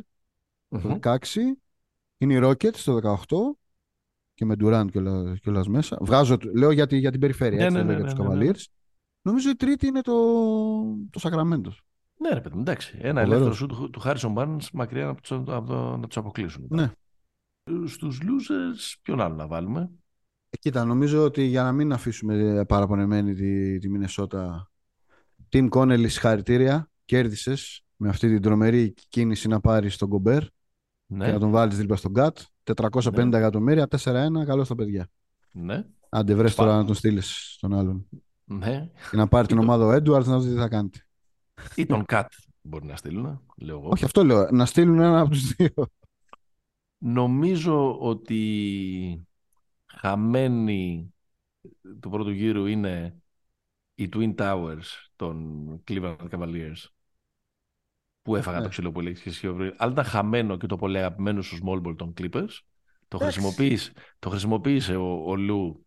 [0.69, 1.17] το 16,
[2.17, 3.60] είναι η Rockets το 18
[4.41, 4.87] και με Durant
[5.41, 5.97] κιόλας μέσα.
[6.01, 8.45] Βγάζω, λέω για, τη, για την περιφέρεια, ναι, έτσι ναι, ναι, για τους ναι, ναι,
[8.45, 8.51] ναι,
[9.21, 10.13] Νομίζω η τρίτη είναι το,
[11.09, 11.71] το Sacramento.
[12.17, 12.97] Ναι, ρε παιδί, εντάξει.
[13.01, 16.65] Ένα ελεύθερο σου του, του Harrison Barnes μακριά από το, από το, να τους αποκλείσουν.
[16.69, 16.91] Ναι.
[17.85, 19.89] Στους losers, ποιον άλλο να βάλουμε;
[20.49, 24.71] Ε, κοίτα, νομίζω ότι για να μην αφήσουμε παραπονεμένη τη, τη Μινεσότα,
[25.51, 26.89] Tim Connelly, συγχαρητήρια.
[27.05, 30.43] Κέρδισες με αυτή την τρομερή κίνηση να πάρει τον Κομπέρ
[31.05, 31.25] ναι.
[31.25, 32.37] και να τον βάλεις δίπλα στον Γκάτ.
[32.63, 33.37] 450 ναι.
[33.37, 35.09] εκατομμύρια, 4-1, καλό στα παιδιά.
[35.51, 35.85] Ναι.
[36.09, 38.07] Άντε βρες τώρα να τον στείλεις στον άλλον.
[38.43, 38.89] Ναι.
[39.09, 40.89] Και να πάρει την ομάδα ο Έντουαρτς να δεις τι θα κάνει.
[41.75, 43.89] Ή τον Κατ μπορεί να στείλουν, λέω εγώ.
[43.89, 44.47] Όχι, αυτό λέω.
[44.51, 45.73] Να στείλουν ένα από τους δύο.
[46.97, 49.27] Νομίζω ότι
[49.85, 51.13] χαμένη
[51.99, 53.21] του πρώτου γύρου είναι
[53.95, 56.85] οι Twin Towers των Cleveland Cavaliers
[58.21, 58.63] που έφαγα ναι.
[58.63, 59.31] το ξύλο που έλεγε
[59.77, 62.59] Αλλά ήταν χαμένο και το πολύ αγαπημένο στου Small Ball των Clippers.
[63.07, 65.85] Το, χρησιμοποίησε, το χρησιμοποίησε ο, ο Λου.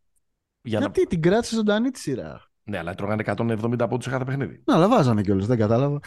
[0.61, 1.07] Για Γιατί να...
[1.07, 2.53] την κράτησε ζωντανή τη σειρά.
[2.65, 4.63] Ναι, αλλά τρώγανε 170 από σε κάθε παιχνίδι.
[4.65, 6.01] Ναι, αλλά βάζανε κιόλας, δεν κατάλαβα.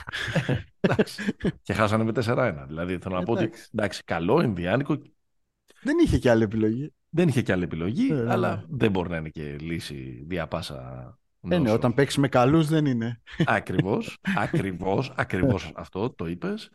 [1.63, 2.63] και χάσανε με 4-1.
[2.67, 4.97] Δηλαδή θέλω να πω ότι εντάξει, καλό, Ινδιάνικο.
[5.81, 6.93] Δεν είχε κι άλλη επιλογή.
[7.09, 8.63] Δεν είχε κι άλλη επιλογή, ε, αλλά ναι.
[8.69, 11.17] δεν μπορεί να είναι και λύση διαπάσα
[11.49, 13.21] ε, ναι, όταν παίξεις με καλούς δεν είναι.
[13.45, 16.69] Ακριβώς, ακριβώς, ακριβώς αυτό το είπες.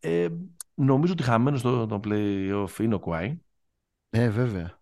[0.00, 0.28] Ε,
[0.74, 3.38] νομίζω ότι χαμένος στο το playoff είναι ο Κουάι.
[4.10, 4.80] Ε, βέβαια.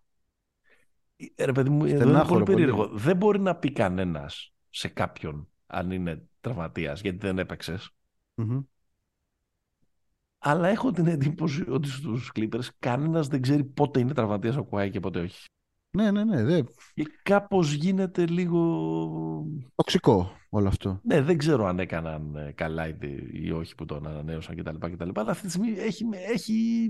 [1.35, 2.87] Ε, ρε παιδί μου, είναι πολύ περίεργο.
[2.87, 7.79] Δεν μπορεί να πει κανένας σε κάποιον αν είναι τραυματίας γιατί δεν επαιξε
[10.37, 14.89] Αλλά έχω την εντύπωση ότι στους Clippers κανένας δεν ξέρει πότε είναι τραυματίας ο Κουάι
[14.89, 15.47] και πότε όχι.
[15.95, 16.43] Ναι, ναι, ναι.
[16.43, 16.61] Δε...
[16.93, 18.59] Και κάπως γίνεται λίγο...
[19.75, 20.99] Τοξικό όλο αυτό.
[21.03, 22.87] Ναι, δεν ξέρω αν έκαναν ε, καλά
[23.31, 24.77] ή όχι που τον ανανέωσαν κτλ.
[24.77, 25.09] κτλ.
[25.13, 26.89] Αλλά αυτή τη στιγμή έχει, έχει...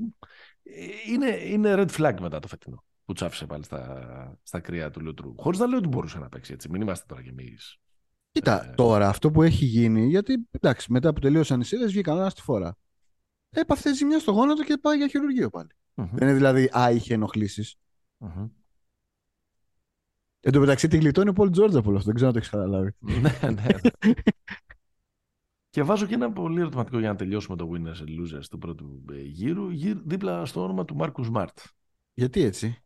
[0.63, 5.01] Ε, είναι, είναι red flag μετά το φετινό που τσάφησε πάλι στα, στα κρύα του
[5.01, 5.33] Λουτρού.
[5.37, 6.69] Χωρίς να λέω ότι μπορούσε να παίξει έτσι.
[6.69, 7.77] Μην είμαστε τώρα κι εμείς.
[8.31, 8.73] Κοίτα, ε...
[8.75, 12.41] τώρα αυτό που έχει γίνει, γιατί εντάξει, μετά που τελείωσαν οι σειρές βγήκαν ένας στη
[12.41, 12.77] φορά.
[13.49, 15.69] Έπαθε ζημιά στο γόνατο και πάει για χειρουργείο πάλι.
[15.95, 16.09] Mm-hmm.
[16.11, 17.75] Δεν είναι δηλαδή, α, είχε ενοχλήσεις.
[18.19, 18.49] Mm-hmm.
[20.47, 22.03] Εν τω μεταξύ τη γλιτώνει ο Πολ Τζόρτζ από αυτό.
[22.03, 22.91] Δεν ξέρω αν το έχεις καταλάβει.
[23.21, 23.65] ναι, ναι.
[25.69, 29.05] και βάζω και ένα πολύ ερωτηματικό για να τελειώσουμε το winners and losers του πρώτου
[29.11, 29.67] ε, γύρου,
[30.05, 31.57] δίπλα στο όνομα του Μάρκου Σμαρτ.
[32.13, 32.83] Γιατί έτσι;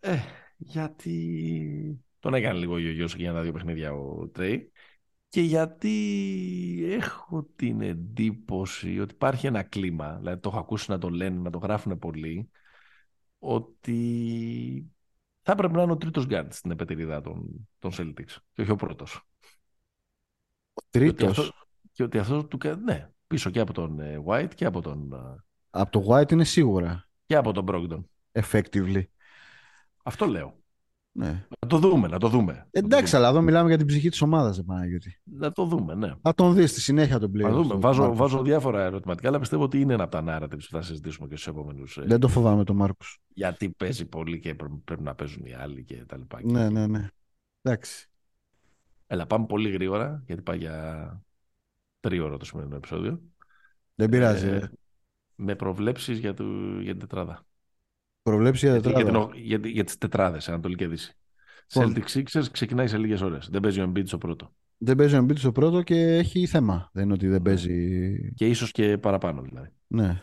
[0.00, 0.18] Ε,
[0.56, 4.72] γιατί τον έκανε λίγο γιο για τα δύο παιχνίδια ο Τρέι.
[5.28, 11.08] και γιατί έχω την εντύπωση ότι υπάρχει ένα κλίμα, δηλαδή το έχω ακούσει να το
[11.10, 12.50] λένε, να το γράφουν πολύ,
[13.38, 14.92] ότι
[15.42, 18.76] θα έπρεπε να είναι ο τρίτος γκάρτ στην επετηρίδα των, των Celtics και όχι ο
[18.76, 19.26] πρώτος.
[20.72, 21.52] Ο τρίτος;
[21.92, 25.12] Και ότι αυτός, του ναι, πίσω και από τον ε, White και από τον...
[25.12, 27.08] Ε, από τον White είναι σίγουρα.
[27.26, 28.02] Και από τον Brogdon.
[28.32, 29.02] Effectively.
[30.02, 30.61] Αυτό λέω.
[31.14, 31.46] Ναι.
[31.60, 32.66] Να το δούμε, να το δούμε.
[32.70, 35.20] Εντάξει, αλλά εδώ μιλάμε για την ψυχή της ομάδας, Παναγιώτη.
[35.24, 36.12] Να το δούμε, ναι.
[36.22, 37.50] Θα τον δεις στη συνέχεια τον πλέον.
[37.50, 37.74] Να δούμε.
[37.74, 41.28] Βάζω, βάζω διάφορα ερωτηματικά, αλλά πιστεύω ότι είναι ένα από τα narratives που θα συζητήσουμε
[41.28, 41.96] και στους επόμενους.
[41.96, 43.04] Ε, Δεν το φοβάμαι τον Μάρκο.
[43.28, 46.40] Γιατί παίζει πολύ και πρέπει να παίζουν οι άλλοι και τα λοιπά.
[46.42, 47.08] Ναι, ναι, ναι.
[47.62, 48.10] Εντάξει.
[49.06, 51.20] Έλα, πάμε πολύ γρήγορα, γιατί πάει για
[52.00, 53.22] τρίωρο το σημερινό επεισόδιο.
[53.94, 54.46] Δεν πειράζει.
[54.46, 54.70] Ε,
[55.34, 56.34] με προβλέψεις για,
[56.80, 57.46] για την τετράδα.
[58.22, 61.16] Προβλέψει για, για, για, για, για τις τετράδες, Ανατολική Δύση.
[61.74, 61.94] Λοιπόν.
[61.96, 63.48] Celtic Sixers ξεκινάει σε λίγες ώρες.
[63.50, 64.54] Δεν παίζει ο Embiid στο πρώτο.
[64.78, 66.90] Δεν παίζει ο Embiid στο πρώτο και έχει θέμα.
[66.92, 67.42] Δεν είναι ότι δεν ναι.
[67.42, 68.32] παίζει.
[68.34, 69.68] Και ίσως και παραπάνω δηλαδή.
[69.86, 70.22] Ναι.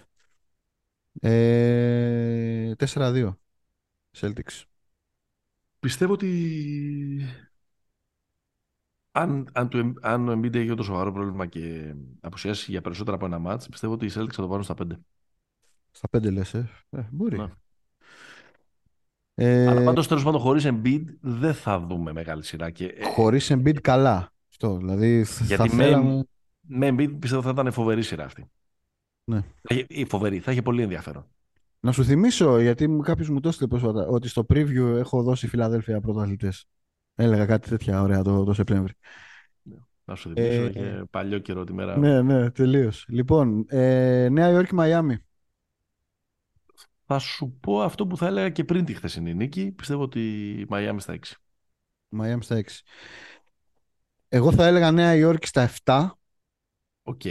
[1.21, 3.33] Ε, 4-2.
[4.17, 4.63] Celtics.
[5.79, 6.29] Πιστεύω ότι
[9.11, 13.25] αν, αν, το, αν ο Embiid έχει το σοβαρό πρόβλημα και αποσιάσει για περισσότερα από
[13.25, 14.85] ένα μάτς, πιστεύω ότι οι Celtics θα το πάρουν στα 5.
[15.91, 16.69] Στα 5 λες, ε.
[16.89, 17.37] ε μπορεί.
[17.37, 17.47] Ναι.
[19.41, 19.67] Ε...
[19.67, 22.69] Αλλά πάντως τέλος πάντων χωρίς Embiid δεν θα δούμε μεγάλη σειρά.
[22.69, 22.85] Και...
[22.85, 24.31] Ε, χωρίς Embiid καλά.
[24.49, 26.23] Αυτό, δηλαδή Γιατί θα με, θέλαμε...
[26.61, 28.45] με Embiid πιστεύω θα ήταν φοβερή σειρά αυτή.
[29.23, 29.41] Ναι.
[29.87, 31.25] Η φοβερή, θα είχε πολύ ενδιαφέρον.
[31.79, 35.99] Να σου θυμίσω, γιατί κάποιος μου το έστειλε πρόσφατα, ότι στο preview έχω δώσει Φιλαδέλφια
[35.99, 36.65] πρωταθλητές.
[37.15, 38.93] Έλεγα κάτι τέτοια ωραία το, το Σεπτέμβρη.
[39.61, 39.75] Ναι.
[40.05, 41.97] Να σου θυμίσω, ε, και παλιό καιρό τη μέρα.
[41.97, 43.05] Ναι, ναι, τελείως.
[43.09, 45.17] Λοιπόν, ε, Νέα Υόρκη, Μαϊάμι.
[47.11, 49.71] Θα σου πω αυτό που θα έλεγα και πριν τη χθεσινή νίκη.
[49.71, 51.33] Πιστεύω ότι η Μαϊάμι στα 6.
[52.09, 52.61] Μαϊάμι στα 6.
[54.27, 56.09] Εγώ θα έλεγα Νέα Υόρκη στα 7.
[57.03, 57.21] Οk.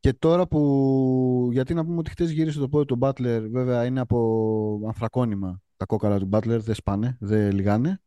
[0.00, 1.48] Και τώρα που.
[1.52, 5.84] Γιατί να πούμε ότι χθες γύρισε το πόδι του Μπάτλερ, βέβαια είναι από ανθρακόνημα τα
[5.84, 8.00] κόκαλα του Μπάτλερ, δεν σπάνε, δεν λιγάνε.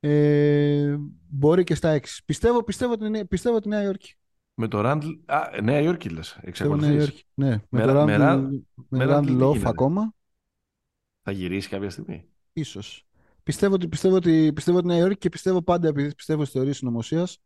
[0.00, 0.96] Ε,
[1.28, 2.00] μπορεί και στα 6.
[2.24, 4.14] Πιστεύω, πιστεύω, την, πιστεύω τη Νέα Υόρκη.
[4.54, 5.08] Με το Ράντλ.
[5.26, 6.38] Α, Νέα Υόρκη λες.
[6.40, 7.24] Εξακολουθείς.
[7.34, 8.04] Ναι, με,
[8.88, 10.14] με, Ράντλ Λόφ ακόμα.
[11.26, 12.28] Θα γυρίσει κάποια στιγμή.
[12.52, 13.06] Ίσως.
[13.42, 16.74] Πιστεύω ότι, πιστεύω ότι, πιστεύω ότι Νέα Υόρκη και πιστεύω πάντα, επειδή πιστεύω στη θεωρία
[16.74, 17.38] συνωμοσίας,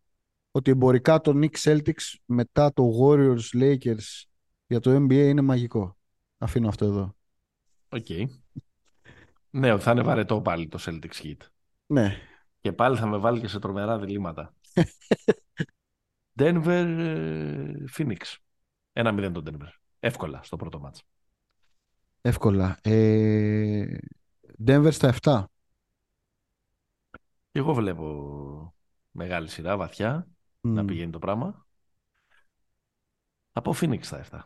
[0.50, 4.24] ότι εμπορικά το Knicks Celtics μετά το Warriors Lakers
[4.66, 5.96] για το NBA είναι μαγικό.
[6.38, 7.16] Αφήνω αυτό εδώ.
[7.88, 8.24] Okay.
[9.50, 11.36] ναι, θα είναι βαρετό πάλι το Celtics Heat.
[11.86, 12.16] Ναι.
[12.60, 14.54] Και πάλι θα με βάλει και σε τρομερά διλήμματα.
[16.40, 18.36] Denver ε, Phoenix.
[18.92, 19.70] Ένα μηδέν τον Denver.
[20.00, 21.02] Εύκολα στο πρώτο μάτς.
[22.20, 22.78] Εύκολα.
[22.82, 23.98] Ε,
[24.66, 25.44] Denver στα 7.
[27.52, 28.74] Εγώ βλέπω
[29.10, 30.28] μεγάλη σειρά, βαθιά,
[30.60, 31.66] να πηγαίνει το πράγμα.
[33.52, 34.40] Θα πω Phoenix στα 7.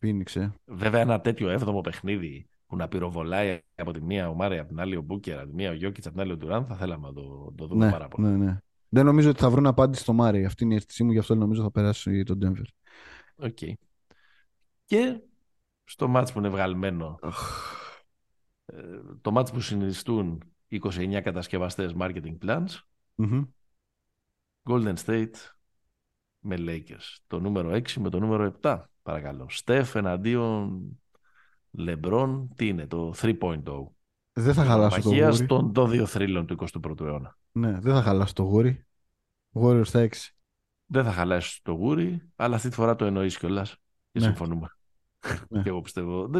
[0.00, 0.50] Phoenix, ε.
[0.64, 4.80] Βέβαια ένα τέτοιο έβδομο παιχνίδι που να πυροβολάει από τη μία ο Μάρια, από την
[4.80, 7.06] άλλη ο Μπούκερ, από τη μία ο Γιώκητς, από την άλλη ο Ντουράν, θα θέλαμε
[7.06, 8.26] να το, το δούμε ναι, πάρα πολύ.
[8.26, 8.58] Ναι, ναι.
[8.88, 10.44] Δεν νομίζω ότι θα βρουν απάντηση στο Μάρι.
[10.44, 12.64] Αυτή είναι η αίσθησή μου, γι' αυτό νομίζω θα περάσει τον Denver.
[13.36, 13.56] OK.
[13.60, 13.72] Okay.
[14.84, 15.20] Και
[15.92, 17.18] στο ματς που είναι βγαλμένο,
[18.64, 18.82] ε,
[19.20, 22.68] το ματς που συνιστούν 29 κατασκευαστές marketing plans,
[24.68, 25.34] Golden State
[26.38, 27.16] με Lakers.
[27.26, 29.46] Το νούμερο 6 με το νούμερο 7, παρακαλώ.
[29.48, 30.82] Στεφ εναντίον
[31.78, 33.62] LeBron, τι είναι, το 3.0.
[34.32, 35.46] Δεν θα χαλάσω το γούρι.
[35.46, 37.38] των 2 θρύλων του 21ου αιώνα.
[37.52, 38.86] Ναι, δεν θα χαλάσω το γούρι.
[39.52, 40.08] Warriors στα 6.
[40.86, 43.76] Δεν θα χαλάσεις το γούρι, αλλά αυτή τη φορά το εννοείς κιόλας.
[44.12, 44.24] Και ναι.
[44.24, 44.68] συμφωνούμε.
[45.48, 45.62] Ναι.
[45.62, 46.30] και εγώ πιστεύω.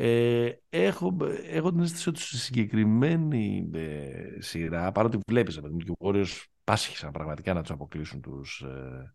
[0.00, 6.44] Ε, έχω, έχω την αίσθηση ότι στη συγκεκριμένη ε, σειρά, παρότι βλέπεις ότι οι Warriors
[6.64, 9.14] πάσχησαν πραγματικά να τους αποκλείσουν τους ε,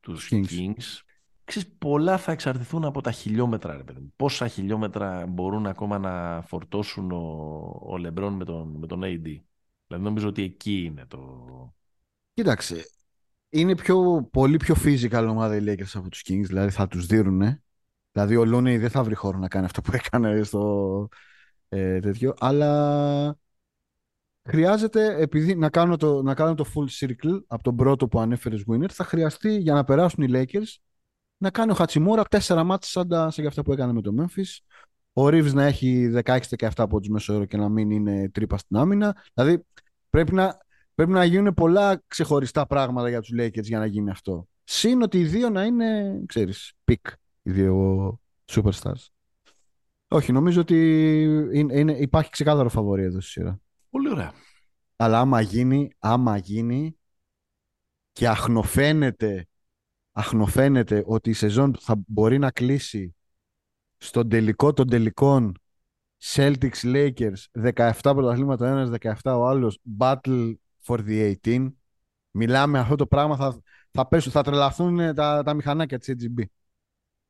[0.00, 0.46] τους Kings.
[0.50, 1.00] Kings.
[1.44, 3.76] Ξέρεις, πολλά θα εξαρτηθούν από τα χιλιόμετρα.
[3.76, 4.12] Ρε, παιδί.
[4.16, 9.40] Πόσα χιλιόμετρα μπορούν ακόμα να φορτώσουν ο, ο Λεμπρόν με τον, με τον AD.
[9.86, 11.18] Δηλαδή νομίζω ότι εκεί είναι το...
[12.34, 12.84] Κοίταξε,
[13.48, 17.62] είναι πιο, πολύ πιο physical ομάδα οι Lakers από τους Kings, δηλαδή θα τους δίνουν.
[18.12, 21.08] Δηλαδή ο Looney δεν θα βρει χώρο να κάνει αυτό που έκανε στο
[21.68, 23.38] ε, τέτοιο, αλλά
[24.48, 28.64] χρειάζεται, επειδή να κάνω, το, να κάνω το full circle από τον πρώτο που ανέφερες
[28.70, 30.76] winner, θα χρειαστεί για να περάσουν οι Lakers
[31.36, 34.58] να κάνει ο Hachimura τέσσερα ματς σαν, τα, σαν αυτά που έκανε με το Memphis.
[35.12, 39.16] Ο Reeves να έχει 16-17 πόντους μέσο όρο και να μην είναι τρύπα στην άμυνα.
[39.34, 39.64] Δηλαδή
[40.10, 40.58] πρέπει να,
[40.98, 44.48] πρέπει να γίνουν πολλά ξεχωριστά πράγματα για τους Lakers για να γίνει αυτό.
[44.64, 47.06] Συν ότι οι δύο να είναι, ξέρεις, peak,
[47.42, 49.06] οι δύο superstars.
[50.08, 51.22] Όχι, νομίζω ότι
[51.52, 53.60] είναι, είναι, υπάρχει ξεκάθαρο φαβορή εδώ στη σειρά.
[53.90, 54.32] Πολύ ωραία.
[54.96, 56.96] Αλλά άμα γίνει, άμα γίνει
[58.12, 59.46] και αχνοφαίνεται,
[60.12, 63.14] αχνοφαίνεται ότι η σεζόν θα μπορεί να κλείσει
[63.96, 65.58] στον τελικό των τελικών
[66.22, 70.54] Celtics Lakers 17 πρωταθλήματα ο ένας, 17 ο άλλος Battle
[70.88, 71.72] for the 18
[72.30, 76.42] μιλάμε αυτό το πράγμα θα, θα, πέσουν, θα τρελαθούν τα, τα μηχανάκια της AGB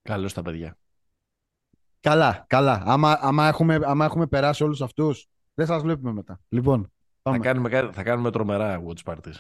[0.03, 0.79] Καλώς τα παιδιά
[2.01, 2.83] Καλά, καλά.
[2.85, 6.41] Άμα, άμα, έχουμε, άμα έχουμε περάσει όλους αυτούς, δεν σας βλέπουμε μετά.
[6.49, 9.35] Λοιπόν, Θα κάνουμε, θα κάνουμε τρομερά watch parties.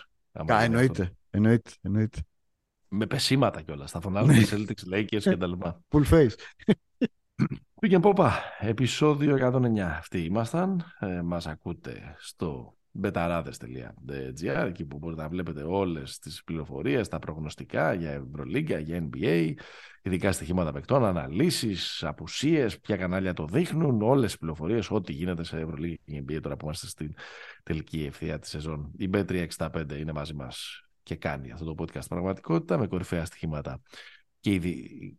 [0.44, 2.18] Κα, εννοείται, εννοείται, εννοείται.
[2.88, 3.90] Με πεσήματα κιόλας.
[3.90, 4.44] Θα φωνάζουμε ναι.
[4.50, 5.80] Celtics, Lakers και τα λοιπά.
[5.92, 6.32] Full face.
[7.80, 9.78] Πήγαινε πόπα, επεισόδιο 109.
[9.78, 10.84] Αυτοί ήμασταν.
[10.98, 17.92] Ε, μας ακούτε στο betarades.gr εκεί που μπορείτε να βλέπετε όλες τις πληροφορίες, τα προγνωστικά
[17.92, 19.52] για Ευρωλίγκα, για NBA,
[20.02, 25.58] ειδικά στοιχήματα παικτών, αναλύσεις, απουσίες, ποια κανάλια το δείχνουν, όλες τις πληροφορίες, ό,τι γίνεται σε
[25.58, 27.14] Ευρωλίγκα και NBA τώρα που είμαστε στην
[27.62, 28.92] τελική ευθεία της σεζόν.
[28.96, 33.80] Η B365 είναι μαζί μας και κάνει αυτό το podcast πραγματικότητα με κορυφαία στοιχήματα
[34.48, 34.60] και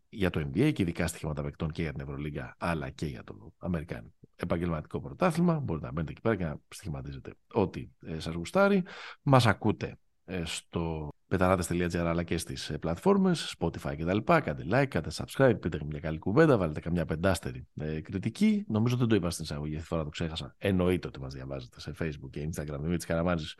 [0.10, 3.54] για το NBA και ειδικά στοιχήματα παικτών και για την Ευρωλίγκα αλλά και για το
[3.58, 5.60] Αμερικάνικο επαγγελματικό πρωτάθλημα.
[5.60, 8.84] Μπορείτε να μπαίνετε εκεί πέρα και να στοιχηματίζετε ό,τι ε, σας γουστάρει.
[9.22, 14.18] Μας ακούτε ε, στο πεταράτες.gr αλλά και στις ε, πλατφόρμες, Spotify κτλ.
[14.18, 18.66] Κάντε like, κάντε subscribe, πείτε μια καλή κουβέντα, βάλετε καμιά πεντάστερη ε, κριτική.
[18.68, 20.56] Νομίζω δεν το είπα στην εισαγωγή, αυτή φορά το ξέχασα.
[20.58, 22.78] Εννοείται ότι μας διαβάζετε σε Facebook και Instagram.
[22.80, 23.56] Δημήτρης Καραμάζης,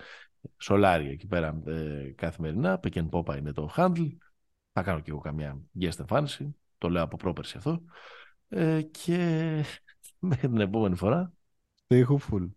[0.58, 2.80] Σολάρι εκεί πέρα ε, καθημερινά.
[2.84, 4.10] Pick Popa είναι το handle.
[4.72, 6.56] Θα κάνω και εγώ καμιά guest εμφάνιση.
[6.78, 7.82] Το λέω από πρόπερση αυτό.
[8.50, 9.18] Ε, και
[10.20, 11.34] μέχρι την επόμενη φορά.
[11.88, 12.50] Stay hopeful.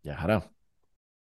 [0.00, 0.53] Γεια χαρά.